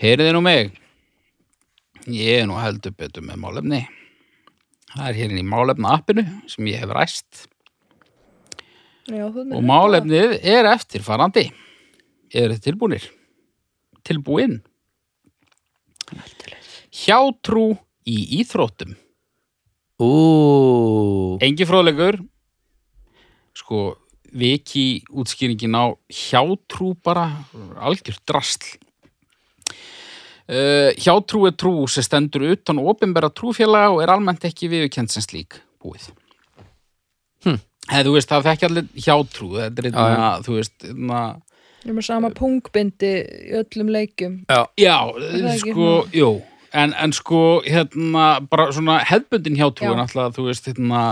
Heyrið 0.00 0.30
nú 0.34 0.40
mig. 0.44 0.70
Ég 2.10 2.42
er 2.42 2.46
nú 2.48 2.58
heldur 2.58 2.94
betur 2.98 3.24
með 3.26 3.38
málefni. 3.42 3.80
Það 4.90 5.06
er 5.06 5.18
hérna 5.20 5.40
í 5.40 5.46
málefna 5.46 5.94
appinu 5.94 6.24
sem 6.50 6.66
ég 6.70 6.82
hef 6.82 6.94
ræst. 6.96 7.44
já 9.06 9.26
Og 9.26 9.62
málefnið 9.62 10.38
er 10.42 10.66
eftirfarandi. 10.72 11.50
Er 12.34 12.50
þið 12.54 12.64
tilbúnir? 12.66 13.06
Tilbúin? 14.06 14.60
Hjátrú 16.90 17.78
í 18.06 18.18
íþróttum. 18.40 18.96
ú 20.00 21.38
Engi 21.42 21.66
fróðlegur. 21.66 22.18
Sko, 23.54 23.96
viki 24.32 25.02
útskýringin 25.10 25.74
á 25.74 25.94
hjátrú 26.10 26.94
bara 27.02 27.44
algjör 27.78 28.18
drastl. 28.26 28.78
Uh, 30.50 30.90
hjátrú 30.98 31.44
er 31.46 31.54
trú 31.54 31.84
sem 31.86 32.02
stendur 32.02 32.42
utan 32.50 32.80
opinbera 32.82 33.28
trúfélaga 33.30 33.92
og 33.94 34.00
er 34.02 34.10
almennt 34.10 34.42
ekki 34.48 34.66
viðurkend 34.72 35.12
sem 35.12 35.22
slík 35.22 35.60
búið. 35.78 36.08
Hm. 37.46 37.60
Eða, 37.90 38.02
þú 38.08 38.14
veist, 38.16 38.30
það 38.32 38.48
þekki 38.48 38.66
allir 38.68 38.88
hjátrú, 39.06 39.50
þetta 39.56 39.82
er 39.84 39.86
Já, 39.86 39.94
já. 39.94 40.08
einna, 40.10 40.30
þú 40.46 40.56
veist, 40.58 40.74
einna, 40.90 41.20
ég 41.80 41.90
er 41.92 41.96
með 41.96 42.06
sama 42.10 42.30
pungbindi 42.36 43.12
í 43.24 43.52
öllum 43.60 43.92
leikjum 43.94 44.34
Já, 44.50 44.60
það 44.76 45.46
ekki 45.54 45.74
sko, 45.74 45.90
jú 46.14 46.30
en, 46.76 46.92
en 46.94 47.14
sko, 47.16 47.40
hérna 47.66 48.26
bara 48.50 48.68
svona 48.74 48.98
hefbundin 49.08 49.56
hjátrú 49.58 49.88
Já. 49.88 49.92
er 49.94 50.00
náttúrulega, 50.02 50.34
þú 50.36 50.46
veist, 50.50 50.68
hérna 50.70 51.04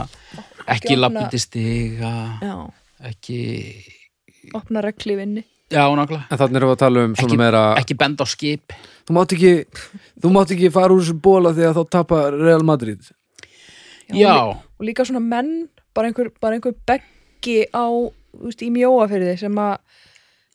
ekki 0.69 0.95
opna- 0.95 1.01
lappandi 1.07 1.41
stiga 1.43 2.13
já, 2.45 2.55
ekki 3.11 3.41
opna 4.59 4.85
regli 4.85 5.17
vinni 5.19 5.47
já, 5.71 5.83
nákvæmlega, 5.85 6.25
En 6.33 6.39
þannig 6.41 6.57
erum 6.61 6.71
við 6.71 6.77
að 6.77 6.83
tala 6.85 7.05
um 7.05 7.15
svona 7.15 7.29
Ekki- 7.29 7.39
meira 7.43 7.63
ekki 7.83 7.97
benda 8.01 8.25
á 8.25 8.27
skip. 8.29 8.73
Þú 9.09 9.17
mátt 9.19 9.33
ekki 9.37 9.53
Þú 10.23 10.33
mátt 10.35 10.53
ekki 10.57 10.71
fara 10.73 10.95
úr 10.95 11.03
þessu 11.05 11.19
bóla 11.21 11.53
því 11.57 11.67
að 11.69 11.77
þá 11.79 11.83
tapa 11.97 12.23
Real 12.37 12.65
Madrid. 12.65 13.01
Já, 14.09 14.35
og 14.57 14.81
líka 14.85 15.05
svona 15.05 15.21
menn 15.21 15.69
bara 15.95 16.09
einhver, 16.09 16.31
bara 16.41 16.57
einhver 16.57 16.75
beggi 16.89 17.67
á 17.77 17.85
þú 17.93 18.47
veist, 18.49 18.63
í 18.65 18.71
mjóafyrði 18.73 19.35
sem 19.41 19.55
að 19.61 19.77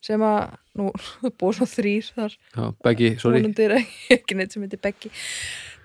sem 0.04 0.20
að, 0.20 0.56
nú, 0.76 0.90
búið 1.40 1.60
svo 1.62 1.66
þrýr 1.70 2.08
þar, 2.16 2.34
Já, 2.58 2.64
Beggi, 2.84 3.12
sorry. 3.22 3.40
Vonandi 3.40 3.64
er 3.70 3.76
ekki, 4.18 4.36
neitt 4.36 4.52
sem 4.52 4.66
heitir 4.66 4.82
beggi. 4.84 5.12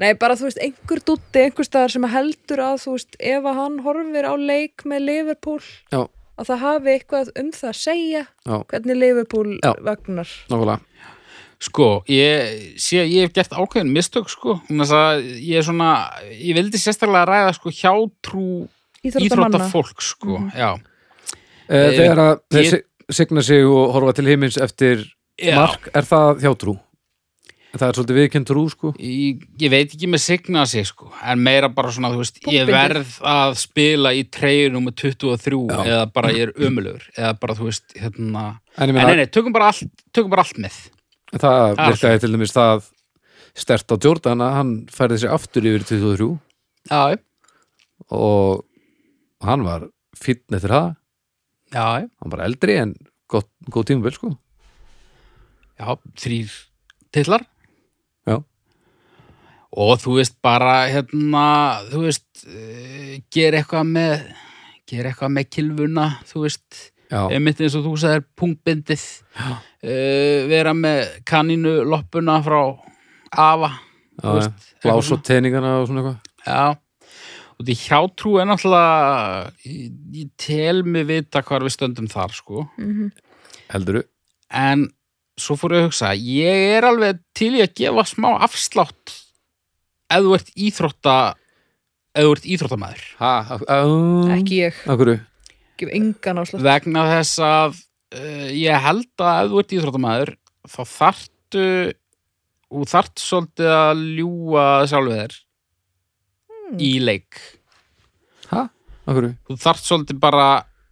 Nei, 0.02 0.12
bara 0.18 0.34
þú 0.38 0.48
veist, 0.48 0.58
einhver 0.64 1.02
dútti 1.06 1.42
einhver 1.44 1.66
staðar 1.68 1.92
sem 1.94 2.06
að 2.08 2.14
heldur 2.16 2.62
að 2.64 2.80
þú 2.82 2.94
veist, 2.96 3.18
ef 3.20 3.46
að 3.50 3.60
hann 3.60 3.78
horfir 3.84 4.26
á 4.26 4.34
leik 4.38 4.82
með 4.90 5.04
Liverpool 5.06 5.60
Já, 5.94 6.00
að 6.38 6.48
það 6.52 6.60
hafi 6.64 6.92
eitthvað 6.94 7.30
um 7.42 7.50
það 7.52 7.68
að 7.72 7.78
segja 7.82 8.22
já, 8.46 8.56
hvernig 8.70 8.96
Liverpool 9.02 9.58
Já. 9.64 9.72
vagnar. 9.82 10.28
Nákvæmlega. 10.50 10.80
Sko 11.58 11.86
ég 12.06 12.76
sé, 12.78 13.00
ég 13.02 13.24
hef 13.26 13.32
gert 13.34 13.50
ákveðin 13.58 13.90
mistök 13.90 14.28
sko, 14.30 14.60
þannig 14.68 14.92
að 14.94 15.24
ég 15.42 15.58
er 15.58 15.66
svona 15.66 15.88
ég 16.30 16.54
vildi 16.54 16.78
sérstaklega 16.78 17.24
ræða 17.26 17.54
sko 17.56 17.72
hjátrú 17.74 18.44
íþróttamanna. 19.02 19.58
íþróttafólk 19.66 20.02
sko, 20.06 20.38
já. 20.54 20.76
E, 21.68 21.80
Þegar 21.98 22.18
að 22.22 22.34
þeir 22.54 22.62
Ég- 22.62 22.70
sig- 22.70 22.84
signa 23.10 23.42
sig 23.42 23.64
og 23.66 23.92
horfa 23.92 24.14
til 24.14 24.26
himins 24.30 24.56
eftir 24.56 25.02
Já. 25.38 25.54
mark, 25.56 25.88
er 25.94 26.02
það 26.02 26.40
hjátrú? 26.46 26.78
Það 27.78 27.86
er 27.88 27.96
svolítið 27.98 28.16
viðkend 28.18 28.48
trú, 28.48 28.62
sko. 28.72 28.90
Ég, 28.98 29.42
ég 29.60 29.70
veit 29.70 29.92
ekki 29.94 30.08
með 30.10 30.22
signa 30.24 30.64
sig 30.66 30.86
sko, 30.88 31.10
en 31.22 31.42
meira 31.46 31.68
bara 31.70 31.92
svona, 31.94 32.10
þú 32.10 32.22
veist, 32.24 32.40
ég 32.50 32.70
verð 32.70 33.16
að 33.30 33.54
spila 33.60 34.12
í 34.16 34.24
treyjunum 34.34 34.88
með 34.88 34.96
23 35.04 35.60
Já. 35.70 35.78
eða 35.84 36.06
bara 36.16 36.32
ég 36.34 36.48
er 36.48 36.66
ömulegur 36.68 37.04
eða 37.14 37.32
bara, 37.38 37.56
þú 37.58 37.68
veist, 37.68 37.86
hérna 37.94 38.44
En 38.78 38.88
en 38.88 38.96
meina, 38.96 39.12
nei, 39.12 39.20
nei, 39.22 39.30
tökum 39.34 39.54
bara 39.54 39.68
allt, 39.70 40.02
tökum 40.14 40.32
bara 40.32 40.42
allt 40.46 40.58
með. 40.62 40.78
Það 41.34 41.58
Það 41.78 41.92
virkaði 41.92 42.22
til 42.24 42.32
dæmis 42.34 42.54
það 42.56 42.88
stert 43.58 43.94
á 43.94 43.96
Jordan 44.06 44.42
að 44.46 44.56
hann 44.56 44.72
færði 44.94 45.20
sig 45.22 45.34
aftur 45.34 45.68
yfir 45.70 45.86
23 45.86 46.28
já, 46.88 47.18
og 48.14 48.64
hann 49.46 49.66
var 49.66 49.86
fínn 50.18 50.58
eftir 50.58 50.74
það. 50.74 50.90
Já, 51.74 51.86
hann 52.02 52.34
var 52.34 52.42
eldri 52.46 52.78
en 52.80 52.96
gott, 53.30 53.50
góð 53.70 53.92
tímabil, 53.92 54.16
sko. 54.18 54.32
Já 55.78 55.94
þrýr 56.18 56.58
titlar. 57.14 57.46
Já. 57.46 57.57
Og 59.78 59.98
þú 60.02 60.18
veist 60.18 60.36
bara, 60.42 60.82
hérna 60.90 61.46
þú 61.90 62.04
veist, 62.06 62.26
uh, 62.46 63.16
gera 63.34 63.62
eitthvað 63.62 63.90
með 63.94 64.14
gera 64.88 65.12
eitthvað 65.12 65.34
með 65.36 65.50
kilvuna 65.52 66.06
þú 66.28 66.44
veist, 66.46 66.80
einmitt 67.08 67.60
eins 67.62 67.76
og 67.78 67.86
þú 67.86 67.94
sagðir 68.00 68.26
punktbindið. 68.38 69.06
Uh, 69.78 70.48
vera 70.50 70.74
með 70.74 71.04
kanínu 71.28 71.78
loppuna 71.88 72.40
frá 72.44 72.60
afa 73.30 73.70
já, 73.70 74.24
þú 74.24 74.34
veist, 74.40 74.68
já. 74.74 74.82
blás 74.88 75.14
og 75.14 75.24
teningana 75.26 75.78
og 75.78 75.88
svona 75.90 76.02
eitthvað. 76.02 76.20
Já, 76.48 77.14
og 77.58 77.68
því 77.68 77.78
hjátrú 77.84 78.34
er 78.40 78.48
náttúrulega, 78.48 79.54
ég, 79.68 79.96
ég 80.18 80.28
tel 80.40 80.84
mig 80.86 81.08
vita 81.08 81.42
hvar 81.46 81.66
við 81.66 81.76
stöndum 81.76 82.10
þar, 82.10 82.34
sko. 82.34 82.68
mm 82.80 83.10
Helduru? 83.68 84.00
En 84.48 84.86
svo 85.38 85.58
fór 85.60 85.74
ég 85.76 85.82
að 85.82 85.90
hugsa, 85.90 86.14
ég 86.16 86.70
er 86.78 86.86
alveg 86.88 87.18
til 87.36 87.50
í 87.58 87.60
að 87.60 87.74
gefa 87.76 88.06
smá 88.08 88.30
afslátt 88.46 89.12
ef 90.08 90.24
þú 90.24 90.36
ert 90.38 90.52
íþrótta, 90.56 91.16
ef 92.16 92.26
þú 92.26 92.36
ert 92.36 92.48
íþróttamæður. 92.54 93.04
Ha, 93.20 93.32
um, 93.78 94.30
ekki 94.38 94.62
ég, 94.62 94.80
gef 95.78 95.92
engan 95.94 96.42
áslátt 96.42 96.64
Vegna 96.66 97.04
þess 97.12 97.42
að 97.44 97.76
uh, 98.18 98.48
ég 98.54 98.86
held 98.88 99.24
að 99.24 99.42
ef 99.42 99.52
þú 99.52 99.60
ert 99.62 99.76
íþróttamæður, 99.78 100.32
þá 100.68 100.80
þarftu, 100.94 101.66
þú 102.68 102.88
þarft 102.94 103.22
svolítið 103.24 103.74
að 103.76 104.02
ljúga 104.18 104.66
sjálfið 104.90 105.22
þér 105.22 105.38
í 106.84 106.90
leik. 107.00 107.38
ha, 108.50 108.66
akkur 109.08 109.30
þú 109.48 109.56
þarft 109.60 109.86
svolítið 109.86 110.20
bara 110.20 110.48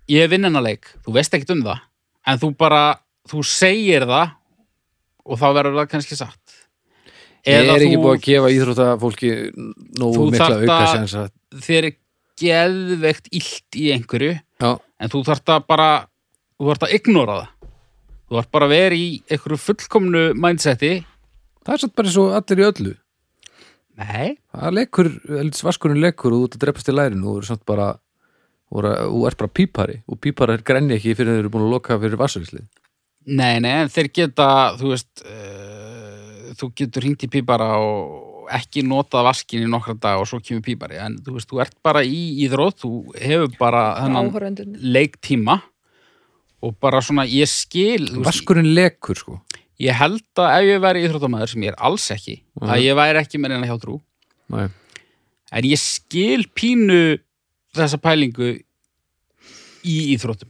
ég 0.08 0.30
vinn 0.32 0.46
hennar 0.46 0.64
leik, 0.64 0.88
þú 1.04 1.16
veist 1.18 1.34
ekkert 1.36 1.56
um 1.56 1.66
það 1.66 1.82
en 2.26 2.40
þú 2.42 2.52
bara, 2.58 2.82
þú 3.28 3.42
segir 3.46 4.06
það 4.08 4.34
og 5.26 5.40
þá 5.40 5.46
verður 5.58 5.80
það 5.80 5.90
kannski 5.92 6.18
satt 6.18 6.55
Ég 7.46 7.68
er 7.70 7.82
ekki 7.86 7.98
búið 8.02 8.16
að 8.16 8.24
gefa 8.26 8.48
íþróttafólki 8.56 9.30
nógu 10.00 10.24
mikla 10.32 10.48
þarft 10.50 10.64
auka 10.66 10.78
að- 10.82 10.94
sens 10.96 11.14
að 11.20 11.28
þér 11.66 11.84
er 11.90 11.96
geðveikt 12.42 13.28
illt 13.38 13.78
í 13.80 13.84
einhverju 13.94 14.32
Já, 14.60 14.70
en 15.00 15.12
þú 15.12 15.20
þarft 15.28 15.52
að 15.54 15.66
bara 15.70 15.88
þú 16.58 16.70
þarft 16.70 16.86
að 16.88 16.94
ignora 16.98 17.36
það. 17.36 17.50
Þú 18.26 18.36
þarft 18.40 18.50
bara 18.56 18.66
að 18.66 18.72
vera 18.74 18.96
í 18.98 19.06
einhverju 19.30 19.58
fullkomnu 19.66 20.22
mindseti 20.34 20.92
það 21.66 21.74
er 21.76 21.82
satt 21.84 21.94
bara 21.98 22.08
eins 22.10 22.18
og 22.22 22.32
allir 22.40 22.62
í 22.62 22.66
öllu. 22.70 22.94
Nei, 23.96 24.36
Það 24.52 24.74
leikur, 24.76 25.08
vaskurinn 25.64 26.02
leikur 26.02 26.34
og 26.34 26.42
þú 26.42 26.48
ert 26.48 26.56
að 26.58 26.64
dreipast 26.66 26.90
í 26.90 26.94
lærinu 26.96 27.28
og 27.30 27.36
þú 27.36 27.38
eru 27.40 27.48
samt 27.52 27.64
bara 27.68 27.86
og 28.74 29.22
ert 29.30 29.38
bara 29.38 29.52
pípari 29.54 30.00
og 30.10 30.18
píparar 30.20 30.64
grenni 30.66 30.96
ekki 30.98 31.14
fyrir 31.14 31.36
þeir 31.36 31.44
eru 31.44 31.52
búin 31.54 31.68
að 31.68 31.74
loka 31.76 31.96
fyrir 32.02 32.18
vassurislið 32.20 32.66
Nei, 33.26 33.56
nei, 33.62 33.72
en 33.82 33.88
þeir 33.90 34.08
geta, 34.14 34.46
þú 34.78 34.90
veist, 34.92 35.22
uh, 35.24 35.85
þú 36.60 36.70
getur 36.74 37.02
hringt 37.06 37.24
í 37.26 37.30
pípara 37.32 37.68
og 37.82 38.48
ekki 38.56 38.84
notað 38.86 39.24
vaskin 39.26 39.64
í 39.64 39.70
nokkra 39.70 39.94
dag 39.98 40.20
og 40.20 40.28
svo 40.30 40.38
kemur 40.40 40.62
pípari, 40.62 40.98
en 41.02 41.16
þú 41.18 41.34
veist, 41.34 41.48
þú 41.50 41.60
ert 41.64 41.74
bara 41.82 42.02
í 42.06 42.20
íþrótt, 42.46 42.78
þú 42.84 42.90
hefur 43.18 43.56
bara 43.58 43.80
þennan 44.04 44.76
leiktíma 44.94 45.56
og 46.62 46.76
bara 46.80 47.00
svona, 47.04 47.26
ég 47.28 47.50
skil, 47.50 48.06
Vaskurinn 48.24 48.70
lekur 48.74 49.18
sko 49.18 49.40
ég 49.82 49.92
held 49.92 50.22
að 50.40 50.54
ef 50.62 50.68
ég 50.70 50.80
væri 50.80 51.02
íþróttamæður 51.04 51.50
sem 51.52 51.64
ég 51.66 51.74
er 51.74 51.80
alls 51.84 52.06
ekki, 52.14 52.38
Mhm. 52.56 52.70
að 52.70 52.82
ég 52.86 52.96
væri 52.96 53.18
ekki 53.20 53.38
með 53.42 53.48
neina 53.52 53.66
hjá 53.66 53.76
trú, 53.82 54.00
Nei. 54.48 54.68
en 55.52 55.62
ég 55.64 55.78
skil 55.78 56.46
pínu 56.54 57.18
þessa 57.74 57.98
pælingu 58.00 58.62
í 59.84 59.96
íþróttum, 60.16 60.48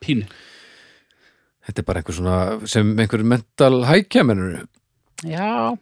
pínu. 0.00 0.24
Þetta 1.66 1.78
er 1.82 1.84
bara 1.84 2.00
einhver 2.00 2.14
svona 2.14 2.66
sem 2.66 2.96
einhver 2.96 3.24
mental 3.24 3.82
hækjamennur 3.84 4.66
Já, 5.24 5.76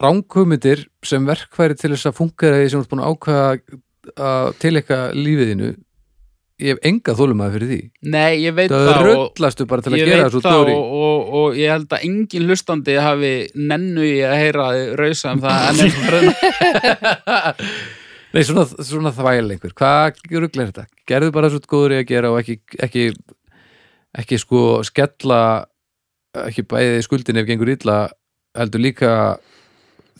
ránghumindir 0.00 0.88
sem 1.06 1.28
verkfæri 1.28 1.76
til 1.78 1.92
þess 1.92 2.08
að 2.10 2.18
fungera 2.18 2.58
því 2.58 2.72
sem 2.72 2.80
þú 2.80 2.86
ert 2.86 2.90
búin 2.90 3.04
að 3.04 3.14
ákveða 3.14 3.46
að 4.30 4.50
tilekka 4.62 4.98
lífiðinu 5.14 5.70
ég 6.60 6.74
hef 6.74 6.80
enga 6.90 7.14
þólumæði 7.16 7.54
fyrir 7.54 7.70
því. 7.70 7.78
Nei, 8.12 8.32
ég 8.42 8.56
veit 8.56 8.72
það 8.72 8.88
það 8.88 9.00
rullastu 9.06 9.66
bara 9.70 9.84
til 9.84 9.92
að 9.94 10.02
gera 10.02 10.26
þessu 10.26 10.42
stóri 10.42 10.74
og, 10.74 10.90
og, 11.06 11.30
og 11.40 11.56
ég 11.60 11.72
held 11.72 11.94
að 11.96 12.04
engin 12.08 12.46
hlustandi 12.48 12.96
hafi 13.00 13.32
nennu 13.56 14.04
í 14.04 14.18
að 14.26 14.36
heyra 14.42 14.68
þig 14.76 14.92
rausa 15.00 15.32
um 15.34 15.42
það 15.46 15.66
en 15.70 15.82
ekki 15.86 16.04
bröðna 16.08 16.34
Nei, 18.30 18.44
svona, 18.46 18.62
svona 18.86 19.10
þvæl 19.10 19.56
einhver, 19.56 19.72
hvað 19.74 20.20
ruggla 20.30 20.62
er 20.62 20.68
þetta? 20.70 20.84
Gerðu 21.10 21.32
bara 21.34 21.48
svo 21.50 21.58
góður 21.64 21.96
í 21.96 21.98
að 21.98 22.10
gera 22.12 22.30
og 22.30 22.38
ekki, 22.38 22.60
ekki, 22.86 23.08
ekki 24.22 24.38
sko 24.38 24.60
skella 24.86 25.40
ekki 26.46 26.62
bæði 26.70 27.00
skuldin 27.02 27.40
ef 27.40 27.48
gengur 27.48 27.72
illa 27.72 27.96
heldur 28.58 28.82
líka 28.82 29.12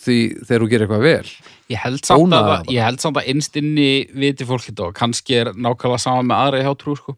því 0.01 0.19
þegar 0.47 0.63
þú 0.63 0.69
gerir 0.71 0.87
eitthvað 0.87 1.05
vel 1.05 1.31
ég 1.71 1.83
held 1.85 2.03
samt 2.07 2.35
að, 2.35 2.51
ég 2.73 2.85
held 2.85 3.03
samt 3.03 3.21
að 3.21 3.31
innst 3.33 3.57
inni 3.61 3.91
viti 4.17 4.47
fólk 4.49 4.65
þetta 4.69 4.89
og 4.89 4.97
kannski 4.97 5.39
er 5.43 5.53
nákvæmlega 5.55 6.03
sama 6.03 6.25
með 6.27 6.43
aðra 6.45 6.63
hjátrú 6.67 6.97
sko. 6.99 7.17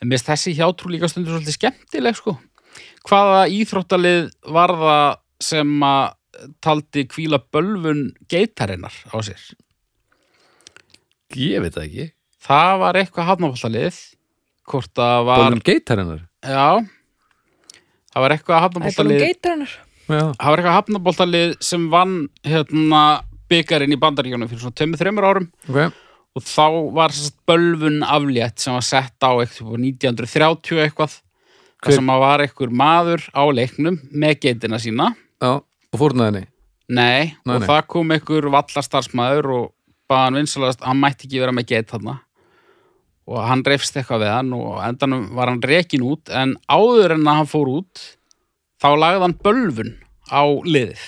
en 0.00 0.08
mér 0.08 0.18
finnst 0.18 0.30
þessi 0.32 0.56
hjátrú 0.58 0.92
líka 0.92 1.10
stundur 1.10 1.36
svolítið 1.36 1.58
skemmtileg 1.58 2.18
sko. 2.18 2.36
hvaða 3.08 3.44
íþróttalið 3.58 4.32
var 4.56 4.74
það 4.80 5.20
sem 5.44 5.86
að 5.86 6.50
taldi 6.64 7.04
kvíla 7.10 7.38
bölvun 7.52 8.08
geitarinnar 8.30 8.94
á 9.10 9.16
sér 9.22 9.42
Ég 11.34 11.62
veit 11.62 11.74
það 11.74 11.86
ekki 11.88 12.10
það 12.44 12.74
var 12.82 12.98
eitthvað 13.00 13.30
hafnafóltalið 13.30 14.02
hvort 14.70 14.92
það 14.96 15.24
var 15.28 15.42
Bólum 15.44 15.64
geitarinnar 15.64 16.22
já 16.44 16.68
það 18.14 18.24
var 18.24 18.34
eitthvað 18.36 18.64
er 18.64 18.96
bara 18.98 19.10
um. 19.10 19.64
Já, 19.64 19.83
það 20.08 20.48
var 20.50 20.60
eitthvað 20.60 20.76
hafnaboltalið 20.78 21.54
sem 21.64 21.84
vann 21.92 22.16
hérna 22.46 23.02
byggarinn 23.50 23.92
í 23.94 24.00
bandaríkjónum 24.00 24.48
fyrir 24.50 24.62
svona 24.64 24.78
2-3 24.80 25.28
árum. 25.30 25.46
Ok. 25.68 26.00
Og 26.34 26.42
þá 26.42 26.64
var 26.96 27.12
bölvun 27.46 28.00
aflétt 28.02 28.58
sem 28.64 28.74
var 28.74 28.82
sett 28.82 29.22
á 29.22 29.30
eitthvað 29.38 29.78
1930 29.78 30.82
eitthvað. 30.88 31.20
Hver- 31.84 31.92
þar 31.92 31.98
sem 32.00 32.06
var 32.24 32.40
eitthvað 32.42 32.72
maður 32.80 33.22
á 33.36 33.42
leiknum 33.52 33.98
með 34.10 34.38
geitina 34.40 34.78
sína. 34.80 35.10
Já, 35.42 35.60
og 35.60 35.98
fórnaðinni 36.00 36.46
nei, 36.88 37.32
Nei, 37.46 37.54
og 37.54 37.60
nei. 37.62 37.66
það 37.68 37.86
kom 37.88 38.10
eitthvað 38.12 38.50
vallastarsmaður 38.52 39.46
og 39.54 39.64
baða 40.10 40.24
hann 40.26 40.34
vinsalast 40.40 40.82
hann 40.84 40.98
mætti 41.00 41.26
ekki 41.28 41.40
vera 41.40 41.52
með 41.56 41.66
geit 41.70 41.88
þarna. 41.92 42.18
Og 43.28 43.38
hann 43.40 43.62
reyfst 43.64 43.96
eitthvað 43.96 44.20
við 44.24 44.32
hann 44.34 44.50
og 44.56 44.80
endanum 44.84 45.28
var 45.36 45.48
hann 45.48 45.62
rekin 45.64 46.02
út 46.04 46.28
en 46.28 46.56
áður 46.68 47.14
en 47.16 47.24
að 47.24 47.38
hann 47.40 47.48
fór 47.48 47.70
út 47.78 48.02
þá 48.82 48.88
lagði 48.98 49.22
hann 49.24 49.36
bölvun 49.44 49.92
á 50.32 50.42
liðið 50.64 51.04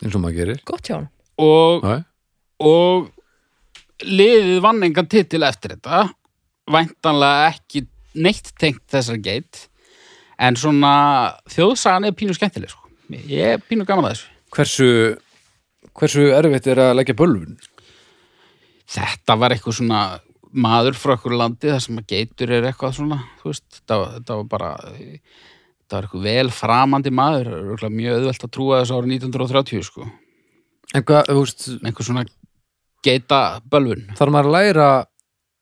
eins 0.00 0.14
og 0.16 0.22
maður 0.24 0.38
gerir 0.40 0.60
Gott 0.68 0.88
hjá 0.88 0.96
hann. 0.98 1.08
og 1.40 1.84
Já, 1.84 1.96
og 2.60 3.10
liðið 4.06 4.60
vann 4.64 4.82
engan 4.86 5.08
titil 5.12 5.42
eftir 5.44 5.74
þetta 5.76 6.06
væntanlega 6.70 7.50
ekki 7.52 7.84
neitt 8.20 8.52
tengt 8.60 8.84
þessar 8.90 9.20
geit 9.22 9.66
en 10.40 10.56
svona 10.56 10.92
þjóðsagan 11.52 12.08
er 12.08 12.14
pínu 12.16 12.32
skemmtileg 12.36 12.72
sko. 12.72 12.88
ég 13.12 13.56
er 13.56 13.60
pínu 13.68 13.84
gaman 13.88 14.08
að 14.08 14.14
þessu 14.16 14.30
hversu 14.56 14.88
hversu 16.00 16.24
erfitt 16.32 16.66
er 16.72 16.80
að 16.80 16.94
leggja 16.96 17.16
bölvun? 17.18 17.58
þetta 18.90 19.36
var 19.38 19.52
eitthvað 19.54 19.76
svona 19.80 20.00
maður 20.50 20.96
frá 20.98 21.12
eitthvað 21.14 21.36
landi 21.38 21.70
þar 21.70 21.82
sem 21.84 22.00
að 22.00 22.08
geitur 22.14 22.50
er 22.56 22.66
eitthvað 22.70 22.96
svona 22.96 23.20
þú 23.42 23.52
veist, 23.52 23.66
þetta, 23.76 23.98
var- 24.00 24.14
þetta 24.16 24.38
var 24.40 24.48
bara 24.50 24.70
þetta 25.90 25.98
var 25.98 26.06
eitthvað 26.06 26.26
vel 26.28 26.50
framandi 26.54 27.10
maður 27.10 27.88
mjög 27.90 28.18
auðvelt 28.20 28.44
að 28.46 28.52
trúa 28.54 28.80
þessu 28.80 28.96
árið 28.96 29.14
1930 29.16 29.86
sko. 29.88 30.06
En 30.94 31.06
hvað, 31.06 31.30
þú 31.30 31.40
veist, 31.42 31.64
einhver 31.82 32.06
svona 32.06 32.24
geita 33.02 33.40
bölvun 33.70 34.04
þarf 34.18 34.34
maður 34.34 34.50
að 34.50 34.54
læra 34.56 34.88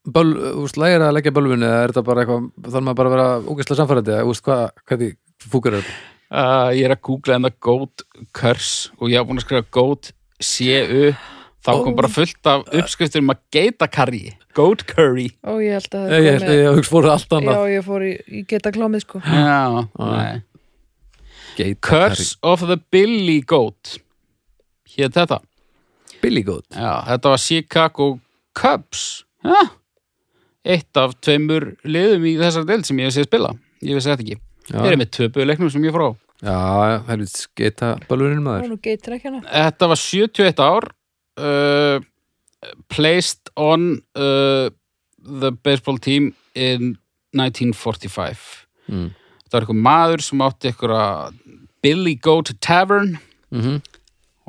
böl, 0.09 0.29
veist, 0.63 0.79
læra 0.81 1.09
að 1.09 1.17
leggja 1.17 1.35
bölvun 1.39 1.65
eða 1.65 1.81
er 1.81 1.95
þetta 1.95 2.05
bara 2.11 2.25
eitthvað, 2.25 2.51
þarf 2.69 2.85
maður 2.85 3.01
bara 3.01 3.11
að 3.11 3.17
vera 3.17 3.27
ógæslega 3.49 3.81
samfærandi 3.81 4.15
eða, 4.15 4.29
veist, 4.29 4.45
hvað, 4.45 4.63
hvað 4.85 5.03
því 5.03 5.11
fúkar 5.49 5.79
er? 5.81 5.91
Uh, 6.29 6.69
ég 6.77 6.85
er 6.85 6.93
að 6.93 7.03
googla 7.09 7.39
enda 7.39 7.53
Goat 7.65 8.05
Curse 8.37 8.93
og 8.99 9.09
ég 9.09 9.17
haf 9.21 9.29
búin 9.29 9.41
að 9.41 9.47
skrifa 9.47 9.69
Goat 9.73 10.11
C-U 10.45 11.13
þá 11.65 11.71
kom 11.85 11.97
bara 11.97 12.13
fullt 12.13 12.51
af 12.53 12.67
uppskriftur 12.69 13.25
um 13.25 13.33
að 13.33 13.41
geita 13.55 13.89
curry 13.91 14.27
Goat 14.59 14.85
curry. 14.91 15.29
Ó, 15.47 15.57
ég 15.63 15.79
held 15.79 15.95
að 15.95 16.05
það 16.11 16.27
ég, 16.27 16.29
ég, 16.29 16.53
ég 16.59 16.77
hugst 16.79 16.93
fóru 16.93 17.13
allt 17.13 17.31
Já, 17.31 17.39
annað 17.39 17.65
ég 17.73 17.87
fór 17.87 18.05
í, 18.07 18.13
í 18.29 18.45
geta 18.51 18.73
klámið, 18.75 19.05
sko. 19.07 19.23
Já, 19.23 19.87
nei. 20.03 20.43
Geita 21.59 21.83
Curse 21.89 22.37
of 22.47 22.67
the 22.67 22.79
Billy 22.93 23.41
Goat. 23.47 23.97
Hér 24.95 25.11
þetta. 25.15 25.41
Billy 26.23 26.45
Goat. 26.47 26.67
Já, 26.75 26.93
þetta 27.09 27.35
var 27.35 27.43
Chicago 27.43 28.13
Cubs. 28.59 29.09
Já 29.47 29.61
Eitt 30.69 30.99
af 31.01 31.15
tveimur 31.25 31.71
liðum 31.89 32.27
í 32.29 32.35
þessar 32.37 32.67
deild 32.69 32.85
sem 32.85 32.99
ég 33.01 33.09
hef 33.09 33.15
séð 33.15 33.29
spila. 33.31 33.55
Ég 33.81 33.97
vissi 33.97 34.11
þetta 34.11 34.25
ekki. 34.25 34.37
Já, 34.69 34.75
Þeir 34.75 34.89
eru 34.91 34.99
með 35.01 35.13
töpuðu 35.17 35.47
leiknum 35.49 35.71
sem 35.73 35.87
ég 35.87 35.95
frá 35.95 36.09
já, 36.45 36.57
helvits 37.09 37.47
geita 37.57 37.95
bölvunin 38.09 38.39
Það 38.43 38.47
maður. 38.47 38.71
Nú 38.73 38.79
geitur 38.83 39.17
ekki 39.17 39.31
hana. 39.31 39.43
Þetta 39.49 39.89
var 39.91 40.01
71 40.03 40.63
ár. 40.63 40.89
Uh, 41.39 42.08
placed 42.89 43.51
on 43.57 44.03
uh, 44.17 44.69
the 45.19 45.53
baseball 45.63 45.99
team 45.99 46.35
in 46.55 46.97
1945 47.37 48.67
mm. 48.89 49.09
Þetta 49.49 49.57
var 49.57 49.65
eitthvað 49.65 49.85
maður 49.87 50.23
sem 50.27 50.43
átti 50.45 50.69
eitthvað 50.73 51.37
Billy 51.83 52.17
Goat 52.21 52.51
Tavern. 52.61 53.15
Mm 53.55 53.79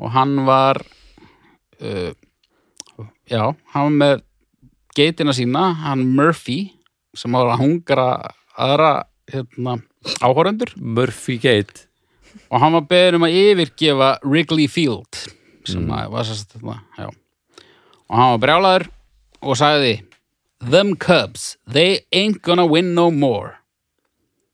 og 0.00 0.08
hann 0.14 0.30
var 0.46 0.78
uh, 1.84 2.12
já, 3.28 3.42
hann 3.74 3.82
var 3.84 3.96
með 4.00 4.22
geitina 4.96 5.34
sína, 5.36 5.66
hann 5.82 6.06
Murphy 6.16 6.70
sem 7.12 7.36
var 7.36 7.50
að 7.52 7.60
hungra 7.60 8.06
aðra 8.56 8.92
hérna, 9.28 9.74
áhórendur 10.24 10.72
Murphy 10.80 11.36
Gate. 11.42 11.84
Og 12.48 12.62
hann 12.64 12.72
var 12.78 12.86
beður 12.88 13.18
um 13.18 13.26
að 13.28 13.36
yfirgefa 13.42 14.08
Wrigley 14.24 14.70
Field 14.72 15.20
sem 15.68 15.84
Mm. 15.84 15.92
var 16.14 16.24
sérst 16.24 16.54
þetta, 16.56 16.80
já 16.96 17.10
og 18.10 18.16
hann 18.18 18.32
var 18.34 18.40
brjálaður 18.42 18.88
og 19.40 19.56
sagði 19.60 19.92
Them 20.60 20.90
Cubs, 21.00 21.54
they 21.72 22.00
ain't 22.12 22.42
gonna 22.44 22.66
win 22.68 22.90
no 22.94 23.06
more. 23.10 23.54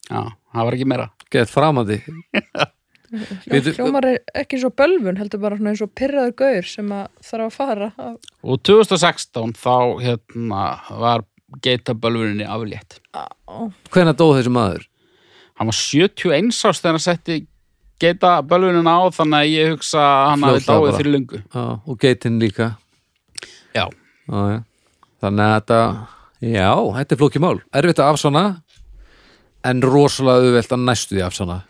Já, 0.07 0.21
það 0.55 0.67
var 0.69 0.77
ekki 0.77 0.87
meira. 0.87 1.09
Gett 1.35 1.51
framandi. 1.51 1.97
Veitu- 3.51 3.73
Hljómar 3.75 4.07
er 4.07 4.21
ekki 4.39 4.59
svo 4.63 4.71
bölvun, 4.75 5.17
heldur 5.19 5.41
bara 5.43 5.57
svona 5.59 5.73
eins 5.73 5.83
og 5.83 5.91
pyrraður 5.99 6.35
gaur 6.39 6.67
sem 6.69 6.93
að 6.95 7.09
þarf 7.27 7.47
að 7.49 7.57
fara. 7.57 7.89
af- 7.99 8.31
og 8.47 8.63
2016 8.67 9.57
þá 9.59 9.75
hérna 10.05 10.63
var 11.03 11.25
geitabölvuninni 11.63 12.47
aflétt. 12.47 13.01
Á- 13.15 13.71
Hvenær 13.91 14.15
dó 14.19 14.31
þessi 14.37 14.51
maður? 14.55 14.87
hann 15.57 15.71
var 15.71 15.79
71 15.81 16.51
ást 16.69 16.83
þegar 16.85 16.99
hann 16.99 17.07
setti 17.07 17.37
geitabölvunina 18.03 18.93
á 19.01 19.03
þannig 19.11 19.39
að 19.43 19.53
ég 19.57 19.71
hugsa 19.73 20.03
að 20.03 20.27
hann 20.31 20.43
hafi 20.45 20.65
dáið 20.67 20.97
fyrir 20.99 21.13
lungu 21.15 21.39
Já, 21.41 21.63
og 21.87 21.97
geitin 22.03 22.37
líka 22.43 22.67
Já, 24.27 24.35
já, 24.37 24.57
já. 24.57 24.63
Þannig 25.23 25.47
að 25.47 25.57
þetta 25.57 25.81
Já, 26.47 26.71
þetta 26.99 27.15
er 27.17 27.21
flókið 27.23 27.43
mál 27.47 27.57
Erfitt 27.81 28.01
að 28.03 28.11
afsana 28.13 28.43
En 29.67 29.81
rosalega 29.83 30.45
auðvelt 30.45 30.75
að 30.77 30.85
næstu 30.87 31.17
því 31.17 31.25
afsana 31.27 31.61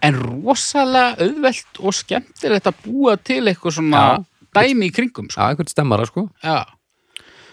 en 0.00 0.16
rosalega 0.16 1.26
auðvelt 1.26 1.80
og 1.84 1.92
skemmtilegt 1.92 2.68
að 2.70 2.76
búa 2.86 3.16
til 3.20 3.42
eitthvað 3.50 3.74
svona 3.76 4.02
dæmi 4.56 4.86
í 4.88 4.92
kringum 4.96 5.26
sko. 5.28 5.36
Já, 5.42 5.50
einhvern 5.52 5.68
stemmara 5.68 6.06
sko 6.08 6.22
Já. 6.40 6.62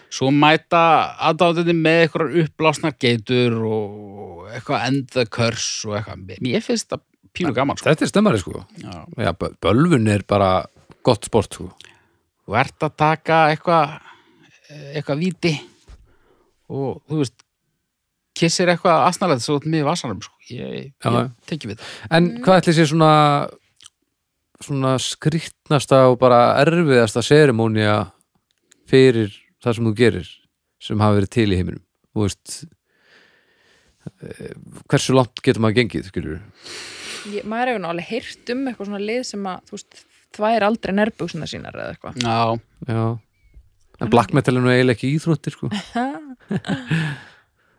Svo 0.08 0.30
mæta 0.32 0.84
aðdáðinni 1.28 1.76
með 1.76 1.98
eitthvað 2.06 2.38
uppblásnar 2.46 2.96
geitur 3.04 3.58
og 3.68 4.46
eitthvað 4.54 4.86
end 4.88 5.10
the 5.12 5.26
curse 5.28 5.84
og 5.90 5.98
eitthvað. 6.00 6.38
Mér 6.48 6.64
finnst 6.64 6.88
það 6.94 7.04
pínu 7.36 7.52
gaman, 7.58 7.76
sko. 7.76 7.90
Þetta 7.90 8.08
er 8.08 8.14
stemmari 8.14 8.40
sko 8.40 8.64
Já. 8.80 8.96
Já, 9.28 9.32
bö- 9.36 9.52
bölvun 9.68 10.08
er 10.16 10.24
bara 10.24 10.52
gott 11.04 11.28
sport 11.28 11.52
sko 11.60 11.68
Þú 12.48 12.56
ert 12.64 12.80
að 12.88 12.96
taka 13.04 13.42
eitthvað 13.52 13.98
eitthvað 14.70 15.22
víti 15.22 15.54
og 16.68 17.04
þú 17.08 17.22
veist 17.22 17.46
kissir 18.38 18.70
eitthvað 18.70 19.06
asnalegt 19.08 19.46
svo 19.46 19.58
með 19.66 19.88
vasanum 19.88 20.20
sko. 20.22 20.36
ég, 20.52 20.92
ég 20.92 21.32
tekið 21.50 21.72
við 21.72 21.80
það. 21.80 21.94
En 22.18 22.30
hvað 22.46 22.62
ætli 22.62 22.76
sé 22.78 22.86
svona 22.90 23.14
svona 24.64 24.96
skrýtnasta 25.02 26.08
og 26.12 26.18
bara 26.22 26.58
erfiðasta 26.64 27.22
serimónia 27.26 28.08
fyrir 28.90 29.30
það 29.64 29.78
sem 29.78 29.90
þú 29.90 29.94
gerir 29.98 30.32
sem 30.82 31.04
hafa 31.04 31.20
verið 31.20 31.34
til 31.36 31.48
í 31.52 31.60
heiminum? 31.60 31.84
Þú 32.14 32.26
veist 32.26 32.58
eh, 34.26 34.54
hversu 34.90 35.18
langt 35.18 35.44
getur 35.46 35.64
maður 35.64 35.82
gengið 35.82 36.12
skilur 36.12 36.40
Ég, 37.28 37.44
maður 37.44 37.74
hefur 37.74 37.88
alveg 37.90 38.08
heyrt 38.08 38.52
um 38.54 38.68
eitthvað 38.70 38.90
svona 38.90 39.04
lið 39.04 39.24
sem 39.28 39.48
að, 39.52 39.64
þú 39.68 39.76
veist, 39.76 40.04
þvær 40.38 40.66
aldrei 40.70 40.94
nærbuksuna 40.96 41.48
sínar 41.50 41.76
eða 41.76 41.96
eitthvað. 41.96 42.20
Já, 42.24 42.38
já 42.88 43.02
en 44.02 44.10
black 44.14 44.34
metal 44.38 44.58
er 44.60 44.64
nú 44.66 44.72
eiginlega 44.74 44.98
ekki 44.98 45.12
íþróttir 45.18 45.56
sko. 45.56 45.70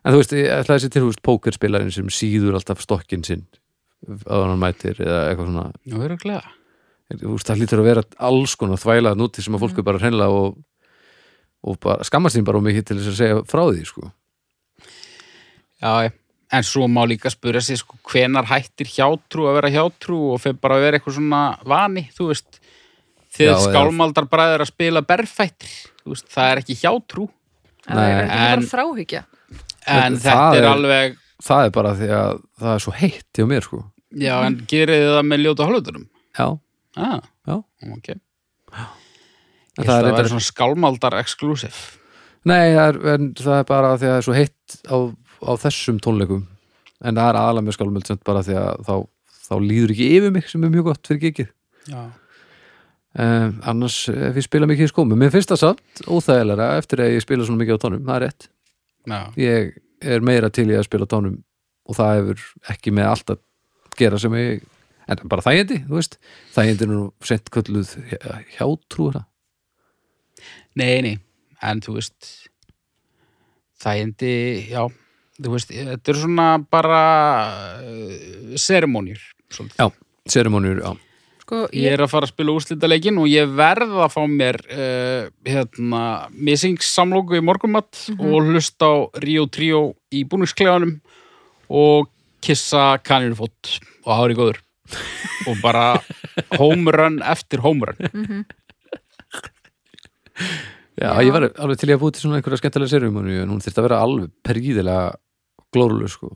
En 0.07 0.15
þú 0.15 0.21
veist, 0.21 0.33
ég 0.39 0.49
ætla 0.55 0.77
þessi 0.79 0.91
til 0.95 1.03
þú 1.05 1.09
veist 1.11 1.25
pókerspilarinn 1.27 1.93
sem 1.95 2.09
síður 2.13 2.57
alltaf 2.59 2.81
stokkinn 2.85 3.25
sinn 3.27 3.45
að 4.31 4.45
hann 4.47 4.61
mætir 4.63 5.01
eða 5.03 5.25
eitthvað 5.33 5.49
svona. 5.51 5.65
Já, 5.85 5.97
öruglega 6.07 6.45
þú 7.09 7.33
veist, 7.35 7.49
það 7.49 7.61
lítur 7.63 7.81
að 7.83 7.87
vera 7.89 8.03
alls 8.29 8.55
konar 8.61 8.81
þvælað 8.83 9.19
núti 9.19 9.43
sem 9.45 9.57
að 9.57 9.63
fólk 9.65 9.79
er 9.81 9.87
bara 9.89 10.01
hreinlega 10.03 10.39
og, 10.45 10.59
og 11.65 11.79
bara, 11.83 12.05
skammast 12.07 12.37
sín 12.37 12.45
bara 12.47 12.61
um 12.61 12.67
mikið 12.69 12.85
til 12.91 12.99
þess 13.01 13.11
að 13.15 13.19
segja 13.23 13.39
frá 13.49 13.63
því 13.71 13.85
sko. 13.89 14.11
Já, 15.83 15.93
en 16.53 16.65
svo 16.67 16.89
má 16.91 17.03
líka 17.09 17.31
spura 17.33 17.61
sig 17.65 17.81
sko, 17.81 17.97
hvenar 18.13 18.49
hættir 18.51 18.91
hjátrú 18.93 19.49
að 19.49 19.57
vera 19.61 19.71
hjátrú 19.73 20.19
og 20.35 20.43
fyrir 20.45 20.59
bara 20.63 20.79
að 20.79 20.85
vera 20.87 20.99
eitthvað 21.01 21.17
svona 21.19 21.43
vani, 21.69 22.05
þú 22.17 22.31
veist. 22.33 22.61
Þið 23.39 23.45
Já, 23.47 23.53
eða- 23.55 23.67
skálmaldar 23.73 24.29
bræður 24.31 24.65
að 24.65 24.71
spila 24.73 25.03
berfættir, 25.05 25.73
veist, 26.15 26.29
það 26.33 26.51
er 26.53 26.61
ekki 26.63 26.77
hjátrú. 26.83 27.29
En 27.89 27.97
það 27.97 28.09
er 28.09 28.23
ekki 28.25 28.39
en- 28.39 28.61
bara 28.61 28.71
þráhyggja. 28.73 29.23
en 29.89 30.17
þetta 30.21 30.57
er 30.57 30.63
er- 30.63 30.71
alveg 30.75 31.17
það 31.43 31.65
er 31.65 31.71
bara 31.71 31.93
því 31.97 32.09
að 32.19 32.41
það 32.61 32.75
er 32.75 32.83
svo 32.85 32.93
heitt 32.99 33.33
hjá 33.39 33.47
mér 33.49 33.63
sko. 33.63 33.85
já, 34.13 34.35
en 34.47 34.57
gerið 34.69 35.03
þið 35.05 35.13
það 35.17 35.27
með 35.31 35.45
ljóta 35.45 35.67
hálfutunum 35.69 36.09
já, 36.39 36.47
ah, 36.97 37.21
já. 37.47 37.57
Ok. 37.95 38.09
Ég 39.79 39.87
er 39.87 39.91
að 40.03 40.09
það 40.11 40.19
er 40.25 40.29
svona 40.33 40.47
skálmaldar 40.49 41.15
exclusive. 41.21 41.75
Nei, 42.49 42.75
það 42.75 42.89
er, 42.89 42.97
en 43.15 43.29
það 43.39 43.59
er 43.61 43.67
bara 43.69 43.91
því 43.97 44.09
að 44.09 44.13
það 44.13 44.17
er 44.19 44.25
svo 44.27 44.35
heitt 44.35 44.79
á, 44.91 44.97
á 45.47 45.53
þessum 45.63 46.01
tónleikum. 46.03 46.47
En 47.05 47.15
það 47.15 47.29
er 47.31 47.39
aðalega 47.39 47.67
með 47.69 47.77
skálmöld 47.77 48.07
sem 48.11 48.19
bara 48.27 48.43
því 48.43 48.57
að 48.59 48.81
þá, 48.89 48.95
þá 49.49 49.55
líður 49.63 49.93
ekki 49.95 50.09
yfir 50.19 50.33
mig 50.35 50.49
sem 50.51 50.65
er 50.67 50.73
mjög 50.75 50.89
gott 50.91 51.07
fyrir 51.07 51.23
gikið 51.29 51.53
Já, 51.89 52.01
um, 53.19 53.59
annars 53.67 53.99
ef 54.13 54.39
ég 54.39 54.47
spila 54.47 54.69
mikið 54.71 54.89
í 54.89 54.93
skómi 54.93 55.19
mér 55.19 55.33
finnst 55.35 55.53
það 55.53 55.63
samt 55.65 56.03
óþægilega 56.07 56.71
eftir 56.79 57.03
að 57.05 57.15
ég 57.17 57.25
spila 57.25 57.47
svona 57.47 57.63
mikið 57.63 57.79
á 57.79 57.83
tónum, 57.85 58.03
það 58.07 58.17
er 58.17 58.25
rétt. 58.27 58.49
Já, 59.09 59.21
ég 59.41 59.79
er 60.15 60.27
meira 60.27 60.51
til 60.55 60.69
í 60.71 60.77
að 60.79 60.87
spila 60.87 61.09
tónum 61.11 61.39
og 61.89 61.99
það 61.99 62.19
hefur 62.19 62.45
ekki 62.75 62.93
með 62.95 63.11
allt 63.13 63.33
að 63.35 63.41
gera 63.99 64.21
sem 64.21 64.37
ég 64.39 64.67
en 65.09 65.31
bara 65.33 65.45
þægindi, 65.45 65.81
þú 65.89 65.97
veist. 65.97 66.19
Þægindi 66.53 66.85
er 66.85 66.93
nú 66.93 67.01
sent 67.25 67.51
kölluð 67.55 67.95
hjátrú 68.59 69.09
það? 69.15 69.25
Nei, 70.79 70.99
nei. 71.07 71.15
En 71.65 71.81
þú 71.83 71.97
veist 71.97 72.31
þægindi, 73.83 74.35
já. 74.69 74.85
Þú 75.39 75.55
veist, 75.55 75.73
þetta 75.73 76.13
er 76.13 76.21
svona 76.21 76.47
bara 76.71 77.03
uh, 77.81 78.55
seremónjur. 78.61 79.23
Já, 79.79 79.89
seremóniur, 80.29 80.83
já 80.85 81.08
Sko, 81.49 81.63
Ég 81.73 81.87
ég, 81.87 81.95
er 81.97 82.03
að 82.05 82.11
fara 82.13 82.27
að 82.27 82.35
spila 82.35 82.53
úrslitaleikin 82.59 83.19
og 83.23 83.29
ég 83.33 83.49
verð 83.57 83.95
að 84.05 84.11
fá 84.13 84.21
mér 84.29 84.59
uh, 84.69 85.31
hérna, 85.49 86.01
missingssamlóku 86.37 87.39
í 87.39 87.41
morgumatt 87.41 88.03
og 88.19 88.51
hlusta 88.51 88.85
á 88.85 88.97
Rio 89.25 89.47
Trio 89.49 89.81
í 90.13 90.27
búningsklefanum 90.29 90.99
og 91.73 92.11
kissa 92.45 92.99
kaninufót 93.01 93.79
og 94.05 94.13
hári 94.13 94.37
góður. 94.37 94.61
Og 95.49 95.57
bara 95.65 95.87
home 96.61 96.93
run 96.93 97.19
eftir 97.25 97.65
home 97.65 97.89
run. 97.89 98.45
Já, 101.01 101.09
Já. 101.17 101.25
ég 101.25 101.33
var 101.33 101.49
alveg 101.49 101.81
til 101.81 101.89
í 101.89 101.97
að 101.97 102.05
búið 102.05 102.19
til 102.19 102.27
svona 102.27 102.43
einhverja 102.43 102.61
skemmtilega 102.61 102.93
serumóni 102.93 103.41
en 103.41 103.57
hún 103.57 103.65
þyrfti 103.65 103.81
að 103.81 103.89
vera 103.89 104.05
alveg 104.05 104.37
príðilega 104.45 105.11
glórulega 105.73 106.13
sko. 106.13 106.35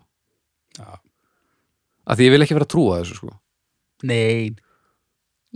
Já. 0.80 0.88
að 2.08 2.16
því 2.16 2.32
ég 2.32 2.38
vil 2.38 2.44
ekki 2.48 2.56
vera 2.62 2.72
að 2.72 2.74
trúa 2.78 3.00
þessu 3.02 3.20
sko. 3.20 3.34
Nei, 4.08 4.54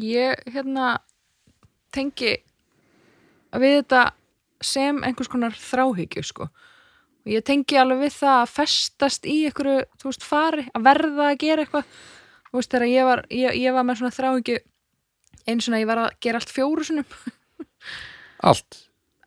ég, 0.00 0.42
hérna, 0.52 0.96
tengi 1.94 2.36
við 3.56 3.76
þetta 3.80 4.02
sem 4.64 5.02
einhvers 5.04 5.30
konar 5.32 5.56
þráhyggju, 5.56 6.24
sko. 6.26 6.48
Og 7.26 7.32
ég 7.34 7.44
tengi 7.46 7.78
alveg 7.80 8.04
við 8.04 8.16
það 8.20 8.40
að 8.42 8.52
festast 8.54 9.26
í 9.26 9.38
einhverju, 9.48 9.86
þú 10.00 10.10
veist, 10.10 10.26
fari, 10.26 10.66
að 10.76 10.86
verða 10.86 11.30
að 11.32 11.38
gera 11.42 11.64
eitthvað. 11.64 11.94
Þú 12.50 12.58
veist, 12.60 12.72
þegar 12.72 12.88
ég 12.92 13.08
var, 13.08 13.22
ég, 13.34 13.56
ég 13.62 13.76
var 13.76 13.86
með 13.86 14.00
svona 14.00 14.16
þráhyggju 14.16 14.58
eins 15.46 15.68
og 15.70 15.78
ég 15.78 15.88
var 15.88 16.02
að 16.04 16.18
gera 16.24 16.40
allt 16.40 16.52
fjóru 16.52 16.84
sinum. 16.86 17.16
Allt, 18.46 18.76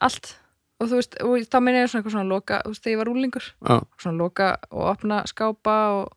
allt. 0.06 0.36
Og 0.80 0.88
þú 0.92 1.00
veist, 1.00 1.16
og 1.26 1.48
þá 1.50 1.56
minni 1.66 1.80
ég 1.82 1.90
svona 1.90 2.00
eitthvað 2.04 2.14
svona 2.14 2.30
loka, 2.30 2.60
þú 2.62 2.72
veist, 2.72 2.84
þegar 2.84 2.94
ég 2.94 3.00
var 3.00 3.10
úlingur 3.12 3.48
já, 3.50 3.76
svona 4.00 4.20
loka 4.22 4.50
og 4.70 4.84
opna 4.86 5.18
skápa 5.28 5.78
og 5.98 6.12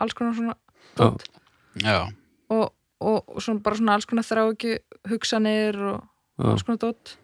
alls 0.00 0.14
konar 0.16 0.36
svona 0.36 0.54
já, 0.94 1.08
já, 1.82 1.98
og, 2.54 2.70
og, 3.00 3.24
og 3.28 3.42
svona 3.42 3.62
bara 3.64 3.78
svona 3.78 3.96
alls 3.96 4.08
konar 4.08 4.26
þrá 4.26 4.42
ekki 4.50 4.76
hugsanir 5.10 5.78
og 5.92 5.98
já, 6.38 6.50
alls 6.52 6.66
konar 6.66 6.82
dótt 6.84 7.16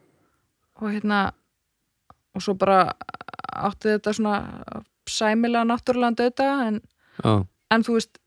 og 0.81 0.89
hérna 0.91 1.20
og 2.33 2.45
svo 2.45 2.57
bara 2.59 2.95
átti 3.53 3.95
þetta 3.97 4.16
svona 4.16 4.37
sæmilega 5.09 5.68
náttúrulega 5.68 6.18
döta 6.23 6.51
en, 6.66 6.83
já, 7.23 7.33
en 7.73 7.87
þú 7.87 7.99
veist 7.99 8.20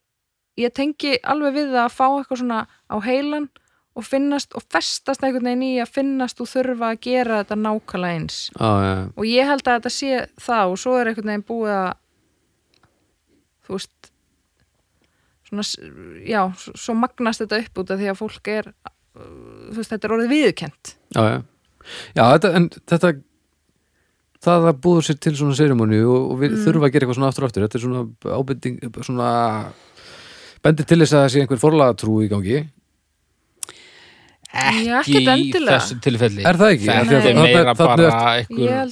ég 0.59 0.73
tengi 0.75 1.17
alveg 1.23 1.55
við 1.59 1.77
að 1.79 1.93
fá 1.93 2.05
eitthvað 2.07 2.41
svona 2.41 2.65
á 2.65 2.95
heilan 3.03 3.49
og 3.95 4.03
finnast 4.03 4.55
og 4.57 4.63
festast 4.71 5.23
einhvern 5.23 5.47
veginn 5.47 5.63
í 5.63 5.75
að 5.79 5.93
finnast 5.95 6.41
og 6.43 6.49
þurfa 6.51 6.91
að 6.91 7.01
gera 7.05 7.37
þetta 7.41 7.57
nákvæmlega 7.61 8.17
eins. 8.19 8.39
Já, 8.51 8.71
já, 8.83 8.95
og 9.15 9.29
ég 9.29 9.47
held 9.51 9.63
að 9.63 9.77
þetta 9.77 9.93
sé 9.95 10.25
það 10.47 10.73
og 10.73 10.81
svo 10.81 10.95
er 10.99 11.11
einhvern 11.11 11.31
veginn 11.31 11.45
búið 11.47 11.75
að 11.75 11.93
þú 13.65 13.77
veist 13.77 14.11
svona, 15.49 15.67
já, 16.25 16.41
svo 16.57 16.97
magnast 16.99 17.43
þetta 17.43 17.61
upp 17.63 17.83
út 17.83 17.93
af 17.93 18.01
því 18.01 18.11
að 18.11 18.19
fólk 18.21 18.51
er 18.53 18.71
uh, 18.71 19.29
þú 19.71 19.79
veist, 19.79 19.93
þetta 19.93 20.09
er 20.09 20.17
orðið 20.17 20.35
viðurkent 20.35 20.93
já, 21.15 21.23
já. 21.29 21.39
já 22.17 22.23
þetta, 22.23 22.53
en 22.59 22.69
þetta 22.75 23.15
það 24.45 24.69
að 24.69 24.79
búður 24.85 25.07
sér 25.07 25.19
til 25.25 25.35
svona 25.39 25.57
serumóni 25.57 26.03
og, 26.05 26.31
og 26.33 26.39
við 26.43 26.59
þurfa 26.61 26.87
að 26.87 26.93
gera 26.93 27.05
eitthvað 27.05 27.19
svona 27.19 27.29
aftur 27.33 27.45
og 27.45 27.49
aftur 27.49 27.65
þetta 27.65 27.79
er 27.79 27.85
svona 27.85 28.35
ábending 28.35 29.03
svona 29.07 29.29
bendir 30.65 30.87
til 30.89 31.01
þess 31.01 31.13
að 31.13 31.23
það 31.23 31.31
sé 31.33 31.43
einhver 31.43 31.61
forlagatrú 31.61 32.15
í 32.25 32.31
gangi. 32.31 32.63
Ekki 34.55 35.19
í 35.19 35.25
endilega. 35.27 35.81
þessu 35.81 35.97
tilfelli. 36.03 36.45
Er 36.47 36.59
það 36.59 36.75
ekki? 36.75 36.87
Þetta 36.87 37.17
að 37.17 37.25
er 37.29 37.39
meira 37.41 37.73
bara 37.75 37.95
að 37.95 38.45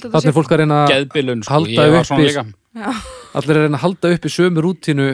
þannig 0.04 0.28
er 0.28 0.36
fólk 0.36 0.52
að 0.52 0.60
reyna 0.60 0.80
geðbilun 0.90 1.44
sko, 1.44 1.54
halda 1.54 1.86
já, 1.88 2.90
allir 3.38 3.54
er 3.54 3.60
að 3.60 3.64
reyna 3.64 3.78
að 3.78 3.84
halda 3.86 4.12
upp 4.16 4.28
í 4.28 4.32
sömu 4.34 4.64
rútínu 4.66 5.08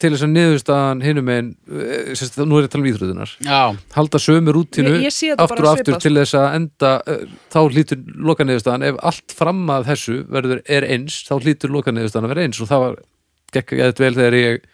til 0.00 0.12
þess 0.12 0.26
að 0.26 0.32
niðurstaðan 0.34 1.02
hinum 1.04 1.30
en 1.32 1.50
nú 1.66 1.80
er 1.86 2.12
ég 2.12 2.68
að 2.68 2.72
tala 2.72 2.82
um 2.82 2.88
íþröðunar 2.90 3.34
Já, 3.46 3.60
halda 3.96 4.20
sömu 4.22 4.54
þetta 4.56 5.46
aftur 5.46 5.68
og 5.68 5.70
aftur 5.72 6.00
til 6.02 6.14
þess 6.18 6.36
að 6.36 6.48
enda 6.58 6.92
uh, 7.06 7.24
þá 7.52 7.60
hlýtur 7.64 8.02
lokanniðurstaðan 8.30 8.86
ef 8.90 9.00
allt 9.10 9.34
fram 9.36 9.64
að 9.72 9.88
þessu 9.90 10.16
verður 10.32 10.62
er 10.76 10.86
eins 10.90 11.18
þá 11.26 11.34
hlýtur 11.40 11.74
lokanniðurstaðan 11.74 12.28
að 12.28 12.34
vera 12.34 12.46
eins. 12.46 12.60
Og 12.62 12.70
það 12.70 12.84
var 12.84 12.96
gekk 13.56 13.74
eða 13.76 13.96
vel 14.02 14.14
þegar 14.18 14.38
ég 14.38 14.70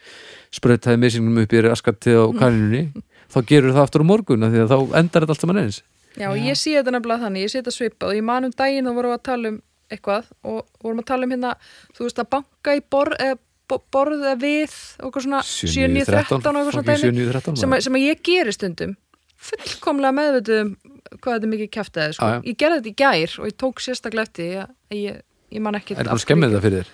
sprautaði 0.52 1.00
misingnum 1.00 1.42
upp 1.42 1.54
í 1.54 1.64
raskatti 1.64 2.16
á 2.16 2.24
kaninunni. 2.36 3.04
Þá 3.32 3.38
gerur 3.48 3.76
það 3.76 3.86
aftur 3.86 4.04
á 4.04 4.10
morgun 4.10 4.46
af 4.46 4.52
því 4.52 4.64
að 4.64 4.72
þá 4.72 4.96
endar 5.00 5.24
þetta 5.24 5.36
allt 5.36 5.44
saman 5.44 5.62
eins. 5.62 5.82
Já, 6.12 6.28
ég 6.36 6.58
sé 6.60 6.74
þetta 6.76 6.92
nefnilega 6.92 7.24
þannig, 7.24 7.46
ég 7.46 7.52
sé 7.52 7.62
þetta 7.62 7.76
svipað. 7.76 8.10
Og 8.10 8.18
ég 8.18 8.26
man 8.28 8.48
um 8.48 8.56
daginn 8.56 8.90
og 8.90 8.98
vorum 8.98 9.14
við 9.14 9.20
að 9.20 9.28
tala 9.30 9.52
um 9.52 9.60
eitthvað 9.92 10.28
og 10.48 10.60
vorum 10.84 11.00
að 11.00 11.08
tala 11.08 11.26
um 11.26 11.32
hérna 11.34 11.54
þú 11.96 12.06
veist 12.06 12.20
að 12.20 12.30
banka 12.32 12.76
í 12.76 12.84
borð 12.92 13.16
eða 13.20 13.40
bo- 13.70 13.82
borð 13.92 14.20
eða 14.22 14.36
við 14.42 14.72
og 15.00 15.08
eitthvað 15.10 15.26
svona 15.26 15.42
7-9-13 15.46 16.38
og 16.38 16.42
eitthvað 16.42 16.72
svona 16.72 16.88
dæmi 16.88 17.12
7-9-13 17.12 17.56
sem, 17.62 17.70
að- 17.76 17.88
að 17.92 18.06
ég 18.06 18.22
geri 18.26 18.52
stundum 18.56 18.96
fullkomlega 19.42 20.14
meðvituð 20.18 20.60
um 20.64 20.72
hvað 21.12 21.34
þetta 21.34 21.46
er 21.46 21.50
mikið 21.52 21.70
kjaftaði 21.76 22.14
sko. 22.16 22.24
Já, 22.26 22.34
já. 22.38 22.42
ég 22.48 22.56
gerði 22.62 22.76
þetta 22.78 22.90
í 22.92 22.98
gær 23.02 23.32
og 23.42 23.46
ég 23.50 23.56
tók 23.60 23.80
sérstaklega 23.84 24.26
eftir 24.28 24.52
að 24.62 24.96
ég, 24.96 25.16
ég 25.52 25.60
man 25.64 25.74
ekki 25.76 25.96
Er 25.96 26.04
ég 26.04 26.08
búin 26.08 26.16
að 26.20 26.22
skemma 26.26 26.48
þetta 26.48 26.62
fyrir 26.66 26.78
þér? 26.82 26.92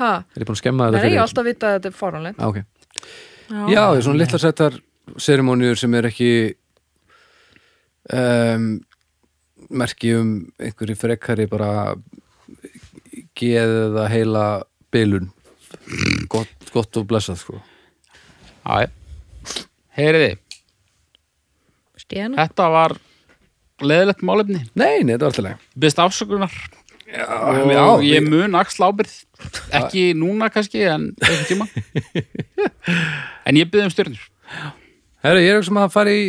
ha, 0.00 0.10
Er 0.36 0.42
ég 0.42 0.46
búin 0.46 0.56
að 0.56 0.60
skemma 0.60 0.82
nei, 0.84 0.86
þetta 0.86 0.98
ég 1.00 1.06
fyrir 1.06 1.16
þér? 1.16 1.24
alltaf 1.26 1.46
vitað 1.48 1.70
að 1.70 1.78
þetta 1.78 1.90
er 1.90 1.96
fóránlegt 2.00 2.38
Ah, 2.38 2.48
okay. 2.52 2.64
Já, 3.72 3.80
það 3.80 3.96
er 3.96 4.04
svona 4.06 4.20
litla 4.22 4.38
settar 4.42 4.78
serimóniur 5.22 5.78
sem 5.80 5.94
er 5.94 6.08
ekki 6.10 6.30
um, 8.12 8.66
merki 9.70 10.12
um 10.18 10.30
einhverju 10.62 10.96
frekari 11.00 11.46
bara 11.50 11.70
geð 13.36 13.72
eða 13.88 14.06
heila 14.12 14.44
bilun 14.94 15.30
gott, 16.32 16.70
gott 16.74 17.00
og 17.00 17.08
blessað 17.10 17.40
sko. 17.42 17.60
já, 18.66 18.86
já 18.86 18.90
Heyriði, 19.96 20.34
Stíðan 21.96 22.34
þetta 22.36 22.66
var 22.68 22.92
leðilegt 23.80 24.24
málefni. 24.26 24.58
Nei, 24.76 25.00
nei, 25.00 25.14
þetta 25.14 25.24
var 25.24 25.30
alltaf 25.30 25.46
leið 25.46 25.62
Byrst 25.84 26.02
afsökunar. 26.04 26.56
Já, 27.06 27.24
og 27.86 28.02
ég 28.04 28.24
mun 28.26 28.58
axla 28.58 28.90
ábyrð 28.90 29.14
ekki 29.78 30.10
núna 30.18 30.50
kannski 30.52 30.82
en 30.90 31.06
eitthvað 31.22 31.46
tíma 31.48 31.66
en 33.46 33.60
ég 33.60 33.70
byrði 33.70 33.86
um 33.86 33.94
stjörnur. 33.94 34.24
Herra, 35.24 35.40
ég 35.40 35.54
er 35.54 35.60
ekki 35.60 35.70
sem 35.70 35.80
að 35.80 35.94
fara 35.94 36.12
í 36.12 36.26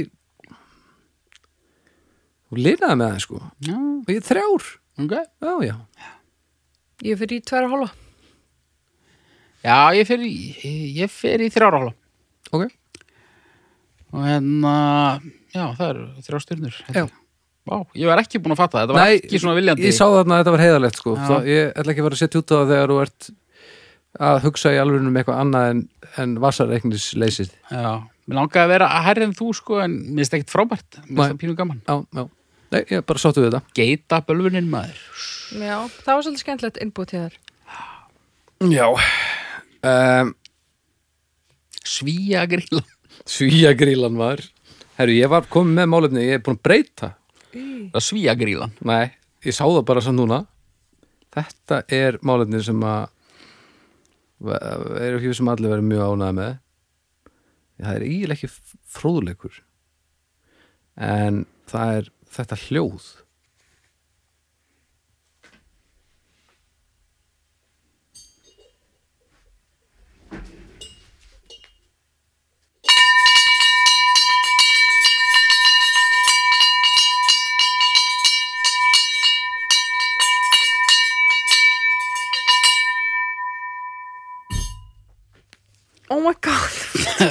og 2.47 2.61
linaði 2.61 2.99
með 3.01 3.07
það 3.09 3.23
sko. 3.25 3.41
Já, 3.67 3.75
og 3.75 4.11
ég 4.13 4.21
er 4.21 4.27
þrjár. 4.29 4.67
Ok. 5.03 5.15
Já, 5.17 5.53
já. 5.67 5.75
Ég 7.05 7.19
fyrir 7.19 7.41
í 7.41 7.45
tværa 7.45 7.71
hálfa. 7.73 8.07
Já, 9.68 9.78
ég 9.99 10.07
fer 10.09 10.24
í, 10.26 10.34
ég 11.01 11.11
fer 11.13 11.43
í 11.43 11.51
þrjára 11.53 11.82
hóla 11.84 11.93
Ok, 12.55 12.63
og 14.15 14.22
hérna 14.24 14.74
já, 15.51 15.63
það 15.76 15.88
eru 15.89 16.05
þrjá 16.28 16.39
stjörnur 16.45 16.78
Já. 16.95 17.05
Vá, 17.68 17.82
ég 17.99 18.07
var 18.07 18.22
ekki 18.22 18.39
búin 18.39 18.53
að 18.55 18.61
fatta, 18.61 18.86
þetta 18.86 18.95
var 18.95 19.03
Nei, 19.09 19.18
ekki 19.20 19.39
svona 19.43 19.57
viljandi. 19.57 19.84
ég 19.84 19.95
sá 19.97 20.05
þarna 20.07 20.38
að 20.38 20.39
þetta 20.45 20.51
var 20.55 20.61
heiðalegt 20.63 20.99
sko. 21.01 21.15
Já. 21.18 21.24
Það, 21.28 21.47
Ég 21.51 21.74
ætla 21.82 21.91
ekki 21.93 21.99
að 22.03 22.05
fara 22.07 22.15
að 22.15 22.22
setja 22.22 22.39
út 22.39 22.47
á 22.47 22.55
það 22.55 22.70
þegar 22.72 22.93
þú 22.93 22.99
ert 23.03 23.28
að 24.28 24.38
hugsa 24.45 24.72
í 24.72 24.78
alveg 24.80 25.03
um 25.09 25.18
eitthvað 25.20 25.41
annað 25.43 25.72
en, 25.74 25.82
en 26.24 26.38
vasareiknisleysið 26.45 27.51
Já, 27.68 27.91
mér 28.32 28.39
langaði 28.39 28.63
að 28.63 28.72
vera 28.72 28.88
að 28.95 29.05
herri 29.09 29.28
en 29.28 29.36
þú 29.36 29.49
sko 29.59 29.82
en 29.84 29.97
mér 30.07 30.24
finnst 30.24 30.38
ekkert 30.39 30.55
frábært, 30.55 31.01
mér 31.01 31.03
Nei. 31.03 31.18
finnst 31.18 31.34
það 31.34 31.41
pínu 31.43 31.57
gaman. 31.59 31.82
Já, 31.84 31.97
já. 32.22 32.24
Nei, 32.72 32.80
ég 32.95 33.03
bara 33.11 33.22
sáttu 33.26 33.43
við 33.43 33.49
þetta. 33.51 33.76
Geita 33.82 34.22
bölvunin 34.32 34.72
maður. 34.72 35.03
Já, 35.59 35.76
það 36.07 36.13
var 36.13 36.24
svolítið 36.26 36.41
skemmtilegt 36.45 36.80
innbúið 36.88 37.11
til 37.11 37.22
þér. 37.26 37.38
Já 38.80 38.88
um, 39.88 40.35
Svíja 41.88 42.43
grilla 42.49 42.83
Svíagrílan 43.27 44.17
var. 44.17 44.41
Herru, 44.97 45.13
ég 45.13 45.29
var 45.31 45.47
komið 45.51 45.77
með 45.77 45.89
málefni, 45.91 46.25
ég 46.25 46.39
er 46.39 46.43
búin 46.45 46.57
að 46.57 46.63
breyta. 46.67 47.09
Það 47.57 48.03
svíja 48.03 48.35
grillan 48.38 48.73
Nei, 48.85 49.09
ég 49.45 49.55
sá 49.55 49.63
það 49.65 49.83
bara 49.88 50.03
samt 50.03 50.19
núna. 50.19 50.41
Þetta 51.33 51.81
er 51.93 52.17
málefni 52.25 52.61
sem 52.65 52.81
að 52.85 53.07
er 55.01 55.17
ekki 55.17 55.33
sem 55.38 55.49
allir 55.49 55.73
verið 55.73 55.89
mjög 55.89 56.13
ánæði 56.13 56.38
með. 56.39 56.57
Það 57.77 57.95
er 57.95 58.35
ekki 58.35 58.49
fróðleikur. 58.97 59.61
En 60.97 61.43
það 61.69 61.93
er 61.99 62.11
þetta 62.38 62.59
hljóð 62.67 63.07
Oh 86.10 86.22
my 86.24 86.34
god, 86.41 86.76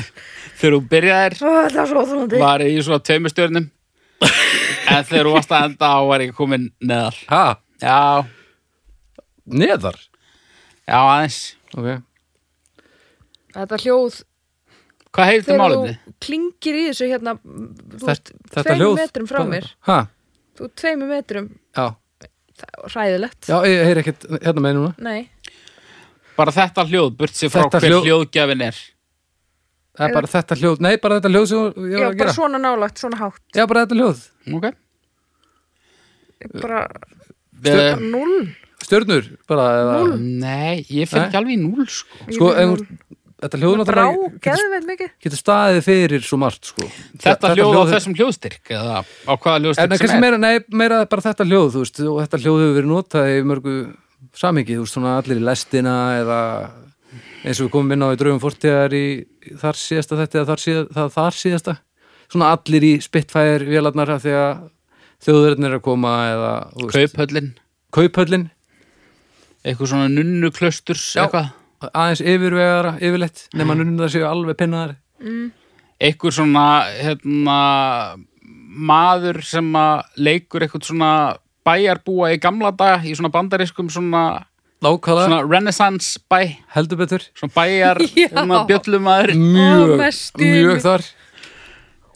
Þegar 0.59 0.75
þú 0.77 0.81
byrjaðir 0.91 1.35
Ó, 1.41 1.49
það 1.69 1.79
er 1.83 1.89
svo 1.91 2.03
óþólandi. 2.05 2.39
var 2.41 2.65
ég 2.65 2.77
í 2.77 2.83
svona 2.85 3.03
tveimur 3.05 3.33
stjörnum 3.33 3.67
en 4.27 5.05
þegar 5.05 5.27
þú 5.29 5.33
varst 5.37 5.53
að 5.53 5.65
enda 5.71 5.89
á 5.93 5.99
var 6.09 6.25
ég 6.25 6.33
komin 6.37 6.69
neðar 6.81 7.17
Ha? 7.29 7.43
Já, 7.83 8.25
Neðar? 9.47 9.99
já 10.89 10.97
aðeins 11.03 11.39
Ok 11.77 11.89
Þetta 13.57 13.79
hljóð, 13.85 14.17
Hvað 15.17 15.29
heyrðu 15.31 15.47
þegar 15.47 15.61
málefni? 15.63 15.93
þú 15.97 16.15
klingir 16.27 16.77
í 16.77 16.83
þessu 16.91 17.07
hérna, 17.09 17.33
hljóð- 18.77 18.99
metrum 19.01 19.29
frá 19.31 19.39
mér. 19.49 19.69
Ha? 19.89 19.99
Þú 20.59 20.67
ert 20.67 20.75
tveimur 20.83 21.09
metrum, 21.09 21.47
Já, 21.77 21.87
það 22.61 22.75
var 22.83 22.93
hræðilegt. 22.97 23.49
já 23.49 23.57
ég 23.65 23.85
heyri 23.89 24.03
ekkert 24.05 24.27
hérna 24.45 24.65
með 24.67 24.77
núna 24.77 24.93
Nei, 25.09 25.23
Bara 26.37 26.53
þetta 26.53 26.85
hljóð, 26.91 27.11
burt 27.17 27.35
sér 27.39 27.51
frá 27.53 27.63
Þetta 27.67 27.81
hver 27.81 27.91
hljóð- 27.91 28.07
hljóðgjafin 28.11 28.63
er 28.69 28.77
Það 29.97 30.09
er 30.09 30.13
bara 30.19 30.27
þetta 30.29 30.57
hljóð, 30.61 30.81
nei 30.85 30.97
bara 31.01 31.17
þetta 31.21 31.31
hljóð 31.33 31.47
sem 31.49 31.59
ég 31.59 31.95
já, 31.97 31.99
var 31.99 32.07
að 32.07 32.17
bara 32.17 32.19
gera 32.21 32.33
svona 32.37 32.59
nálagt, 32.61 32.99
svona 33.01 33.17
hátt. 33.17 33.41
Já, 33.57 33.65
bara 33.67 33.87
þetta 33.87 33.97
hljóð 33.97 34.19
Ok 34.59 34.67
Bara, 36.61 36.83
Eh, 37.65 37.73
bara 37.73 37.97
null. 38.01 38.49
Stjörnur, 38.85 39.25
bara 39.49 39.63
eða. 39.81 40.19
Nei, 40.21 40.83
ég 40.93 41.09
Nei. 41.11 41.23
ekki 41.25 41.39
alveg 41.41 41.55
í 41.57 41.61
núl 41.63 41.87
sko. 41.89 42.19
Ég 42.29 42.35
Sko, 42.37 42.51
fyrir 42.53 42.83
ef, 42.83 43.15
þetta 43.41 43.59
hljóð 43.63 43.73
Brá, 43.73 44.05
náttúrulega 44.05 44.29
getur, 44.37 44.61
geðveit 44.61 44.87
mikið. 44.91 45.11
getur 45.25 45.41
staðið 45.41 45.81
fyrir 45.89 46.21
svo 46.29 46.39
margt 46.39 46.69
sko. 46.69 46.85
Þetta 47.25 47.55
hljóð 47.57 47.79
á 47.81 47.85
þessum 47.97 48.15
hljóðstyrk 48.21 48.71
eða 48.77 49.01
á 49.01 49.33
hvaða 49.33 49.57
En 49.57 49.63
hljóðstyrk 49.65 49.89
kannski 49.89 50.09
sem 50.13 50.17
er 50.19 50.21
meira, 50.27 50.39
nei, 50.39 50.59
meira 50.71 51.01
bara 51.09 51.23
þetta 51.25 51.49
hljóð 51.49 51.71
þú 51.73 51.81
veist, 51.87 52.01
og 52.05 52.21
þetta 52.27 52.43
hljóð 52.45 52.61
hefur 52.61 52.77
verið 52.77 52.93
notað 52.93 53.33
í 53.33 53.43
mörgu 53.49 53.75
samingi, 54.37 54.77
þú 54.77 54.85
veist, 54.85 54.97
svona 54.97 55.17
allir 55.21 55.41
í 55.41 55.45
lestina 55.47 55.97
eða 56.21 56.41
eins 57.47 57.61
og 57.61 57.69
við 57.69 57.73
komum 57.77 57.95
inn 57.95 58.07
á 58.07 58.09
í 58.11 58.21
draugum 58.21 58.43
fortíðar 58.43 58.97
í 58.97 59.07
þar 59.61 59.79
síðasta 59.81 60.19
þetta 60.23 60.41
eða 60.41 60.49
þar, 60.51 60.63
síða, 60.65 60.87
það, 60.97 61.13
þar 61.19 61.39
síðasta. 61.43 61.77
Svona 62.27 62.49
allir 62.57 62.87
í 62.89 62.95
Spitfire 63.05 63.69
vélarnar 63.69 64.17
af 64.17 64.25
því 64.25 64.35
að 64.41 64.65
þjóðverðin 65.27 65.69
er 65.69 65.77
að 65.77 65.85
koma 65.87 66.17
eða 66.33 66.55
Kauphöllin, 66.97 67.53
kauphöllin. 67.95 68.49
Eitthvað 69.67 69.93
svona 69.93 70.11
nunnuklausturs 70.11 71.07
Já. 71.15 71.25
eitthvað? 71.27 71.55
aðeins 71.93 72.23
yfirvegara, 72.25 72.95
yfirleitt 73.05 73.47
nema 73.57 73.77
nunnum 73.77 73.99
það 74.01 74.13
séu 74.15 74.27
alveg 74.29 74.59
pinnaðar. 74.61 74.97
Eitthvað 76.01 76.37
svona 76.39 76.67
hérna, 76.97 77.59
maður 78.91 79.43
sem 79.47 79.69
að 79.79 80.23
leikur 80.29 80.65
eitthvað 80.65 80.89
svona 80.89 81.11
bæjarbúa 81.67 82.31
í 82.35 82.41
gamla 82.43 82.71
daga 82.77 83.01
í 83.05 83.15
svona 83.19 83.31
bandariskum 83.35 83.89
svona, 83.91 84.45
svona 84.83 85.41
renaissance 85.47 86.19
bæ. 86.31 86.41
Heldur 86.77 87.01
betur. 87.03 87.25
Svona 87.37 87.53
bæjar 87.57 88.01
bjöllumæður. 88.71 89.35
Mjög, 89.37 89.97
mesti- 90.01 90.53
mjög 90.53 90.83
þar. 90.85 91.07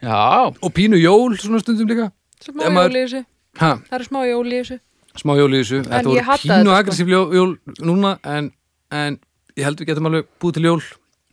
Já, 0.01 0.21
og 0.63 0.71
pínu 0.73 0.97
jól 1.01 1.35
svona 1.37 1.61
stundum 1.61 1.89
líka. 1.91 2.11
Smá 2.41 2.65
jól 2.71 2.95
í 2.97 3.03
þessu. 3.05 3.25
ha, 3.61 3.75
Það 3.91 3.97
eru 3.99 4.07
smá 4.09 4.21
jól 4.31 4.47
í 4.49 4.61
þessu. 4.63 4.79
smá 5.21 5.33
jól 5.37 5.51
í 5.53 5.59
þessu. 5.61 5.81
Þetta 5.85 6.09
voru 6.09 6.39
pínu 6.41 6.63
sko. 6.71 6.77
aggressív 6.79 7.11
jól, 7.13 7.51
núna 7.85 8.15
en, 8.25 8.53
en 8.95 9.19
ég 9.59 9.67
held 9.67 9.83
við 9.83 9.91
getum 9.91 10.09
alveg 10.09 10.29
búið 10.41 10.57
til 10.57 10.65
jól 10.71 10.81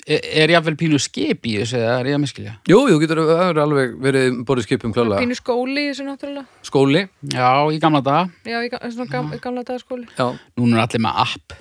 er, 0.07 0.21
er 0.43 0.53
jáfnvel 0.55 0.75
pínu 0.79 0.99
skip 1.03 1.45
í 1.49 1.57
þessu 1.59 1.77
eða 1.81 1.99
er 1.99 2.09
ég 2.11 2.15
að 2.17 2.21
miskilja 2.23 2.53
jú, 2.71 2.79
þú 2.87 2.97
getur 3.03 3.21
alveg 3.65 3.95
verið 4.01 4.39
borðið 4.47 4.67
skipum 4.69 4.93
klálega 4.95 5.19
Pínu 5.21 5.35
skóli 5.37 5.83
í 5.83 5.91
þessu 5.91 6.07
náttúrulega. 6.07 6.45
skóli, 6.63 7.01
já, 7.33 7.49
í 7.75 7.79
gamla 7.83 8.01
daga. 8.05 8.29
Já, 8.47 8.57
í 8.63 8.69
ga- 8.71 8.81
svona 8.91 9.09
gam, 9.11 9.31
gamla 9.43 9.63
dagaskóli. 9.67 10.07
já, 10.17 10.27
núna 10.57 10.77
er 10.79 10.85
allir 10.87 11.03
með 11.07 11.23
app. 11.27 11.57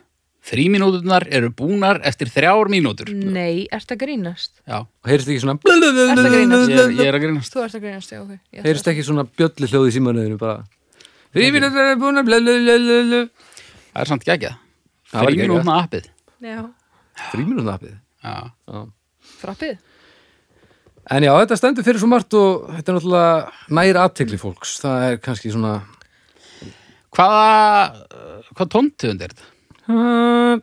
Þrýmínúturnar 0.46 1.24
eru 1.34 1.48
búnar 1.50 1.98
eftir 2.06 2.28
þrjár 2.30 2.68
mínútur. 2.70 3.08
Nei, 3.10 3.66
ert 3.74 3.90
að 3.90 3.98
grínast? 4.04 4.52
já, 4.62 4.78
og 4.78 5.10
heyrist 5.10 5.26
ekki 5.26 5.42
svona 5.42 5.56
Ertu 5.58 6.22
að 6.22 6.30
grínast? 6.36 6.70
ég, 6.70 6.92
ég 7.00 7.08
er 7.10 7.18
að 7.18 7.24
grínast. 7.24 7.50
Þú 7.52 7.64
ert 7.64 7.74
að 7.74 7.82
grínast, 7.82 8.12
já, 8.14 8.20
ok. 8.22 8.30
Ég 8.30 8.60
ætla 8.60 8.68
heyrist 8.70 8.86
ekki 8.92 9.02
svona 9.08 9.24
bjölli 9.26 9.66
hljóð 9.72 9.88
í 9.90 9.94
símanuðinu 9.98 10.38
bara. 10.38 10.62
Rífinu 11.34 11.66
er 11.66 11.98
búin 11.98 12.22
að 12.22 12.28
blablabla 12.30 13.26
það 13.26 14.00
er 14.04 14.10
samt 14.12 14.22
var 14.24 14.36
geggjað. 14.38 14.56
þrýmínútna 15.10 15.78
appið. 15.82 16.06
Að- 16.06 16.46
Já, 16.46 16.62
Þrýminúna 17.32 17.74
appið 17.74 17.90
já, 17.90 17.96
Já. 17.96 18.05
Frappið. 19.40 19.76
En 21.14 21.22
já, 21.22 21.30
þetta 21.38 21.58
stendur 21.60 21.86
fyrir 21.86 22.02
svo 22.02 22.08
margt 22.10 22.34
og 22.34 22.66
þetta 22.74 22.90
er 22.90 22.96
náttúrulega 22.96 23.34
nær 23.78 24.00
aðtekli 24.02 24.38
fólks. 24.42 24.78
Það 24.82 25.04
er 25.06 25.20
kannski 25.22 25.52
svona 25.54 25.74
hvaða 27.14 28.06
hvað 28.56 28.72
tóntegund 28.74 29.22
er 29.24 29.34
þetta? 29.34 29.52
Uh, 29.86 30.58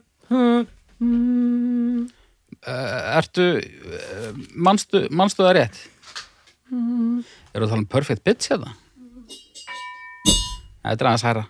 ertu 3.18 3.46
uh, 3.58 4.30
manstu, 4.54 5.04
manstu 5.14 5.44
það 5.44 5.56
rétt? 5.58 5.80
Eru 7.54 7.64
það 7.64 7.70
tala 7.72 7.82
um 7.82 7.88
perfect 7.90 8.24
pitch 8.26 8.52
hérna? 8.52 8.70
Þetta 10.84 11.00
er 11.00 11.08
aðeins 11.10 11.26
hæra 11.28 11.44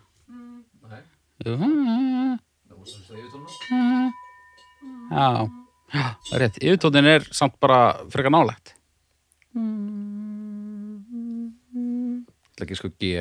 Já, 1.45 1.51
já, 5.11 5.64
það 5.95 6.35
er 6.35 6.43
rétt. 6.45 6.59
Yfirtónin 6.63 7.09
er 7.11 7.27
samt 7.35 7.55
bara 7.63 7.81
frekar 8.13 8.33
nálægt. 8.35 8.75
Það 12.55 12.63
er 12.63 12.67
ekki 12.67 12.79
sko 12.79 12.91
G. 12.99 13.13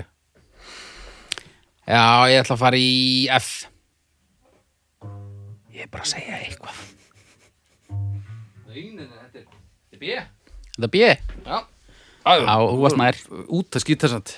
Já, 1.83 2.03
ég 2.31 2.39
ætla 2.39 2.55
að 2.55 2.61
fara 2.63 2.79
í 2.79 2.93
F. 3.37 3.49
Ég 5.73 5.85
er 5.85 5.91
bara 5.91 6.05
að 6.05 6.13
segja 6.13 6.39
eitthvað. 6.39 6.81
Þetta 8.73 9.03
er 9.93 10.01
B. 10.01 10.15
Þetta 10.73 10.87
er 10.87 10.93
B. 10.93 11.03
Já, 11.03 11.57
Já, 12.23 12.55
þú 12.63 12.79
varst 12.85 12.99
nær. 13.01 13.19
Út 13.51 13.75
að 13.75 13.83
skýta 13.83 14.09
samt. 14.11 14.37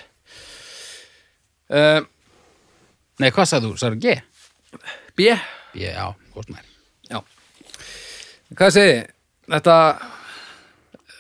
Uh, 1.69 2.01
Nei, 3.21 3.29
hvað 3.31 3.47
sagði 3.47 3.69
þú? 3.71 3.77
Sagði 3.79 3.97
G? 4.03 4.15
B. 4.75 4.79
B, 5.15 5.29
já, 5.79 6.09
þú 6.31 6.41
varst 6.41 6.51
nær. 6.51 6.65
Já 7.07 7.19
Hvað 8.55 8.71
segi, 8.75 8.99
þetta 9.51 9.75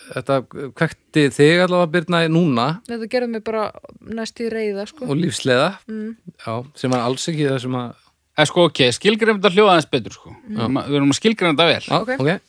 þetta 0.05 0.35
kvekti 0.77 1.23
þig 1.33 1.63
allavega 1.65 1.91
Birna 1.95 2.19
núna 2.31 2.65
Þetta 2.87 3.07
gerði 3.11 3.29
mig 3.33 3.43
bara 3.47 3.63
næst 4.05 4.39
í 4.43 4.49
reyða, 4.53 4.85
sko. 4.87 5.07
og 5.09 5.17
lífsleða 5.17 5.71
Mm. 5.89 6.15
já, 6.45 6.53
sem 6.75 6.91
var 6.91 6.99
alls 7.07 7.25
ekki 7.31 7.47
það 7.49 7.61
sem 7.61 7.71
að 7.81 7.93
En 8.37 8.45
sko, 8.45 8.65
ok, 8.67 8.79
skilgrefum 8.91 9.39
þetta 9.39 9.53
hljóð 9.55 9.69
aðeins 9.71 9.85
betur, 9.89 10.11
sko. 10.11 10.33
Ma- 10.67 10.83
Við 10.83 10.95
erum 10.97 11.11
að 11.13 11.19
skilgrefum 11.21 11.55
þetta 11.55 11.67
vel. 11.69 11.83
já, 11.87 12.01
Ok. 12.01 12.09
ok, 12.19 12.41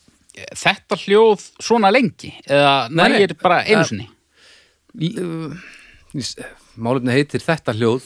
Þetta 0.53 0.95
hljóð 1.01 1.45
svona 1.63 1.89
lengi, 1.91 2.33
eða 2.45 2.89
nægir 2.91 3.33
bara 3.41 3.63
einu 3.63 3.85
sinni. 3.87 4.09
málefni 6.77 7.11
heitir 7.15 7.39
þetta 7.41 7.73
hljóð 7.73 8.03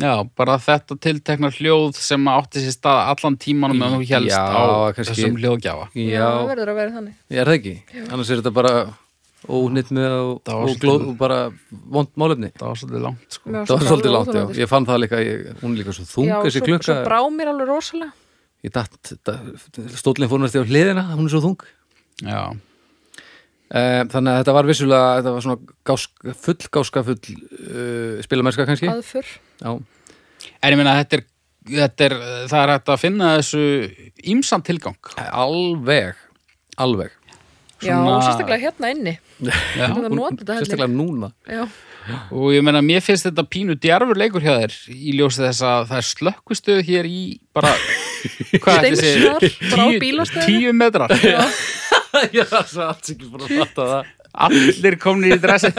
Já, 0.00 0.12
bara 0.38 0.54
þetta 0.56 0.96
tiltekna 1.04 1.50
hljóð 1.52 1.98
sem 2.00 2.24
átti 2.32 2.62
sér 2.64 2.72
stað 2.72 3.00
allan 3.12 3.34
tímanum 3.36 3.76
meðan 3.76 3.98
þú 4.00 4.06
helst 4.08 4.32
Já, 4.32 4.40
á 4.40 4.88
kannski- 4.96 5.12
þessum 5.12 5.34
hljóðgjafa. 5.42 5.88
já, 5.92 6.22
það 6.32 6.46
verður 6.52 6.70
að 6.72 6.78
vera 6.80 6.94
þannig. 6.96 7.14
ég 7.28 7.38
er 7.42 7.50
það 7.50 7.58
ekki 7.58 7.74
annars 8.08 8.30
er 8.32 8.40
þetta 8.40 8.54
bara 8.56 8.72
ónýtt 9.52 9.90
með 9.92 10.12
og, 10.16 10.30
og, 10.32 10.48
svolítið- 10.48 10.80
glóð, 10.86 11.04
og 11.10 11.18
bara 11.18 11.38
vond 11.92 12.08
málefni 12.16 12.50
Það 12.56 12.66
var 12.70 12.76
svolítið 12.80 13.02
langt, 13.04 13.28
sko. 13.36 13.50
Var 13.52 13.66
svolítið 13.66 13.92
alveg 13.92 14.16
langt, 14.16 14.26
já, 14.32 14.40
óþolandi, 14.40 14.60
ég 14.62 14.68
fann 14.72 14.86
það 14.86 15.00
líka 15.04 15.20
ég, 15.20 15.46
hún 15.60 15.72
er 15.76 15.78
líka 15.82 15.92
svo 15.98 16.04
þung 16.08 16.28
Já, 16.30 16.36
þessi 16.46 16.62
klukka 16.64 16.88
svo 16.88 16.98
brá 17.04 17.20
mér 17.36 17.52
alveg 17.52 17.68
rosalega. 17.68 18.12
ég 18.64 18.72
datt, 18.72 19.12
stólinn 19.98 20.30
fór 20.30 20.40
næst 20.40 20.56
á 20.56 20.64
hliðina 20.64 21.04
hún 21.12 21.26
er 21.28 21.32
svo 21.36 21.42
þung 21.44 21.60
Já, 22.22 22.56
Eh, 23.72 24.02
þannig 24.04 24.28
að 24.34 24.40
þetta 24.42 24.52
var 24.52 24.66
vissulega 24.68 25.12
þetta 25.16 25.30
var 25.32 25.40
svona 25.40 25.60
gásk, 25.88 26.10
full 26.36 26.60
gáska 26.76 27.02
full 27.06 27.16
uh, 27.16 28.20
spilamennska 28.20 28.66
kannski 28.68 28.90
Aðfur. 28.92 29.24
Já, 29.62 29.72
en 30.62 30.72
ég 30.74 30.78
meina 30.80 30.94
þetta 31.00 31.18
er, 31.20 31.24
þetta 31.78 32.06
er, 32.08 32.14
það 32.50 32.60
er 32.64 32.72
hægt 32.76 32.92
að 32.94 33.00
finna 33.02 33.32
þessu 33.38 33.64
ímsan 34.34 34.62
tilgang. 34.66 34.98
alveg 35.30 36.14
alveg 36.82 37.10
Já, 37.82 37.96
Svona- 37.98 38.10
og 38.14 38.20
sérstaklega 38.22 38.62
hérna 38.62 38.90
inni. 38.94 39.12
Já. 39.74 39.88
Heldur. 39.90 40.36
sérstaklega 40.46 40.86
núna 40.92 41.32
Já, 41.50 41.64
Og 42.30 42.52
ég 42.54 42.62
meina, 42.62 42.78
mér 42.82 43.02
finnst 43.02 43.26
þetta 43.26 43.42
pínu 43.50 43.74
djarfur 43.78 44.18
leikur 44.18 44.42
hjá 44.42 44.54
þér 44.60 44.76
í 44.94 45.16
ljósi 45.18 45.42
þess 45.42 45.62
að 45.66 45.88
það 45.90 45.98
er 45.98 46.06
slökkustöð 46.08 46.80
hér 46.86 47.08
í 47.10 47.22
bara, 47.54 47.72
hvað 48.62 48.86
bara 48.86 49.82
á 49.82 49.88
tíu, 49.98 50.26
tíu 50.46 50.72
metrar. 50.78 51.10
ég 52.34 52.50
var 52.50 52.66
svo 52.70 52.86
alls 52.86 53.10
ekki 53.14 53.26
búin 53.30 53.46
að 53.46 53.54
fatta 53.62 53.86
það 53.92 54.10
Allir 54.32 54.96
komnir 55.00 55.36
í 55.36 55.40
dressi. 55.42 55.72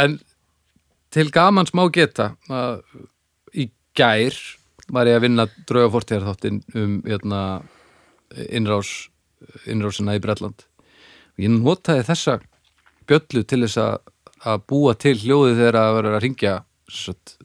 En 0.00 0.18
til 1.12 1.28
gamans 1.34 1.74
má 1.76 1.84
geta 1.92 2.32
að 2.48 2.80
í 3.52 3.68
gær 3.98 4.36
var 4.90 5.10
ég 5.10 5.18
að 5.18 5.26
vinna 5.26 5.46
draugafortíðar 5.68 6.30
þáttinn 6.30 6.62
um 6.74 6.96
hérna, 7.04 7.42
innrás 8.48 9.10
innrásina 9.70 10.16
í 10.16 10.22
Bretland 10.22 10.64
og 10.64 11.44
ég 11.44 11.52
notaði 11.54 12.06
þessa 12.08 12.38
bjöllu 13.08 13.44
til 13.48 13.62
þess 13.64 13.80
að, 13.80 13.94
að 14.46 14.66
búa 14.70 14.96
til 14.98 15.16
hljóðið 15.18 15.62
þegar 15.62 15.80
að 15.80 15.94
vera 15.98 16.12
að 16.16 16.22
ringja 16.24 16.56
satt, 16.90 17.36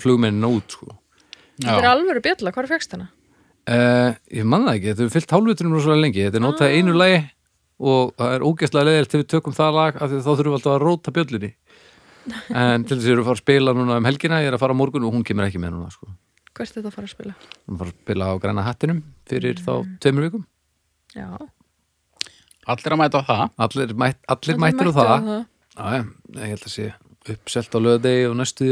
flugmennin 0.00 0.48
út 0.48 0.76
sko. 0.76 0.96
þetta 1.60 1.78
er 1.80 1.90
alvöru 1.90 2.22
bjalla. 2.24 2.52
Hvað 2.54 2.66
er 2.66 2.72
fegst 2.74 2.96
hana? 2.96 3.10
Uh, 3.66 4.12
ég 4.30 4.46
man 4.46 4.62
það 4.62 4.76
ekki, 4.76 4.90
þetta 4.92 5.02
er 5.02 5.14
fyllt 5.16 5.32
hálfvitunum 5.34 5.80
svo 5.82 5.94
lengi, 5.98 6.22
þetta 6.22 6.38
er 6.38 6.44
notað 6.44 6.70
í 6.70 6.76
einu 6.78 6.92
lagi 6.94 7.16
og 7.82 8.12
það 8.14 8.34
er 8.36 8.44
ógeðslega 8.46 8.86
leiðilt 8.86 9.10
til 9.10 9.20
við 9.20 9.30
tökum 9.32 9.56
það 9.56 9.72
lag 9.74 9.96
af 9.98 10.10
því 10.12 10.20
þá 10.22 10.28
þurfum 10.30 10.52
við 10.52 10.58
alltaf 10.60 10.74
að 10.76 10.84
róta 10.84 11.14
bjöllunni 11.16 11.50
en 12.62 12.84
til 12.86 12.94
þess 12.96 13.02
að 13.02 13.10
ég 13.10 13.16
er 13.16 13.22
að 13.22 13.26
fara 13.26 13.36
að 13.36 13.42
spila 13.42 13.74
núna 13.74 13.98
um 13.98 14.06
helgina, 14.06 14.38
ég 14.44 14.52
er 14.52 14.56
að 14.56 14.62
fara 14.62 14.76
á 14.76 14.80
morgun 14.80 15.08
og 15.08 15.16
hún 15.16 15.26
kemur 15.26 15.48
ekki 15.48 15.60
með 15.62 15.74
núna 15.74 15.90
sko. 15.90 16.08
Hvert 16.54 16.70
er 16.70 16.78
þetta 16.78 16.92
að 16.92 16.94
fara 16.94 17.10
að 17.10 17.14
spila? 17.16 17.34
hún 17.66 17.74
að 17.74 17.82
fara 17.82 17.90
að 17.90 17.98
spila 18.06 18.28
á 18.30 18.34
græna 18.46 18.66
hattinum 18.66 19.02
fyrir 19.26 19.58
þá 19.66 19.72
tveimur 20.04 20.28
vikum 20.28 20.46
Já. 21.16 21.26
Allir 22.66 22.94
að 22.94 23.00
mæta 23.02 23.18
á 23.18 23.24
það. 23.26 23.42
allir, 23.66 23.94
mætt, 23.98 24.22
allir 24.26 24.54
Allir 24.54 24.62
mættir 24.62 24.90
á 24.90 24.92
það 24.94 25.10
á 25.10 25.16
það. 25.16 25.44
Já, 25.76 25.84
já, 25.96 26.02
ég 26.38 26.54
held 26.54 26.66
að 26.66 26.72
sé 26.76 26.86
uppselt 27.34 27.74
á 27.74 27.78
lögadegi 27.82 28.28
og 28.30 28.36
næstu 28.38 28.70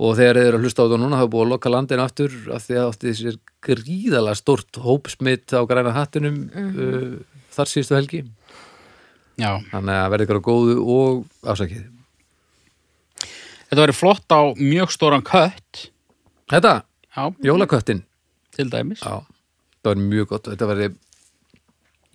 og, 0.00 0.16
þegar 0.18 0.38
þið 0.40 0.48
eru 0.48 0.58
að 0.58 0.66
hlusta 0.66 0.84
á 0.84 0.88
það 0.88 1.02
núna 1.02 1.20
það 1.20 1.26
er 1.26 1.32
búið 1.34 1.44
að 1.44 1.52
lokka 1.52 1.72
landin 1.74 2.02
aftur 2.02 2.36
af 2.56 2.66
því 2.66 2.78
að 2.80 2.90
átti 2.90 3.14
sér 3.18 3.38
gríðalega 3.66 4.40
stort 4.40 4.80
hópsmitt 4.80 5.52
á 5.52 5.60
græna 5.68 5.94
hattinum 5.94 6.38
uh, 6.48 7.16
þar 7.52 7.72
síðustu 7.72 7.98
helgi. 7.98 8.22
Já. 9.40 9.56
þannig 9.70 9.96
að 9.96 10.10
verði 10.12 10.26
ykkur 10.26 10.40
á 10.40 10.48
góðu 10.48 10.78
og 10.94 11.20
ásakið. 11.48 11.84
Þetta 13.70 13.82
verður 13.84 14.00
flott 14.00 14.34
á 14.34 14.40
mjög 14.58 14.92
stóran 14.92 15.24
kött. 15.24 15.86
Þetta, 16.50 16.80
Já, 17.10 17.30
jólaköttin. 17.44 18.02
Til 18.54 18.66
dæmis. 18.70 19.00
Já, 19.02 19.22
það 19.82 19.92
var 19.92 20.02
mjög 20.02 20.28
gott. 20.32 20.50
Þetta 20.50 20.68
verði 20.70 20.90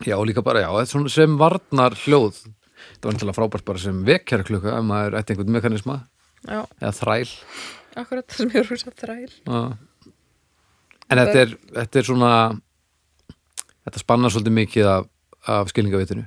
já 0.04 0.18
líka 0.28 0.44
bara, 0.44 0.64
já, 0.64 0.70
þetta 0.74 0.84
er 0.84 0.92
svona 0.92 1.12
sem 1.14 1.38
varnar 1.40 1.96
hljóð 2.04 2.42
þetta 2.42 3.08
var 3.08 3.16
náttúrulega 3.16 3.38
frábært 3.38 3.68
bara 3.68 3.82
sem 3.82 4.02
vekjar 4.08 4.44
klukka 4.48 4.74
ef 4.76 4.86
maður 4.86 5.18
ætti 5.20 5.34
einhvern 5.34 5.56
mekanisma 5.56 5.98
Já, 6.46 6.62
eða 6.82 6.94
þræl 7.00 7.30
akkurat 7.96 8.28
það 8.28 8.40
sem 8.42 8.52
ég 8.52 8.62
er 8.62 8.70
hús 8.70 8.86
að 8.86 8.98
þræl. 9.02 9.34
Já. 9.46 10.12
En 11.06 11.22
þetta 11.22 11.42
er, 11.44 11.54
þetta 11.78 12.00
er 12.02 12.08
svona 12.08 12.32
þetta 13.86 14.02
spannar 14.02 14.34
svolítið 14.34 14.58
mikið 14.60 14.90
af, 14.92 15.08
af 15.56 15.72
skilningavitinu. 15.72 16.26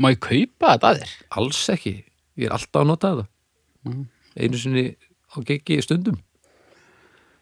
Má 0.00 0.12
ég 0.12 0.22
kaupa 0.24 0.74
þetta 0.74 0.90
að 0.92 1.02
þér? 1.02 1.14
Alls 1.40 1.60
ekki. 1.74 1.94
Ég 2.40 2.48
er 2.48 2.56
alltaf 2.56 2.82
að 2.82 2.90
nota 2.90 3.12
þetta. 3.12 3.28
Mhm. 3.88 4.06
Einu 4.40 4.60
sinni 4.60 4.84
á 5.34 5.36
geggi 5.46 5.80
stundum. 5.82 6.20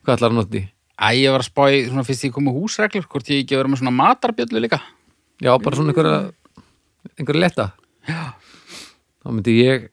Hvað 0.03 0.17
ætlar 0.17 0.33
að 0.33 0.39
nota 0.39 0.55
því? 0.55 0.65
Æ, 0.99 1.09
ég 1.15 1.31
var 1.35 1.45
að 1.45 1.51
spá 1.51 1.63
í, 1.71 1.83
svona 1.87 2.07
fyrst 2.07 2.25
ég 2.27 2.33
kom 2.35 2.49
með 2.49 2.57
húsreglur, 2.59 3.07
hvort 3.07 3.29
ég 3.31 3.45
ekki 3.45 3.55
að 3.55 3.61
vera 3.61 3.71
með 3.71 3.83
svona 3.83 3.95
matarbjöllu 3.95 4.63
líka. 4.65 4.81
Já, 5.39 5.53
bara 5.63 5.79
svona 5.79 5.93
einhverja 5.93 6.33
einhverja 7.19 7.43
letta. 7.45 7.67
Já. 8.09 8.35
Þá 9.23 9.29
myndi 9.31 9.55
ég 9.61 9.87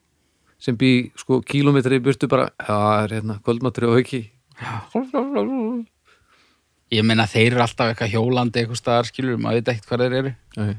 sem 0.62 0.76
bý 0.78 1.10
sko 1.18 1.40
kílómetri 1.46 1.98
í 2.00 2.04
burtu 2.04 2.28
bara, 2.30 2.48
já, 2.60 2.72
það 2.72 3.02
er 3.02 3.14
hérna 3.18 3.38
kvöldmatri 3.44 3.88
og 3.90 3.98
auki. 4.00 4.22
Ég 6.94 7.02
meina 7.02 7.26
þeir 7.26 7.56
eru 7.56 7.64
alltaf 7.64 7.90
eitthvað 7.90 8.12
hjólandi 8.14 8.62
eitthvað 8.62 8.80
staðar 8.80 9.08
skilur, 9.10 9.40
maður 9.42 9.60
veit 9.60 9.72
ekkert 9.72 9.90
hvað 9.90 10.04
þeir 10.04 10.18
eru. 10.20 10.32
Nei. 10.56 10.74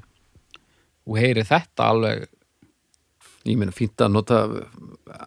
Og 1.07 1.19
heyri 1.21 1.43
þetta 1.47 1.91
alveg, 1.91 2.27
Ég 3.47 3.55
meina 3.55 3.71
fínt 3.71 4.01
að 4.03 4.11
nota 4.11 4.37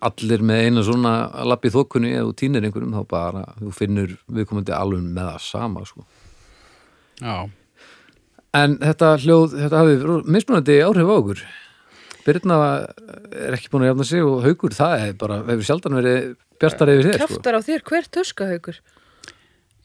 allir 0.04 0.42
með 0.44 0.66
eina 0.66 0.82
svona 0.84 1.12
lappi 1.48 1.70
þokunni 1.72 2.10
eða 2.18 2.34
týnir 2.36 2.66
einhverjum 2.66 2.92
þá 2.98 3.04
bara 3.08 3.44
þú 3.56 3.70
finnur 3.72 4.12
viðkomandi 4.28 4.74
alveg 4.76 5.06
með 5.06 5.30
það 5.30 5.38
sama 5.46 5.84
sko. 5.88 6.04
já. 7.22 7.48
En 8.52 8.76
þetta 8.82 9.12
hljóð, 9.22 9.52
þetta 9.62 9.80
hafði 9.80 10.14
mismunandi 10.34 10.76
áhrif 10.82 11.06
á 11.06 11.14
okkur. 11.14 11.42
Birna 12.26 12.56
er 13.32 13.56
ekki 13.56 13.70
búin 13.72 13.84
að 13.86 13.92
jafna 13.92 14.06
sig 14.10 14.22
og 14.26 14.42
haugur 14.44 14.74
það 14.76 15.04
er 15.08 15.12
bara, 15.20 15.38
hefur 15.48 15.66
sjaldan 15.70 15.96
verið 16.00 16.30
bjartar 16.60 16.92
yfir 16.92 17.06
þér 17.10 17.18
sko. 17.20 17.26
Kjaftar 17.34 17.56
á 17.56 17.60
þér, 17.68 17.84
hver 17.90 18.08
tuska 18.16 18.48
haukur? 18.50 18.80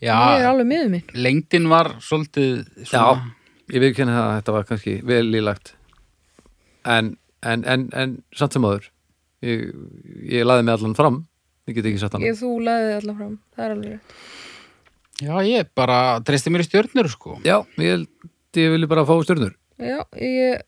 Já, 0.03 0.15
Ég 0.36 0.41
er 0.43 0.49
alveg 0.49 0.67
miður 0.67 0.89
mín. 0.91 1.05
lengdin 1.15 1.69
var 1.71 1.93
svolítið 2.03 2.65
svona, 2.86 3.31
Ég 3.71 3.81
vil 3.81 3.93
kenna 3.97 4.13
það 4.17 4.25
að 4.29 4.36
þetta 4.41 4.53
var 4.57 4.65
kannski 4.69 4.95
vel 5.07 5.23
lílagt 5.31 5.71
en, 6.86 7.13
en, 7.41 7.63
en, 7.65 7.86
en 7.97 8.11
samt 8.38 8.53
sem 8.53 8.67
áður 8.67 8.89
ég, 9.41 9.63
ég 10.36 10.45
laði 10.45 10.65
mig 10.67 10.75
allan 10.75 10.93
fram 10.99 11.21
ég 11.65 11.79
get 11.79 11.88
ekki 11.89 12.01
satt 12.03 12.13
hann 12.13 12.27
Ég 12.27 12.38
þú 12.38 12.51
laðið 12.61 12.91
þig 12.91 12.99
allan 12.99 13.17
fram, 13.23 13.33
það 13.55 13.65
er 13.65 13.73
alveg 13.77 13.95
rétt. 13.95 14.19
já, 15.25 15.33
ég 15.49 15.71
bara 15.79 15.97
treysti 16.27 16.53
mér 16.53 16.65
í 16.65 16.67
stjörnur 16.67 17.09
sko. 17.15 17.39
Já, 17.47 17.57
ég 17.81 17.95
held 17.95 18.29
ég 18.61 18.75
vilji 18.75 18.91
bara 18.91 19.07
fá 19.07 19.15
stjörnur 19.25 19.55
Já, 19.81 19.97
ég 20.21 20.61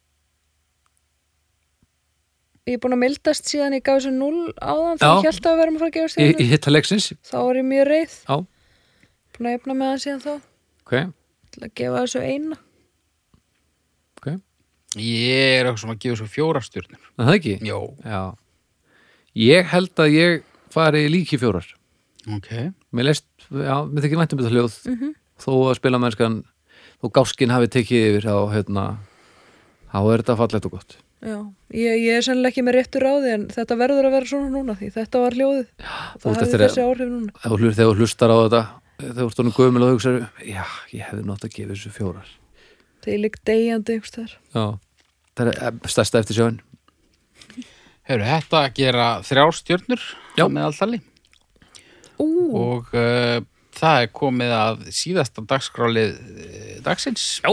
ég 2.68 2.76
er 2.78 2.82
búin 2.84 2.96
að 2.98 3.02
mildast 3.06 3.48
síðan 3.50 3.76
ég 3.78 3.84
gaf 3.88 4.02
þessu 4.02 4.12
0 4.14 4.54
áðan 4.60 5.00
þegar 5.00 5.18
ég 5.24 5.28
held 5.32 5.46
að 5.48 5.54
við 5.54 5.62
verum 5.64 5.76
að 5.78 5.80
fara 5.84 5.90
að 5.92 5.96
gefa 5.98 6.08
Í, 6.08 6.14
stjörnur. 6.14 6.42
í 6.44 6.50
hitta 6.52 6.74
leiksins 6.74 7.08
Þá 7.32 7.38
var 7.48 7.56
ég 7.62 7.68
mjög 7.72 7.86
reið, 7.92 8.16
Já, 8.28 8.36
búin 9.38 9.48
að 9.52 9.58
efna 9.60 9.74
með 9.78 9.92
hann 9.94 10.04
síðan 10.04 10.24
þá. 10.26 10.34
ok, 10.84 10.94
Til 11.56 11.64
að 11.68 11.74
gefa 11.82 12.02
þessu 12.04 12.24
eina. 12.28 12.58
ok 14.20 14.28
Ég 14.98 15.60
er 15.60 15.68
eitthvað 15.68 15.82
sem 15.84 15.94
að 15.94 16.00
gefa 16.04 16.18
svo 16.22 16.28
fjóra 16.32 16.62
stjörnur. 16.64 17.02
En 17.20 17.28
það 17.28 17.36
ekki? 17.40 17.56
Jó. 17.68 17.80
Já 18.04 18.22
Ég 19.38 19.68
held 19.70 20.00
að 20.02 20.14
ég 20.16 20.44
fari 20.74 21.04
líki 21.12 21.38
fjórar 21.38 21.68
Ok. 22.28 22.48
Mér 22.92 23.06
leist, 23.08 23.24
já, 23.48 23.76
mér 23.88 24.04
þykir 24.04 24.20
væntum 24.20 24.40
þetta 24.42 24.52
hljóð 24.52 24.74
Mhm. 24.92 25.12
þó 25.40 25.52
að 25.70 25.76
spila 25.80 26.00
mennskan 26.02 26.44
þó 27.00 27.12
gáskin 27.14 27.52
hafi 27.54 27.68
tekið 27.72 28.08
yfir 28.18 28.26
á 28.28 28.38
hérna, 28.52 28.98
þá 29.94 29.98
er 30.12 30.24
þetta 30.24 30.36
fallegt 30.36 30.66
og 30.66 30.72
gott 30.72 30.98
Já, 31.18 31.38
ég, 31.74 32.02
ég 32.04 32.18
er 32.20 32.26
sennilega 32.26 32.54
ekki 32.54 32.64
með 32.68 32.76
réttur 32.78 33.06
ráði 33.08 33.32
en 33.34 33.46
þetta 33.50 33.78
verður 33.80 34.10
að 34.10 34.18
vera 34.20 34.30
svona 34.30 34.52
núna 34.54 34.76
því 34.78 34.92
þetta 34.94 35.22
var 35.24 35.38
hljóðið. 35.38 35.70
Það 36.22 36.42
hefði 36.44 36.60
þessi 36.62 36.84
áhrif 36.84 37.10
núna. 37.10 37.40
Þegar 37.42 37.80
þú 37.80 37.96
hlustar 37.98 38.34
á 38.34 38.38
þetta 38.44 38.62
þegar 38.98 39.18
þú 39.18 39.28
ert 39.30 39.42
honum 39.42 39.56
gömul 39.56 39.84
og 39.86 39.92
hugsaðu 39.96 40.22
já, 40.48 40.64
ég 40.94 41.06
hefði 41.06 41.26
nátt 41.28 41.46
að 41.46 41.54
gefa 41.54 41.74
þessu 41.74 41.92
fjórar 41.94 42.32
Þegar 43.04 43.14
ég 43.14 43.22
ligg 43.24 43.38
degjandi 43.46 43.98
það 45.38 45.52
er 45.52 45.78
stærsta 45.92 46.22
eftir 46.24 46.40
sjáin 46.40 46.58
Hefur 48.08 48.26
þetta 48.26 48.64
að 48.64 48.74
gera 48.80 49.08
þrjár 49.28 49.54
stjörnur 49.54 50.08
Já. 50.40 50.44
á 50.44 50.48
meðaltali 50.50 51.02
Ú, 52.18 52.30
og 52.58 52.90
uh, 52.98 53.38
það 53.78 54.02
er 54.02 54.14
komið 54.18 54.54
að 54.58 54.86
síðasta 54.98 55.44
dagskrálið 55.46 56.16
eh, 56.18 56.78
dagsins. 56.82 57.26
Já. 57.46 57.52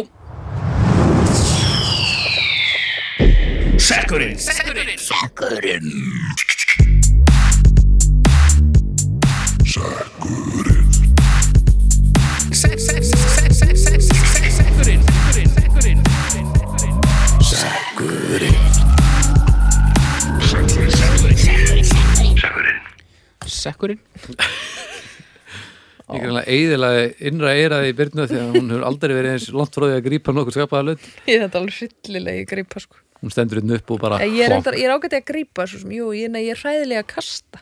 Sekkurinn. 23.64 24.00
Ég 26.14 26.20
er 26.20 26.28
alveg 26.30 26.48
eiðilega 26.52 27.04
innra 27.26 27.54
eiraði 27.56 27.90
í 27.90 27.96
byrnu 27.96 28.26
því 28.28 28.38
að 28.38 28.50
hún 28.54 28.70
hefur 28.70 28.84
aldrei 28.86 29.14
verið 29.16 29.32
eins 29.34 29.46
langt 29.56 29.74
frá 29.74 29.86
því 29.88 29.96
að 29.96 30.04
grípa 30.04 30.34
nokkur 30.36 30.54
skapaða 30.58 30.84
hlut. 30.84 31.06
Ég 31.26 31.38
er 31.38 31.46
þetta 31.46 31.60
alveg 31.62 31.78
hryllilegi 31.80 32.44
að 32.44 32.50
grípa 32.52 32.82
sko. 32.84 33.00
Hún 33.24 33.32
stendur 33.32 33.56
hérna 33.56 33.78
upp 33.78 33.90
og 33.94 34.00
bara 34.02 34.18
Ég 34.20 34.42
er, 34.44 34.52
er 34.52 34.90
ágæti 34.92 35.16
að 35.16 35.28
grípa 35.30 35.64
svo 35.64 35.78
sem, 35.80 35.92
jú, 35.96 36.10
ég, 36.12 36.28
nei, 36.28 36.42
ég 36.44 36.52
er 36.52 36.58
hræðilega 36.60 37.00
að 37.00 37.12
kasta. 37.14 37.60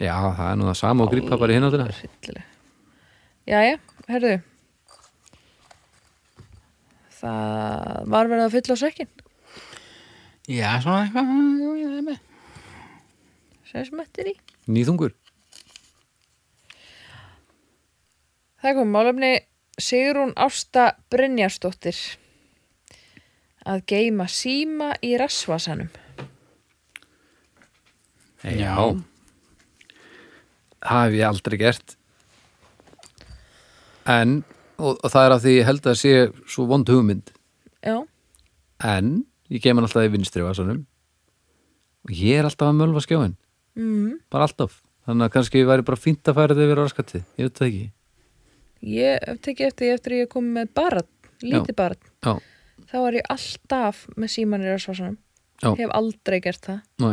Já, 0.00 0.14
það 0.32 0.46
er 0.46 0.54
nú 0.56 0.68
það 0.70 0.76
sama 0.78 1.04
og 1.04 1.10
grípa 1.12 1.36
bara 1.36 1.52
í 1.52 1.58
hináttina. 1.58 1.88
Hryllilega. 1.92 2.46
Jæja, 3.52 3.74
herðu. 4.08 4.30
Það 7.18 8.08
var 8.14 8.30
verið 8.30 8.44
að 8.46 8.54
fylla 8.56 8.76
á 8.78 8.78
sekkin. 8.80 9.10
Já, 10.48 10.70
svona 10.80 11.02
eitthvað, 11.04 11.34
jú, 11.60 11.72
ég 11.82 11.98
er 11.98 12.06
með. 12.06 12.22
Sem 13.68 13.84
sem 13.90 14.00
þetta 14.00 14.24
er 14.24 14.30
í. 14.30 14.34
Nýþungur. 14.72 15.12
Það 18.64 18.80
kom 18.80 18.96
málefni 18.96 19.34
Sigrún 19.76 20.32
Ásta 20.40 20.88
Brynjarsdóttir 21.12 22.00
að 23.68 23.82
geima 23.90 24.26
síma 24.32 24.92
í 25.04 25.14
rassvasanum. 25.20 25.88
Já. 28.44 28.74
Það 30.78 31.00
hef 31.04 31.16
ég 31.18 31.26
aldrei 31.28 31.58
gert. 31.60 31.96
En, 34.08 34.38
og, 34.80 34.94
og 35.04 35.10
það 35.12 35.24
er 35.26 35.34
að 35.34 35.42
því 35.44 35.54
ég 35.58 35.66
held 35.68 35.88
að 35.90 35.96
sé 36.00 36.12
svo 36.48 36.64
vond 36.70 36.88
hugmynd. 36.92 37.32
Já, 37.84 37.98
En, 38.78 39.08
ég 39.50 39.58
kem 39.64 39.74
hann 39.74 39.86
alltaf 39.88 40.04
í 40.06 40.10
vinstri 40.12 40.42
vasanum 40.46 40.84
og 42.06 42.12
ég 42.14 42.38
er 42.38 42.46
alltaf 42.46 42.68
að 42.70 42.76
mölva 42.78 43.00
skjáin. 43.02 43.32
mm, 43.74 44.20
Bara 44.30 44.46
alltaf. 44.46 44.76
Þannig 45.08 45.26
að 45.26 45.32
kannski 45.34 45.64
væri 45.66 45.84
bara 45.88 45.98
fínt 45.98 46.28
að 46.30 46.36
færa 46.38 46.54
þetta 46.54 46.66
yfir 46.68 46.78
raskatið. 46.78 47.24
Ég 47.40 47.48
veit 47.48 47.58
það 47.58 47.66
ekki. 47.68 47.86
ég 48.94 49.26
hef 49.26 49.40
tekið 49.42 49.66
eftir 49.66 49.84
því 49.88 49.90
eftir 49.96 50.14
að 50.14 50.22
ég 50.22 50.28
kom 50.36 50.46
með 50.54 50.70
barn, 50.78 51.08
lítið 51.42 51.74
barn. 51.80 51.98
Já, 52.22 52.32
Þá 52.86 52.96
var 53.02 53.18
ég 53.18 53.26
alltaf 53.34 54.06
með 54.16 54.30
síman 54.36 54.62
í 54.64 54.70
rassvasanum. 54.70 55.18
Já. 55.58 55.72
Hef 55.74 55.90
aldrei 55.98 56.38
gert 56.40 56.62
það. 56.68 56.80
næ. 57.02 57.10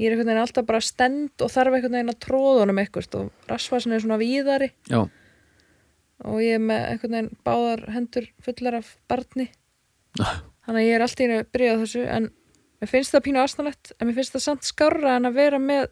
Ég 0.00 0.08
er 0.08 0.14
einhvern 0.14 0.30
veginn 0.30 0.40
alltaf 0.40 0.64
bara 0.64 0.80
stend 0.80 1.42
og 1.44 1.50
þarf 1.52 1.74
einhvern 1.76 1.92
veginn 1.98 2.12
að 2.14 2.20
tróða 2.24 2.60
honum 2.62 2.78
eitthvað 2.80 3.16
og 3.18 3.48
rassvasan 3.50 3.92
er 3.92 4.00
svona 4.00 4.16
víðari 4.16 4.70
Já, 4.88 5.02
og 6.24 6.38
ég 6.40 6.56
er 6.56 6.62
með 6.64 6.86
einhvern 6.94 7.16
veginn 7.16 7.28
báðar 7.44 7.82
hendur 7.92 8.28
fullar 8.46 8.78
af 8.78 8.94
barni 9.12 9.50
þannig 10.16 10.78
að 10.78 10.86
ég 10.86 10.94
er 10.96 11.04
alltaf 11.04 11.24
einu 11.26 11.36
að 11.42 11.50
byrja 11.52 11.74
þessu 11.82 12.04
en 12.16 12.30
mér 12.80 12.92
finnst 12.94 13.12
það 13.12 13.24
pínu 13.26 13.42
aðstæðlegt 13.42 13.92
en 13.98 14.08
mér 14.08 14.16
finnst 14.16 14.36
það 14.38 14.44
samt 14.46 14.70
skárra 14.70 15.18
en 15.18 15.28
að 15.28 15.36
vera 15.36 15.60
með 15.60 15.84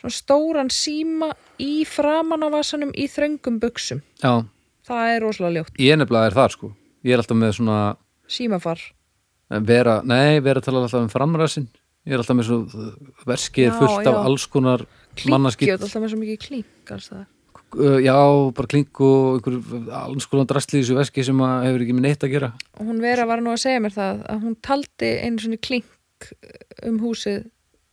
svona 0.00 0.18
stóran 0.18 0.74
síma 0.74 1.30
í 1.62 1.72
framan 1.86 2.42
á 2.42 2.48
vasanum 2.58 2.90
í 2.90 3.06
þröngum 3.10 3.62
buksum 3.62 4.02
já. 4.18 4.32
það 4.88 5.14
er 5.14 5.22
rosalega 5.28 5.60
ljótt, 5.60 5.78
Ég 5.78 5.98
nefnilega 6.02 6.32
er 6.32 6.38
þar 6.42 6.58
sko. 6.58 6.74
Ég 7.06 7.14
er 7.14 7.22
alltaf 7.22 7.38
með 7.38 7.54
svona 7.60 7.78
símafar. 8.30 8.82
Vera, 9.64 10.00
nei, 10.04 10.40
vera 10.44 10.60
tala 10.64 10.84
alltaf 10.84 11.00
um 11.00 11.10
framræsin. 11.12 11.68
Ég 12.08 12.14
er 12.14 12.22
alltaf 12.22 12.36
með 12.36 12.48
svo 12.48 12.58
verskið 13.28 13.70
er 13.70 13.74
fullt 13.76 14.04
já. 14.04 14.12
af 14.12 14.28
alls 14.28 14.46
konar 14.48 14.84
klinkjótt, 15.18 15.82
alltaf 15.82 16.02
með 16.04 16.14
svo 16.14 16.20
mikið 16.22 16.46
Uh, 17.76 17.98
já, 18.00 18.16
bara 18.56 18.68
klink 18.70 18.96
og 19.04 19.42
einhver 19.44 19.90
alls 19.92 20.24
konar 20.30 20.46
drastli 20.48 20.78
í 20.78 20.84
þessu 20.86 20.94
veski 20.96 21.24
sem 21.26 21.42
hefur 21.44 21.82
ekki 21.84 21.96
með 21.98 22.06
neitt 22.06 22.22
að 22.24 22.32
gera. 22.32 22.48
Hún 22.80 23.02
vera 23.02 23.26
var 23.28 23.42
nú 23.44 23.52
að 23.52 23.60
segja 23.66 23.82
mér 23.84 23.92
það 23.92 24.22
að 24.32 24.46
hún 24.46 24.54
taldi 24.64 25.10
einu 25.20 25.42
svona 25.42 25.58
klink 25.60 26.30
um 26.88 26.96
húsið 27.02 27.42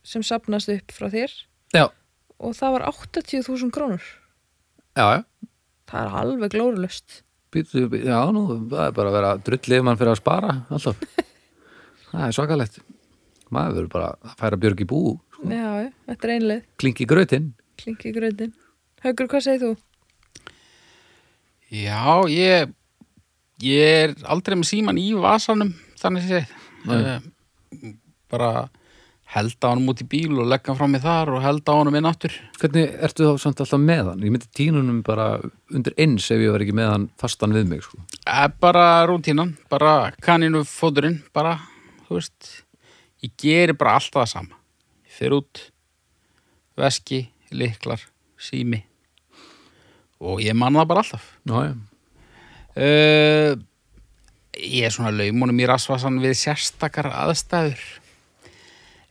sem 0.06 0.24
sapnast 0.24 0.72
upp 0.72 0.96
frá 0.96 1.10
þér. 1.12 1.34
Já, 1.76 1.84
og 2.40 2.56
það 2.56 2.78
var 2.78 2.86
80.000 2.88 3.74
krónur. 3.74 4.08
Já, 4.96 5.04
já. 5.18 5.20
Það 5.92 6.00
er 6.00 6.18
alveg 6.22 6.56
glórulust 6.56 7.20
Býtu, 7.56 7.86
býtu, 7.92 8.04
Já, 8.10 8.18
nú, 8.36 8.44
það 8.68 8.82
er 8.84 8.96
bara 8.98 9.12
að 9.12 9.16
vera 9.18 9.32
drullið 9.48 9.86
mann 9.86 10.00
fyrir 10.00 10.12
að 10.12 10.20
spara, 10.20 10.58
alltaf 10.68 11.00
Það 12.10 12.26
er 12.28 12.36
svakalegt 12.36 12.78
Maður 13.54 13.76
verður 13.78 13.90
bara 13.96 14.12
að 14.14 14.36
færa 14.40 14.60
björg 14.60 14.82
í 14.82 14.88
bú 14.90 15.02
já, 15.46 15.72
já, 15.86 15.90
þetta 16.10 16.28
er 16.28 16.36
einlega 16.36 16.80
Klink 16.80 17.02
í 17.02 17.08
grötin 17.08 17.50
klink 17.80 18.06
í 18.08 18.14
gröndin 18.14 18.54
Haukur, 19.04 19.28
hvað 19.30 19.44
segir 19.44 19.62
þú? 19.62 19.74
Já, 21.66 22.22
ég, 22.30 22.70
ég 23.62 24.02
er 24.06 24.14
aldrei 24.30 24.56
með 24.58 24.68
síman 24.70 24.98
í 25.02 25.08
vasanum, 25.18 25.72
þannig 25.98 26.28
sé. 26.28 26.40
Nei. 26.86 26.98
Uh, 27.02 27.90
bara 28.30 28.50
held 29.34 29.58
á 29.62 29.68
honum 29.72 29.90
út 29.90 30.02
í 30.04 30.06
bíl 30.08 30.36
og 30.38 30.48
leggja 30.50 30.72
hann 30.72 30.78
frá 30.78 30.88
mig 30.90 31.02
þar 31.02 31.32
og 31.34 31.42
held 31.44 31.66
á 31.66 31.74
honum 31.74 31.96
inn 31.98 32.08
aftur. 32.08 32.34
Hvernig 32.60 32.92
ertu 33.08 33.26
þá 33.26 33.42
samt 33.42 33.62
alltaf 33.64 33.82
með 33.82 34.12
hann? 34.12 34.22
Ég 34.26 34.34
myndi 34.34 34.50
tínunum 34.54 35.00
bara 35.06 35.28
undir 35.74 35.96
eins 35.98 36.28
ef 36.30 36.42
ég 36.42 36.54
var 36.54 36.64
ekki 36.64 36.76
með 36.76 36.92
hann 36.92 37.08
fastan 37.20 37.56
við 37.56 37.70
mig 37.72 37.82
sko. 37.86 37.98
Eh, 38.26 38.46
bara 38.62 38.84
rútínan, 39.10 39.56
bara 39.72 40.12
kaninu 40.22 40.62
fóturinn, 40.68 41.18
bara, 41.34 41.56
þú 42.06 42.20
veist, 42.20 42.52
ég 43.24 43.34
geri 43.42 43.74
bara 43.76 43.98
alltaf 43.98 44.22
það 44.22 44.32
sama. 44.36 44.62
Ég 45.08 45.18
fer 45.18 45.34
út, 45.36 45.64
veski, 46.78 47.24
liklar, 47.50 48.06
sími 48.38 48.84
og 50.22 50.40
ég 50.40 50.56
man 50.56 50.78
það 50.78 50.90
bara 50.94 51.04
alltaf. 51.04 51.28
Já, 51.44 51.58
já, 51.68 51.76
Uh, 52.76 53.56
ég 54.52 54.84
er 54.84 54.92
svona 54.92 55.08
laumunum 55.08 55.62
í 55.62 55.64
rasvasan 55.64 56.18
við 56.20 56.34
sérstakar 56.36 57.08
aðstæður. 57.08 57.80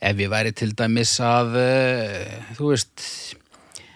Ef 0.05 0.19
ég 0.21 0.29
væri 0.29 0.51
til 0.53 0.69
dæmis 0.77 1.15
að, 1.25 1.55
uh, 1.57 2.53
þú 2.59 2.67
veist, 2.75 3.01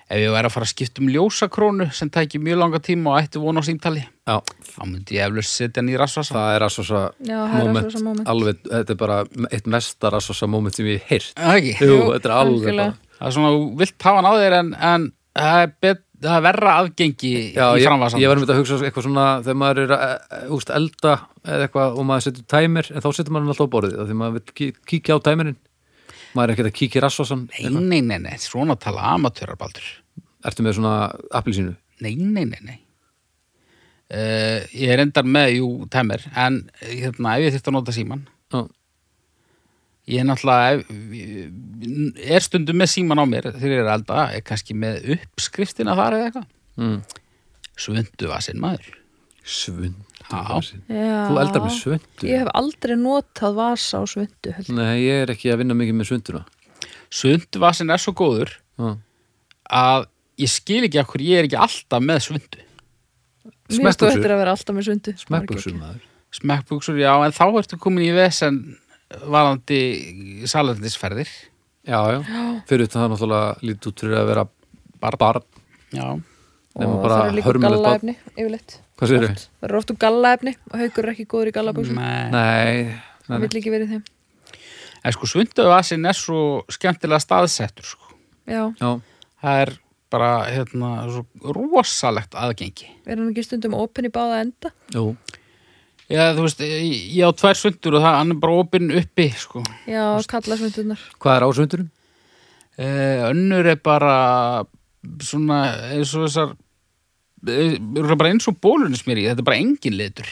ef 0.10 0.18
ég 0.18 0.32
væri 0.34 0.50
að 0.50 0.54
fara 0.56 0.66
að 0.66 0.72
skipta 0.72 1.04
um 1.04 1.12
ljósakrónu 1.14 1.86
sem 1.94 2.10
tæki 2.10 2.40
mjög 2.42 2.58
langa 2.64 2.80
tíma 2.82 3.12
og 3.14 3.20
ætti 3.22 3.42
von 3.44 3.60
á 3.60 3.64
símtali, 3.68 4.02
já 4.26 4.40
þá 4.72 4.82
myndi 4.90 5.20
ég 5.20 5.28
eflaust 5.28 5.54
setja 5.60 5.84
hann 5.84 5.92
í 5.94 6.00
rasvasan. 6.02 6.34
Það 6.40 6.56
er 6.56 6.66
er 7.60 7.68
moment, 7.70 8.00
moment. 8.08 8.28
alveg, 8.34 8.64
þetta 8.66 8.96
er 8.96 9.00
bara 9.04 9.20
eitt 9.54 9.70
mestar 9.70 10.18
assosa 10.18 10.50
moment 10.50 10.76
sem 10.80 10.90
ég 10.90 11.06
Það 11.38 11.60
ekki? 11.60 11.76
Jú, 11.86 11.94
Jú, 11.94 12.02
þetta 12.16 12.30
er 12.32 12.36
alveg 12.40 12.70
bara 12.74 12.90
Það 13.20 13.28
er 13.30 13.36
svona, 13.36 13.54
þú 13.54 13.64
vilt 13.84 14.06
hafa 14.10 14.22
hann 14.22 14.30
á 14.30 14.34
þér 14.40 14.58
en, 14.64 14.74
en 14.90 15.08
það, 15.36 15.62
er 15.62 15.72
bet, 15.86 16.04
það 16.26 16.36
er 16.40 16.44
verra 16.50 16.76
aðgengi 16.82 17.32
Já, 17.54 17.66
í 17.76 17.82
ég, 17.84 17.86
framvasan. 17.90 18.22
ég 18.24 18.32
var 18.32 18.40
með 18.42 18.54
að 18.56 18.62
hugsa 18.64 18.78
eitthvað 18.88 19.06
svona 19.10 19.26
þegar 19.44 19.58
maður 19.62 19.82
er 19.86 19.94
að 19.98 20.06
e, 20.10 20.40
úst, 20.58 20.72
elda 20.74 21.16
eða 21.46 21.66
eitthvað 21.68 21.98
og 22.00 22.08
maður 22.10 22.26
setur 22.30 22.46
tæmir 22.56 22.90
en 22.96 23.04
þá 23.04 23.10
setur 23.20 23.34
maður 23.36 23.44
hann 23.46 23.54
alltaf 23.54 23.68
á 23.70 23.74
borðið 23.76 24.00
af 24.00 24.08
því 24.10 24.18
maður 24.24 24.38
vil 24.40 24.56
kí- 24.56 24.76
kíkja 24.94 25.20
á 25.20 25.26
tæmirinn 25.28 25.60
maður 26.36 26.46
er 26.50 26.54
ekkert 26.56 26.70
að 26.72 26.78
kíkja 26.80 27.00
í 27.00 27.04
rassosan 27.06 27.46
Nei, 27.50 27.70
nei, 27.80 28.02
nei, 28.06 28.20
nei, 28.26 28.36
svona 28.42 28.76
tala 28.80 29.14
amatörarbaldur. 29.16 29.88
Ertu 30.48 30.66
með 30.66 30.78
svona 30.80 30.96
appilsínu? 31.36 31.76
Nei, 32.06 32.14
nei, 32.16 32.46
nei, 32.48 32.60
nei. 32.64 32.78
Uh, 34.10 34.66
ég 34.74 34.90
er 34.96 35.04
endar 35.04 35.28
með, 35.28 35.60
jú, 35.60 35.70
tæmir, 35.94 36.24
en 36.34 36.64
hérna, 36.82 37.36
ef 37.38 37.44
ég 37.46 37.54
þyrfti 37.54 37.70
að 37.70 37.76
nota 37.76 37.94
síman, 37.94 38.24
Já, 38.50 38.64
ég 40.10 40.24
er 40.24 40.26
náttúrulega, 40.26 40.82
er 42.34 42.42
stundum 42.42 42.80
með 42.82 42.90
síman 42.96 43.22
á 43.22 43.26
mér 43.30 43.52
þegar 43.52 43.76
ég 43.76 43.82
er 43.84 43.86
að 43.86 43.98
elda, 44.00 44.24
er 44.34 44.46
kannski 44.48 44.74
með 44.74 45.12
uppskriftina 45.14 45.94
þar 46.00 46.18
eða 46.18 46.30
eitthvað. 46.32 46.48
mm. 46.82 46.96
Svundu 47.80 48.32
var 48.32 48.42
sinn 48.44 48.58
maður. 48.60 48.90
Svundu. 49.46 50.09
Þú 50.30 51.40
eldar 51.42 51.64
með 51.66 51.76
svundu? 51.78 52.28
Ég 52.30 52.44
hef 52.44 52.52
aldrei 52.60 52.96
notað 53.00 53.58
vasa 53.58 54.02
á 54.02 54.04
ég. 54.10 54.56
Nei, 54.70 54.96
ég 55.08 55.24
er 55.26 55.34
ekki 55.34 55.52
að 55.54 55.64
vinna 55.64 55.78
mikið 55.78 55.98
með 56.00 56.10
var 57.64 57.78
sinn 57.78 57.90
er 57.90 58.02
svo 58.02 58.14
góður 58.18 58.52
Já. 58.78 58.92
að 59.80 60.06
ég 60.40 60.52
skil 60.54 60.84
ekki 60.86 61.02
okkur 61.02 61.26
ég 61.26 61.42
er 61.42 61.50
ekki 61.50 61.62
alltaf 61.66 62.06
með 62.06 62.22
svundu. 62.28 62.62
Mér 63.70 63.74
stóð 63.74 63.80
Smekkbuxur 63.80 64.14
eftir 64.14 64.34
að 64.34 64.42
vera 64.44 64.54
alltaf 64.56 64.76
með 64.78 64.88
svundu 64.88 65.16
Smekkbuxur 65.24 65.76
maður 65.78 66.06
Smekkbuxur, 66.30 66.98
já, 67.02 67.12
en 67.26 67.34
þá 67.34 67.46
ertu 67.58 67.78
komin 67.82 68.06
í 68.06 68.12
vesen 68.14 68.60
varandi 69.34 69.80
salandisferðir. 70.50 71.30
Já, 71.90 71.98
já, 72.14 72.20
fyrir 72.70 72.86
þetta 72.86 73.00
það 73.02 73.14
náttúrulega 73.16 73.66
lítið 73.66 73.90
út 73.90 74.04
fyrir 74.04 74.20
að 74.20 74.28
vera 74.30 74.44
barn, 75.02 75.20
barn. 75.24 75.48
Já. 75.96 76.06
Og 76.78 76.94
bara 77.02 77.16
það 77.16 77.26
eru 77.26 77.38
líka 77.40 77.50
barn. 77.50 77.66
gallaefni 77.66 78.16
yfirleitt 78.36 78.76
Hvað 79.00 79.12
segirðu? 79.14 79.32
Oft. 79.32 79.50
Það 79.60 79.68
eru 79.70 79.80
oft 79.80 79.92
úr 79.94 80.00
gallaefni 80.04 80.54
og 80.70 80.78
haukur 80.82 81.06
er 81.08 81.12
ekki 81.14 81.26
góður 81.32 81.52
í 81.52 81.56
gallabuxum 81.56 82.00
Nei. 82.00 82.32
Nei, 82.34 82.96
Það 83.30 83.44
vill 83.46 83.60
ekki 83.62 83.74
verið 83.74 83.94
þeim 83.96 84.08
En 85.08 85.16
sko 85.16 85.30
svunduvasin 85.32 86.08
er 86.10 86.18
svo 86.20 86.40
skemmtilega 86.68 87.22
staðsettur 87.24 87.88
sko. 87.88 88.10
Já, 88.50 88.66
já, 88.82 88.90
Það 89.40 89.62
er 89.64 89.72
bara 90.12 90.32
hérna, 90.50 90.90
svo 91.14 91.54
rosalegt 91.56 92.36
aðgengi 92.36 92.90
Er 93.06 93.16
hann 93.22 93.30
ekki 93.32 93.46
stundum 93.48 93.78
opinn 93.80 94.10
í 94.10 94.12
báða 94.12 94.42
enda? 94.44 94.74
Jú, 94.96 95.14
Já, 96.10 96.32
þú 96.34 96.44
veist, 96.48 96.64
ég 96.66 97.14
ég 97.20 97.22
á 97.22 97.32
tvær 97.38 97.56
sundur 97.60 98.00
og 98.00 98.04
það 98.04 98.16
hann 98.18 98.34
er 98.34 98.40
bara 98.42 98.60
opinn 98.64 98.92
uppi, 98.98 99.28
sko 99.38 99.62
Já, 99.88 100.04
kalla 100.28 100.58
svöndunar. 100.58 101.04
hvað 101.22 101.36
er 101.38 101.46
ásvöndurinn? 101.48 101.90
Eh, 102.80 103.22
önnur 103.30 103.68
er 103.70 103.78
bara 103.84 104.66
svona 105.22 105.60
eins 105.94 106.12
og 106.18 106.26
þessar 106.26 106.56
bara 107.44 108.32
eins 108.34 108.48
og 108.50 108.58
bólunismýri 108.64 109.28
þetta 109.30 109.44
er 109.44 109.48
bara 109.48 109.60
engin 109.62 109.98
litur. 110.00 110.28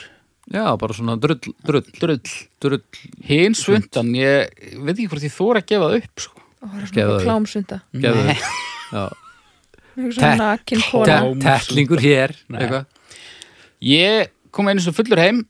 Já, 0.48 0.64
bara 0.80 0.96
svona 0.96 1.18
drull, 1.20 1.40
drull, 1.68 1.84
drull. 2.00 2.20
drull 2.64 2.82
hinn 3.28 3.56
svundan, 3.58 4.14
ég 4.16 4.48
veit 4.80 4.94
ekki 4.96 5.10
hvort 5.12 5.26
ég 5.28 5.34
þóra 5.36 5.62
að 5.64 5.70
gefa 5.74 5.90
það 5.90 5.98
upp 6.02 6.24
sko. 6.24 6.44
Það 6.58 6.78
er 6.78 6.94
Geðu 6.96 7.08
svona 7.12 7.26
klámsunda. 7.26 7.80
Geðu 7.94 8.24
Nei. 8.28 8.38
Já, 8.88 9.04
Svona 9.98 10.36
nakin 10.38 10.82
kona. 10.92 11.18
Te- 11.26 11.44
Tettlingur 11.44 12.02
hér 12.04 12.34
ég 13.84 14.30
kom 14.54 14.68
einu 14.70 14.82
sem 14.82 14.94
fullur 14.96 15.20
heim 15.22 15.44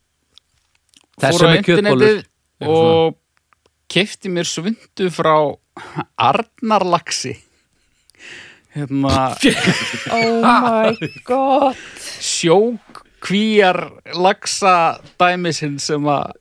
fór 1.19 1.47
á 1.47 1.49
internetið 1.57 2.23
og 2.67 3.17
kefti 3.91 4.31
mér 4.31 4.47
svundu 4.47 5.09
frá 5.13 5.35
Arnarlaxi 6.17 7.35
hérna 8.77 9.13
Oh 10.17 10.39
my 10.45 11.09
god. 11.27 11.77
sjókvíjar 12.23 13.79
laxa 14.15 14.75
dæmisinn 15.19 15.77
sem 15.81 16.07
að 16.09 16.33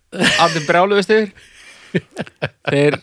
allir 0.43 0.67
brjáluðist 0.69 1.13
yfir. 1.13 1.33
Þeir 2.69 2.99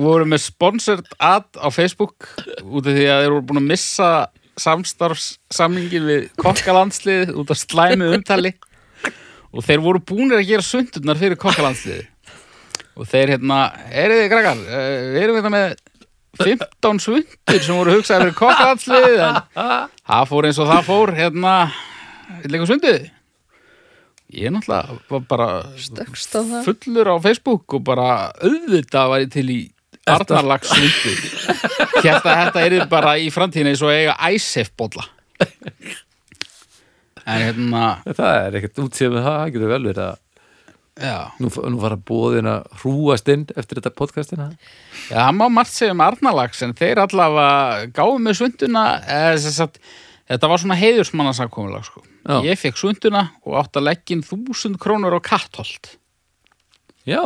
voru 0.00 0.26
með 0.26 0.42
sponsored 0.48 1.06
ad 1.22 1.46
á 1.54 1.68
Facebook 1.70 2.26
út 2.64 2.88
af 2.88 2.94
því 2.96 3.06
að 3.06 3.22
þeir 3.22 3.34
voru 3.36 3.46
búin 3.50 3.62
að 3.62 3.68
missa 3.72 4.10
samstarfssamlingin 4.58 6.06
við 6.08 6.24
kokkalandslið 6.42 7.34
út 7.38 7.52
af 7.54 7.60
slæmu 7.60 8.10
umtali. 8.16 8.54
Og 9.54 9.62
þeir 9.64 9.84
voru 9.84 10.02
búinir 10.02 10.40
að 10.40 10.48
gera 10.50 10.66
sundurnar 10.66 11.20
fyrir 11.20 11.38
kokkalandsliði 11.40 12.08
og 12.98 13.06
þeir 13.06 13.30
hérna, 13.36 13.58
er 13.94 14.10
þið 14.10 14.24
krakkar 14.32 14.62
eh, 14.74 15.02
við 15.14 15.20
erum 15.22 15.36
hérna 15.38 15.52
með 15.54 15.74
15 16.42 17.00
svundur 17.04 17.60
sem 17.64 17.76
voru 17.78 17.94
hugsaði 17.98 18.24
fyrir 18.28 18.36
kokkalandslið 18.38 19.22
en 19.28 19.38
það 20.08 20.26
fór 20.32 20.48
eins 20.48 20.60
og 20.62 20.68
það 20.72 20.82
fór 20.88 21.12
hérna, 21.18 21.54
leikum 22.46 22.68
svundið 22.70 23.08
ég 24.38 24.52
náttúrulega 24.52 24.98
var 25.08 25.22
bara 25.30 25.48
Stökkst 25.80 26.36
á 26.36 26.40
það. 26.44 26.62
fullur 26.68 27.08
á 27.10 27.16
Facebook 27.24 27.78
og 27.78 27.84
bara 27.88 28.08
auðvitað 28.44 29.12
var 29.14 29.24
ég 29.24 29.30
til 29.34 29.46
í 29.54 29.60
Arnarlags 30.08 30.70
svundu 30.72 31.14
hérna 32.04 32.34
þetta 32.44 32.66
er 32.66 32.76
bara 32.88 33.16
í 33.20 33.30
framtíðinni 33.32 33.74
eins 33.74 33.82
og 33.84 33.92
eiga 33.92 34.14
æsef 34.30 34.70
bolla 34.78 35.04
en 37.28 37.42
hérna 37.44 37.82
Það 38.08 38.38
er 38.46 38.56
ekkert 38.60 38.80
útsýð 38.86 39.10
með 39.16 39.26
það, 39.26 39.34
það 39.38 39.50
getur 39.56 39.72
vel 39.74 39.82
verið 39.90 40.04
að 40.06 40.14
já, 40.98 41.30
nú, 41.38 41.50
nú 41.50 41.80
fara 41.82 41.98
bóðin 42.10 42.50
að 42.50 42.66
hrúast 42.82 43.30
inn 43.32 43.46
eftir 43.54 43.80
þetta 43.80 43.94
podcastina. 43.98 44.50
Já 45.08 45.22
það 45.22 45.38
má 45.38 45.46
margt 45.60 45.74
segja 45.74 45.94
um 45.94 46.04
Arnarlags 46.04 46.62
en 46.66 46.74
þeir 46.78 47.02
allavega 47.04 47.88
gáðu 47.96 48.20
með 48.24 48.38
svunduna 48.40 48.84
eða 49.04 49.54
að 49.66 49.80
þetta 50.28 50.50
var 50.52 50.62
svona 50.62 50.78
heiðursmannasakkomulag 50.82 51.88
sko. 51.88 52.04
Ég 52.44 52.60
fekk 52.60 52.76
svunduna 52.80 53.30
og 53.46 53.56
átt 53.62 53.78
að 53.80 53.88
leggja 53.88 54.18
inn 54.18 54.26
þúsund 54.26 54.76
krónur 54.82 55.16
á 55.16 55.20
kattholt. 55.24 55.94
Já, 57.08 57.22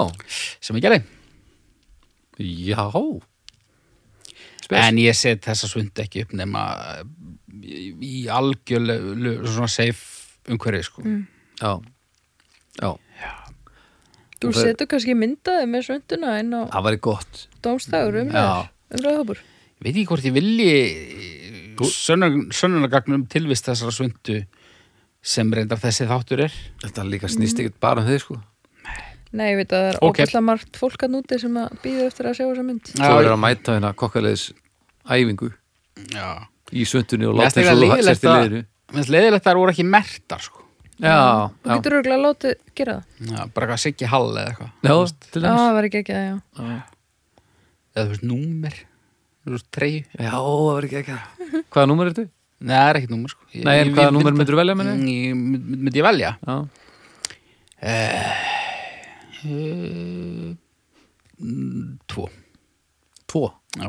sem 0.62 0.79
ég 0.79 0.85
gerði. 0.85 1.03
Já. 2.39 2.87
Spes. 4.62 4.79
En 4.79 4.99
ég 5.03 5.16
set 5.18 5.43
þessa 5.45 5.68
svund 5.68 5.99
ekki 5.99 6.23
upp 6.23 6.37
nema 6.39 6.62
í, 7.62 7.91
í 7.99 8.20
algjörlega 8.31 9.43
svona 9.51 9.70
safe 9.70 10.53
umhverfi 10.53 10.87
sko. 10.87 11.03
Já, 11.62 11.73
já, 12.79 12.91
Þú 14.43 14.53
það- 14.53 14.62
setur 14.68 14.86
kannski 14.90 15.14
myndaði 15.18 15.66
með 15.70 15.86
svönduna 15.88 16.38
inn 16.40 16.53
á 16.55 16.61
það 16.72 16.86
væri 16.88 17.01
gott 17.09 17.47
dómstæður 17.62 18.20
um 18.22 18.30
Já. 18.34 18.68
umræðhópur. 18.93 19.38
Ég 19.43 19.82
veit 19.86 19.95
ekki 19.97 20.07
hvort 20.11 20.24
ég 20.26 20.34
vilji 20.36 20.72
sönnunagagnum 22.53 23.26
tilvist 23.30 23.66
þessara 23.68 23.93
svundu 23.95 24.43
sem 25.22 25.51
reyndar 25.55 25.78
þessi 25.82 26.07
þáttur 26.11 26.45
er. 26.47 26.55
Þetta 26.82 27.05
líka 27.09 27.30
snýst 27.30 27.61
ekkert 27.62 27.78
bara 27.82 28.03
um 28.03 28.09
þig 28.09 28.20
sko 28.24 28.40
Nei, 29.32 29.47
ég 29.55 29.62
veit 29.62 29.70
að 29.72 29.78
það 29.80 29.86
er 29.88 29.97
Ok. 30.03 30.18
ógæslega 30.18 30.45
margt 30.45 30.76
fólk 30.76 31.05
að 31.07 31.12
núti 31.14 31.38
sem 31.40 31.55
að 31.57 31.70
býður 31.80 32.07
eftir 32.11 32.26
að 32.28 32.34
sjá 32.36 32.45
þessa 32.51 32.64
mynd. 32.68 32.90
Svo 32.93 33.14
er 33.22 33.28
að 33.32 33.38
mæta 33.40 33.72
hérna 33.78 33.93
kokkaliðs 33.97 34.43
æfingu 35.09 35.49
Já. 36.12 36.26
í 36.70 36.84
svöndunni 36.84 37.28
og 37.30 37.38
láta 37.40 37.62
í 37.62 37.64
leiðilegt 37.64 38.26
að- 38.28 38.43
liðinu 38.43 38.61
Mér 38.93 38.99
finnst 38.99 39.09
leiðilegt 39.14 39.40
að 39.47 39.49
það 39.49 39.57
voru 39.62 39.72
ekki 39.72 39.86
mertar 39.88 40.38
sko. 40.45 40.62
Já, 41.01 41.49
Þú 41.64 41.68
getur 41.72 41.95
örgulega 41.99 42.20
látið 42.22 42.53
gera 42.78 42.95
það. 42.99 43.05
Já, 43.32 43.40
bara 43.55 43.64
eitthvað 43.66 43.82
siggi 43.82 44.07
hall 44.12 44.30
eða 44.36 44.49
eitthvað. 44.53 44.70
já, 44.82 44.95
til 45.32 45.40
Já, 45.43 45.47
dæmis 45.47 45.61
það 45.62 45.74
var 45.78 45.84
ekki 45.88 45.99
ekki 46.03 46.14
það, 46.16 46.26
já. 46.28 46.36
Eða 47.93 48.05
þú 48.05 48.09
veist, 48.12 48.24
númer. 48.28 48.74
Þú 49.43 49.49
veist, 49.57 49.68
treyju. 49.74 50.01
Já, 50.18 50.30
það 50.36 50.62
var 50.68 50.82
ekki 50.88 50.99
ekki 51.03 51.14
Hvaða 51.72 51.86
númer 51.90 52.05
er 52.07 52.11
þetta? 52.14 52.26
Nei, 52.62 52.76
það 52.76 52.88
er 52.93 52.97
ekkert 53.01 53.14
númer 53.16 53.28
sko. 53.32 53.43
Ég- 53.53 53.64
Nei, 53.66 53.76
en 53.82 53.90
hvaða 53.97 54.12
númer 54.14 54.30
myndi- 54.30 54.38
myndirðu 54.38 54.61
velja, 54.62 54.74
meina 54.78 54.93
ég? 54.95 54.99
Ég 55.03 55.07
mynd- 55.34 55.66
myndi 55.82 55.99
ég 56.03 56.07
velja? 56.11 56.30
Já, 56.47 56.55
Uh, 57.82 57.99
mm, 61.43 61.99
tvo 62.07 62.28
tvo 63.26 63.40
Já. 63.74 63.88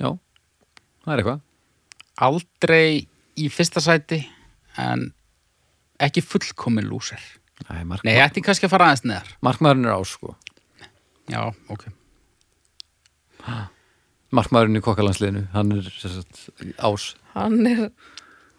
Já, 0.00 0.08
það 1.04 1.12
er 1.12 1.18
eitthvað 1.22 1.40
Aldrei 2.26 3.06
í 3.38 3.46
fyrsta 3.52 3.78
sæti 3.84 4.18
en 4.80 5.08
ekki 6.02 6.22
fullkomin 6.24 6.86
lúser 6.88 7.20
Nei, 7.68 7.84
mark, 7.86 8.02
Nei, 8.04 8.16
ég 8.16 8.24
ætti 8.24 8.42
kannski 8.42 8.66
að 8.66 8.72
fara 8.72 8.88
aðeins 8.90 9.04
neðar. 9.06 9.28
Markmaðurinn 9.46 9.84
er 9.86 9.92
ás 9.94 10.10
sko. 10.16 10.32
Já, 11.30 11.42
ok. 11.70 11.84
Markmaðurinn 14.34 14.80
í 14.80 14.82
kokkalandsliðinu, 14.82 15.42
hann 15.52 15.70
er 15.76 15.86
sagt, 16.00 16.40
ás. 16.82 17.04
Hann 17.36 17.60
er, 17.68 17.82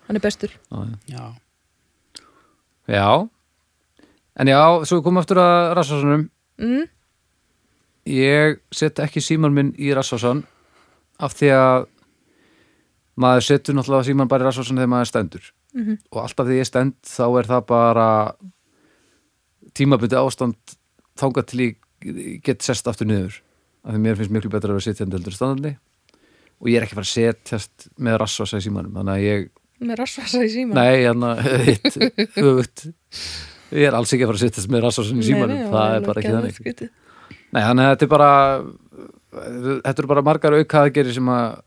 hann 0.07 0.19
er 0.19 0.23
bestur. 0.23 0.53
Já, 0.71 0.85
Já, 1.09 1.25
Já. 2.87 3.07
En 4.39 4.49
já, 4.49 4.61
svo 4.89 5.01
komum 5.05 5.19
við 5.19 5.25
aftur 5.27 5.39
að 5.43 5.73
Rassarsonum 5.77 6.29
Mm, 6.63 6.83
Ég 8.05 8.59
set 8.75 8.99
ekki 9.01 9.21
síman 9.23 9.53
minn 9.55 9.71
í 9.81 9.89
Rassarson 9.95 10.43
af 11.23 11.33
því 11.33 11.47
að 11.55 11.85
maður 13.17 13.45
setur 13.47 13.73
náttúrulega 13.77 14.05
síman 14.09 14.29
bara 14.29 14.45
í 14.45 14.47
Rassarson 14.47 14.77
þegar 14.77 14.91
maður 14.91 15.05
er 15.07 15.09
stendur 15.11 15.47
Mhm. 15.73 15.97
og 16.11 16.19
alltaf 16.23 16.47
því 16.47 16.59
ég 16.59 16.67
stend 16.69 16.93
þá 17.01 17.25
er 17.39 17.49
það 17.49 17.63
bara 17.71 18.07
tímabundi 19.73 20.19
ástand 20.19 20.75
þangað 21.17 21.47
til 21.49 21.59
ég 21.63 22.41
get 22.43 22.61
sest 22.61 22.87
aftur 22.87 23.07
niður. 23.09 23.39
Af 23.83 23.95
því 23.95 23.99
mér 24.03 24.19
finnst 24.19 24.31
miklu 24.31 24.51
betra 24.53 24.69
að 24.71 24.77
vera 24.77 24.85
sitjandi 24.85 25.17
heldur 25.17 25.35
standandi. 25.35 25.73
Og 26.61 26.69
ég 26.69 26.77
er 26.77 26.85
ekki 26.85 26.95
að 26.95 27.03
að 27.03 27.11
setjast 27.11 27.87
með 27.99 28.19
Rassarsa 28.21 28.59
í 28.61 28.65
símanum 28.67 28.93
þannig 28.95 29.13
að 29.17 29.25
ég, 29.25 29.49
með 29.83 29.97
rassvasa 29.99 30.43
í 30.45 30.51
síma. 30.53 30.77
nei, 30.77 31.03
hann 31.09 31.25
að 31.27 31.41
hitt, 31.67 31.97
öfugt. 32.39 32.85
Ég 33.73 33.87
er 33.89 33.97
alls 33.97 34.13
ekki 34.13 34.23
að 34.23 34.29
fara 34.29 34.37
að 34.39 34.43
setjast 34.45 34.69
með 34.71 34.85
Rassarson 34.85 35.19
í 35.19 35.25
símanum, 35.27 35.63
það 35.73 35.95
er 35.97 36.05
bara 36.07 36.21
ekki 36.21 36.35
þannig. 36.37 36.89
Nei, 37.53 37.61
þannig 37.61 37.83
að 37.87 37.91
þetta 37.93 38.05
er 38.05 38.13
bara 38.13 38.29
þetta 39.33 40.01
eru 40.03 40.09
bara 40.11 40.25
margar 40.25 40.55
aukaðgeri 40.59 41.13
sem 41.15 41.29
að 41.33 41.57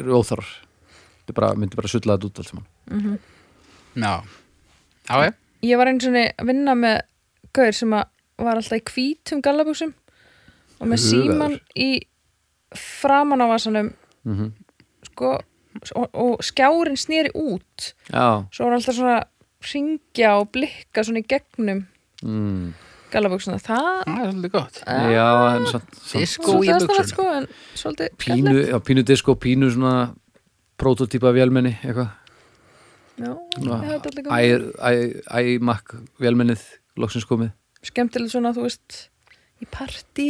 eru 0.00 0.16
óþarf 0.20 0.50
þetta 1.20 1.36
bara, 1.36 1.52
myndi 1.58 1.78
bara 1.78 1.90
sulla 1.90 2.16
þetta 2.16 2.30
út 2.30 2.40
allt 2.42 2.50
saman 2.52 3.18
já. 3.94 4.14
Já, 5.08 5.14
já, 5.24 5.32
Ég 5.62 5.76
var 5.76 5.90
einu 5.90 6.00
svona 6.00 6.24
að 6.38 6.46
vinna 6.52 6.74
með 6.78 7.00
gaur 7.56 7.76
sem 7.76 7.92
að 7.92 8.06
var 8.40 8.56
alltaf 8.56 8.78
í 8.78 8.84
hvítum 8.94 9.42
gallabúsum 9.44 9.92
og 10.80 10.88
með 10.88 11.02
síman 11.04 11.58
í 11.76 11.90
framan 12.72 13.42
á 13.44 13.46
vasanum. 13.50 13.90
Mm 14.24 14.52
sko, 15.06 15.38
og, 15.94 16.06
og 16.12 16.44
skjárin 16.44 16.98
snýri 16.98 17.32
út. 17.34 17.92
Já, 18.10 18.46
svo 18.52 18.68
var 18.68 18.78
alltaf 18.78 18.96
svona 18.96 19.18
ringja 19.72 20.36
og 20.40 20.52
blikka 20.54 21.04
svona 21.04 21.20
í 21.20 21.26
gegnum 21.28 21.82
mm. 22.24 22.70
gallabúsuna 23.12 23.58
það 23.60 24.06
er 24.06 24.30
svolítið 24.30 24.54
gott. 24.54 24.80
Já 24.88 25.26
Disko 26.14 26.56
svolítið 26.56 26.94
í 26.96 27.04
sko 27.10 27.26
svolítið 27.82 28.16
pínu, 28.24 28.54
pínu 28.86 29.04
disco, 29.04 29.36
pínu 29.36 29.68
svona 29.74 29.94
prototípa 30.80 31.34
vélmenni 31.36 31.74
eitthvað 31.82 32.08
iMac 35.40 35.94
vélmennið 36.22 36.62
loksins 37.00 37.26
komið. 37.28 37.52
Skemmtilegt 37.86 38.32
svona 38.34 38.52
þú 38.56 38.66
veist 38.66 39.02
í 39.62 39.68
partí. 39.72 40.28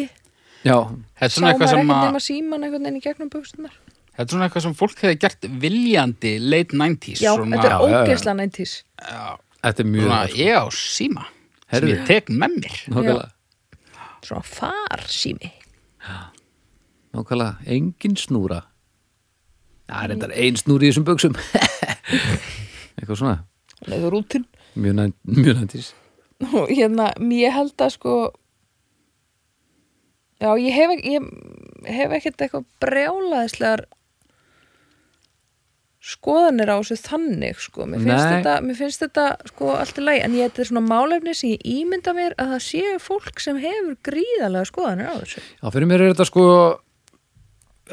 Já, 0.66 0.76
Þetta 1.16 1.30
sá 1.30 1.36
svona 1.36 1.46
maður 1.46 1.54
eitthvað 1.54 1.70
sem 1.70 1.80
ekkert 1.80 1.96
að 1.96 2.04
nema 2.10 2.20
síman 2.20 2.64
einhvern 2.66 2.84
veginn 2.84 2.98
í 2.98 3.04
gegnum 3.04 3.30
buxunar 3.32 3.76
Þetta 4.10 4.24
er 4.26 4.32
svona 4.34 4.46
eitthvað 4.50 4.64
sem 4.66 4.74
fólk 4.76 4.98
hefði 5.00 5.18
gert 5.22 5.46
viljandi 5.62 6.32
late 6.42 6.76
90s 6.76 7.22
já, 7.24 7.30
svona, 7.32 7.56
þetta 7.56 7.68
er 7.70 7.72
Já, 7.72 7.78
já, 9.00 9.14
já. 9.14 9.30
þetta 9.64 9.80
er 9.80 9.88
mjög 9.94 10.04
svona 10.04 10.18
ég 10.36 10.58
á 10.60 10.64
síma 10.76 11.24
Herðu. 11.70 11.86
sem 11.86 11.94
ég 11.94 12.02
tek 12.10 12.28
með 12.34 12.56
mér. 12.58 12.76
Nákvæmlega, 12.90 13.28
svona 14.26 14.42
far 14.50 15.04
sími. 15.08 15.52
Nákvæmlega, 17.14 17.56
engin 17.78 18.16
snúra. 18.20 18.60
Það 19.88 20.04
er 20.04 20.14
endar 20.18 20.34
ein 20.36 20.58
snúr 20.60 20.84
í 20.84 20.90
þessum 20.90 21.06
buksum 21.08 21.38
eitthvað 23.00 23.20
svona? 23.22 23.38
Nei, 23.88 23.96
þú 24.02 24.10
rútin 24.14 24.44
mjög, 24.76 25.14
mjög 25.24 25.56
næntís 25.62 25.92
og 26.54 26.68
hérna, 26.72 27.10
ég 27.36 27.52
held 27.52 27.74
að 27.84 27.94
sko 27.96 28.12
já, 30.40 30.50
ég 30.56 30.72
hef, 30.72 30.92
ekki- 30.96 31.14
ég 31.14 31.96
hef 31.98 32.12
ekkert 32.18 32.44
eitthvað 32.46 32.68
brjálaðislegar 32.80 33.82
skoðanir 36.00 36.70
á 36.72 36.80
þessu 36.80 36.96
þannig 37.04 37.58
sko, 37.60 37.84
mér 37.84 38.00
finnst, 38.00 38.24
Nei. 38.24 38.36
þetta, 38.38 38.52
mér 38.64 38.76
finnst 38.78 39.02
þetta 39.04 39.24
sko 39.50 39.72
allt 39.76 39.98
í 40.00 40.04
lagi, 40.06 40.22
en 40.24 40.36
ég 40.38 40.48
þetta 40.48 40.62
er 40.64 40.68
svona 40.70 40.82
málefni 40.88 41.34
sem 41.36 41.50
ég 41.52 41.66
ímynda 41.74 42.14
mér 42.16 42.36
að 42.40 42.54
það 42.54 42.62
sé 42.64 42.84
fólk 43.04 43.42
sem 43.44 43.58
hefur 43.60 43.98
gríðarlega 44.08 44.70
skoðanir 44.70 45.10
á 45.12 45.14
þessu. 45.20 45.42
Já, 45.60 45.66
fyrir 45.74 45.90
mér 45.90 46.06
er 46.06 46.14
þetta 46.14 46.26
sko 46.30 46.44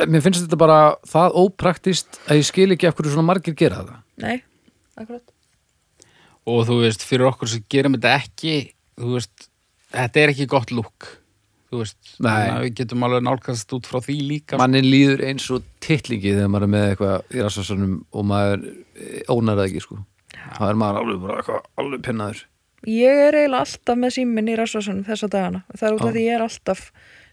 mér 0.08 0.24
finnst 0.24 0.46
þetta 0.46 0.62
bara 0.62 0.80
það 1.10 1.36
ópraktist 1.44 2.20
að 2.30 2.40
ég 2.40 2.48
skil 2.48 2.70
ekki 2.78 2.88
af 2.88 2.96
hverju 2.96 3.12
svona 3.18 3.28
margir 3.28 3.58
gera 3.60 3.84
það 3.84 4.00
Nei, 4.24 4.38
akkurat. 4.98 5.36
Og 6.48 6.66
þú 6.68 6.82
veist, 6.86 7.04
fyrir 7.04 7.28
okkur 7.30 7.52
sem 7.52 7.64
gerum 7.72 7.98
þetta 7.98 8.18
ekki 8.22 8.58
þú 8.98 9.14
veist, 9.16 9.48
þetta 9.94 10.22
er 10.22 10.34
ekki 10.34 10.50
gott 10.52 10.74
lúk 10.76 11.10
þú 11.68 11.82
veist, 11.82 11.98
þannig 12.16 12.52
að 12.54 12.62
við 12.64 12.76
getum 12.80 13.06
alveg 13.08 13.24
nálgast 13.28 13.74
út 13.76 13.90
frá 13.90 14.00
því 14.04 14.18
líka 14.30 14.60
mannin 14.60 14.88
líður 14.88 15.24
eins 15.28 15.48
og 15.52 15.66
titlingi 15.84 16.32
þegar 16.32 16.52
maður 16.54 16.68
er 16.68 16.74
með 16.74 16.86
eitthvað 16.92 17.36
í 17.36 17.44
rassasunum 17.44 17.98
og 18.12 18.28
maður 18.30 18.64
eh, 18.70 19.24
ónar 19.28 19.60
það 19.60 19.66
ekki 19.68 19.84
sko. 19.84 19.98
Það 20.58 20.70
er 20.70 20.80
maður 20.80 21.02
alveg 21.02 21.22
bara 21.26 21.42
eitthvað 21.42 21.68
alveg 21.84 22.06
pinnaður. 22.08 22.42
Ég 22.88 23.20
er 23.26 23.36
eiginlega 23.36 23.64
alltaf 23.66 24.00
með 24.00 24.16
síminn 24.16 24.52
í 24.52 24.58
rasvarsunum 24.58 25.06
þessa 25.08 25.30
dagana. 25.34 25.64
Það 25.74 25.88
er 25.88 25.96
út 25.98 26.04
af 26.06 26.14
því 26.16 26.24
ég 26.24 26.38
er 26.38 26.46
alltaf 26.46 26.84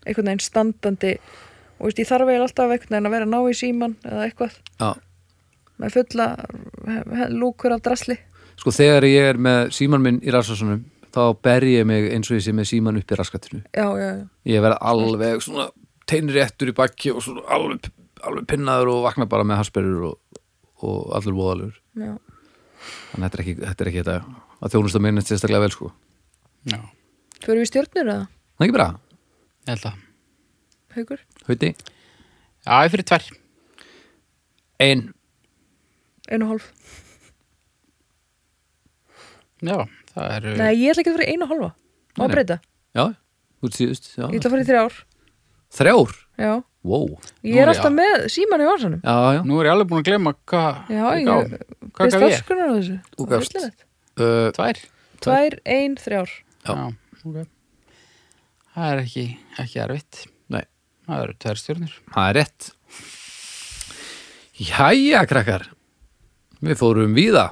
einhvern 0.05 0.31
veginn 0.31 0.43
standandi. 0.43 1.13
Og 1.79 1.89
veist, 1.89 2.01
ég 2.01 2.09
þarf 2.09 2.31
eiginlega 2.31 2.49
alltaf 2.49 2.75
einhvern 2.75 2.97
veginn 2.97 3.11
að 3.11 3.15
vera 3.15 3.29
ná 3.29 3.39
í 3.45 3.59
síman 3.59 3.97
eða 4.03 4.25
eitthvað. 4.27 4.57
Já, 4.81 4.89
með 5.83 5.97
fulla 5.99 6.27
lúkur 7.35 7.75
af 7.75 7.83
drasli. 7.85 8.17
sko 8.61 8.71
þegar 8.75 9.05
ég 9.09 9.31
er 9.33 9.39
með 9.43 9.73
síman 9.75 10.03
minn 10.05 10.21
í 10.23 10.31
rassasunum 10.35 10.85
þá 11.15 11.23
ber 11.43 11.63
ég 11.67 11.87
mig 11.87 12.09
eins 12.15 12.31
og 12.31 12.39
ég 12.39 12.45
sé 12.47 12.53
með 12.55 12.69
síman 12.71 12.99
upp 13.01 13.11
í 13.11 13.19
raskatinu 13.19 13.63
Já, 13.75 13.87
já, 13.99 14.09
já. 14.19 14.25
ég 14.55 14.63
verð 14.63 14.79
alveg 14.81 15.43
svona 15.43 15.69
teinri 16.11 16.39
réttur 16.41 16.71
í 16.71 16.75
bakki 16.77 17.11
og 17.15 17.23
svona 17.25 17.43
alveg, 17.55 17.89
alveg 18.23 18.47
pinnaður 18.51 18.93
og 18.95 19.05
vakna 19.09 19.27
bara 19.31 19.47
með 19.47 19.63
hasperur 19.63 20.09
og, 20.11 20.41
og 20.85 21.15
allur 21.19 21.37
voðalur 21.39 21.75
já. 21.99 22.15
þannig 23.13 23.25
að 23.25 23.31
þetta 23.31 23.39
er 23.39 23.45
ekki 23.45 23.55
þetta, 23.63 23.85
er 23.85 23.91
ekki 23.93 24.03
þetta 24.05 24.19
að 24.65 24.75
þjónusta 24.75 25.01
minn 25.05 25.19
er 25.21 25.25
sérstaklega 25.27 25.65
vel 25.67 25.73
sko. 25.75 25.91
Já, 26.71 26.79
Fyrir 27.45 27.61
við 27.61 27.69
stjórnur 27.69 28.07
eða, 28.09 28.27
það 28.55 28.63
er 28.63 28.69
ekki 28.69 28.77
bara, 28.79 28.87
ég 29.65 29.73
held 29.75 29.87
að 29.91 29.99
haukur? 30.97 31.25
hauti? 31.49 31.71
Já, 32.65 32.75
ég 32.87 32.93
fyrir 32.95 33.07
tvær. 33.11 33.27
Ein, 34.85 35.03
Einu 36.33 36.47
og 36.47 36.51
hálf. 36.55 36.69
já, 39.65 39.77
það 40.15 40.31
eru 40.39 40.55
Nei, 40.61 40.71
ég 40.81 40.93
ætla 40.93 41.03
ekki 41.05 41.13
að 41.13 41.19
fyrir 41.19 41.33
einu 41.35 41.47
og 41.47 41.51
hálfa. 41.55 41.71
Má 42.19 42.25
breyta. 42.31 42.57
já, 42.97 43.05
út 43.65 43.75
síðust 43.77 44.11
já. 44.17 44.27
Ég 44.31 44.39
ætla 44.41 44.51
að 44.51 44.55
fyrir 44.57 44.69
þrjár. 44.71 44.99
þrjár, 45.75 46.13
Já. 46.39 46.53
wow 46.85 47.07
Ég 47.47 47.57
er 47.63 47.67
Nú, 47.67 47.73
alltaf 47.73 47.91
já. 47.91 47.97
með 47.99 48.25
síman 48.35 48.61
í 48.63 48.67
varsanum. 48.69 49.01
já, 49.05 49.17
já, 49.37 49.41
nú 49.47 49.61
er 49.61 49.67
ég 49.69 49.73
alveg 49.75 49.89
búin 49.91 50.03
að 50.03 50.09
glemma 50.11 50.33
hvað 50.47 50.91
Já, 50.91 51.05
ég 51.15 51.27
hvað 51.95 52.11
gaf 52.11 52.21
ég? 52.21 52.35
afskunar 52.35 52.69
á 52.71 52.75
þessu. 52.79 52.97
Þú 53.17 53.27
gafst. 53.33 53.57
uh, 54.19 54.51
tvær 54.55 54.83
Tvær, 55.25 55.55
ein, 55.65 55.95
þrjár. 55.97 56.31
Já. 56.65 56.73
já, 56.75 56.87
ok 57.25 57.39
það 58.75 58.91
er 58.93 59.03
ekki, 59.05 59.25
ekki 59.63 59.79
erfitt 59.85 60.25
nei, 60.51 60.65
það 61.07 61.23
eru 61.25 61.35
tvær 61.45 61.61
stjórnir 61.63 61.93
það 62.15 62.29
er 62.29 62.35
rétt 62.41 62.71
jæja 64.59 65.25
krakkar 65.31 65.69
við 66.65 66.79
fórum 66.81 67.15
víða. 67.17 67.45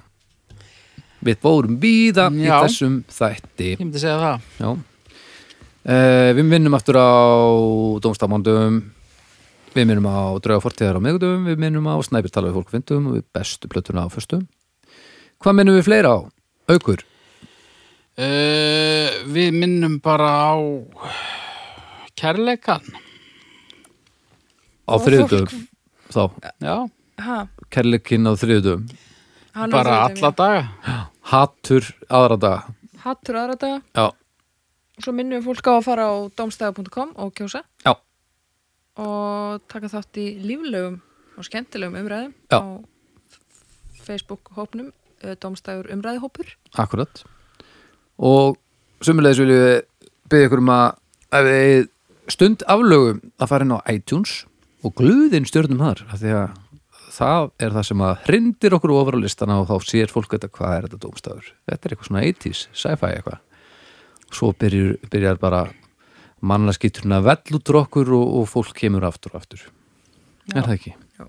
Við 1.22 1.38
fórum 1.44 1.76
víða 1.82 2.26
í 2.34 2.46
Já. 2.48 2.56
þessum 2.64 2.96
þætti. 3.12 3.68
Ég 3.76 3.82
myndi 3.84 4.00
segja 4.02 4.18
það. 4.18 4.48
Já. 4.58 4.70
Uh, 5.82 6.30
við 6.38 6.44
minnum 6.46 6.74
aftur 6.78 6.94
á 6.98 7.10
Dómstafmándum 8.02 8.80
við 9.74 9.86
minnum 9.88 10.04
á 10.06 10.30
Drauga 10.44 10.62
fortíðar 10.62 10.98
á 10.98 11.02
miðgudum 11.02 11.46
við 11.48 11.56
minnum 11.58 11.88
á 11.90 11.96
Snæpir 12.06 12.30
tala 12.30 12.50
við 12.52 12.58
fólk 12.60 12.70
fyndum 12.74 13.08
og 13.10 13.16
við 13.16 13.24
bestu 13.34 13.70
plötuna 13.72 14.04
á 14.06 14.08
föstum. 14.12 14.44
Hvað 15.42 15.56
minnum 15.58 15.78
við 15.78 15.86
fleira 15.88 16.12
á? 16.14 16.18
Aukur? 16.70 17.02
uh, 18.18 19.08
við 19.32 19.50
minnum 19.56 19.96
bara 20.04 20.28
á 20.52 20.54
kærleikan 22.18 22.84
á 24.86 24.94
fólk- 25.00 25.54
þá, 26.12 26.22
já, 26.60 26.76
kærleikinn 27.72 28.26
á 28.28 28.32
er 28.36 29.68
bara 29.72 29.96
alla 30.08 30.30
daga 30.32 30.62
hattur 31.32 31.84
aðra 32.08 32.38
daga. 32.40 32.74
Hattur 33.02 33.36
aðra 33.36 33.56
daga. 33.58 33.82
já, 33.94 34.06
Og 34.92 35.04
svo 35.06 35.12
minnum 35.16 35.40
við 35.40 35.46
fólk 35.48 35.66
á 35.68 35.72
að 35.78 35.84
fara 35.86 36.04
á 36.08 36.14
domstæða.com 36.36 37.12
og 37.16 37.32
kjósa 37.34 37.62
já, 37.84 37.94
og 38.96 39.62
taka 39.72 39.88
þátt 39.88 40.18
í 40.20 40.26
líflegum 40.44 41.00
og 41.36 41.46
skemmtilegum 41.48 41.96
umræðum 42.02 42.34
Já. 42.52 42.58
á 42.60 42.62
Facebook-hópnum 44.04 44.92
domstæður 45.40 45.88
umræðihópur. 45.94 46.46
akkurat 46.76 47.22
og 48.18 48.58
sumulegis 49.00 49.40
viljum 49.40 49.62
við 49.62 49.78
byggja 50.28 50.48
ykkur 50.48 50.62
um 50.62 50.72
að 50.74 51.88
stund 52.32 52.62
aflögum 52.68 53.22
að 53.38 53.48
fara 53.50 53.64
inn 53.66 53.74
á 53.74 53.80
iTunes 53.90 54.44
og 54.84 54.94
glöðin 54.98 55.46
stjörnum 55.48 55.82
þar 55.82 56.04
af 56.10 56.20
því 56.20 56.34
að 56.36 56.61
það 57.12 57.50
er 57.62 57.74
það 57.76 57.86
sem 57.88 58.04
að 58.06 58.24
hrindir 58.26 58.76
okkur 58.76 58.94
ofar 58.96 59.18
á 59.18 59.22
listana 59.22 59.58
og 59.62 59.68
þá 59.70 59.88
sér 59.90 60.12
fólk 60.12 60.34
þetta 60.34 60.50
hvað 60.52 60.74
er 60.76 60.86
þetta 60.86 61.00
dómstafur 61.04 61.50
þetta 61.68 61.88
er 61.88 61.94
eitthvað 61.94 62.10
svona 62.10 62.24
80s, 62.28 62.64
sci-fi 62.72 63.10
eitthvað 63.12 63.38
svo 64.32 64.52
byrjar, 64.56 64.96
byrjar 65.12 65.40
bara 65.42 65.62
mannlaskýturna 66.42 67.20
vell 67.24 67.58
út 67.58 67.74
okkur 67.82 68.14
og, 68.16 68.26
og 68.40 68.48
fólk 68.50 68.74
kemur 68.78 69.06
aftur 69.08 69.36
og 69.36 69.42
aftur 69.42 69.66
er 70.52 70.64
það 70.64 70.76
ekki? 70.78 70.94
Já. 71.20 71.26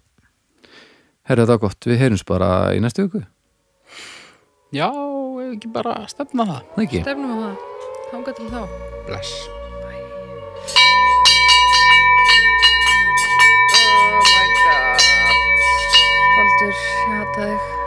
Herra 1.30 1.48
þetta 1.48 1.60
gott, 1.66 1.90
við 1.90 2.02
heyrums 2.02 2.26
bara 2.28 2.52
í 2.76 2.84
næstu 2.84 3.08
viku, 3.08 3.26
já, 4.74 4.88
ekki 5.52 5.74
bara 5.74 6.00
stefna 6.12 6.48
það 6.50 6.64
það 6.78 6.88
ekki? 6.88 7.04
Stefnum 7.06 7.36
á 7.36 7.38
það. 7.44 7.68
Þanga 8.14 8.38
til 8.38 8.50
þá. 8.54 8.64
bless 9.10 9.63
dziewięćdziesiątych 16.64 17.83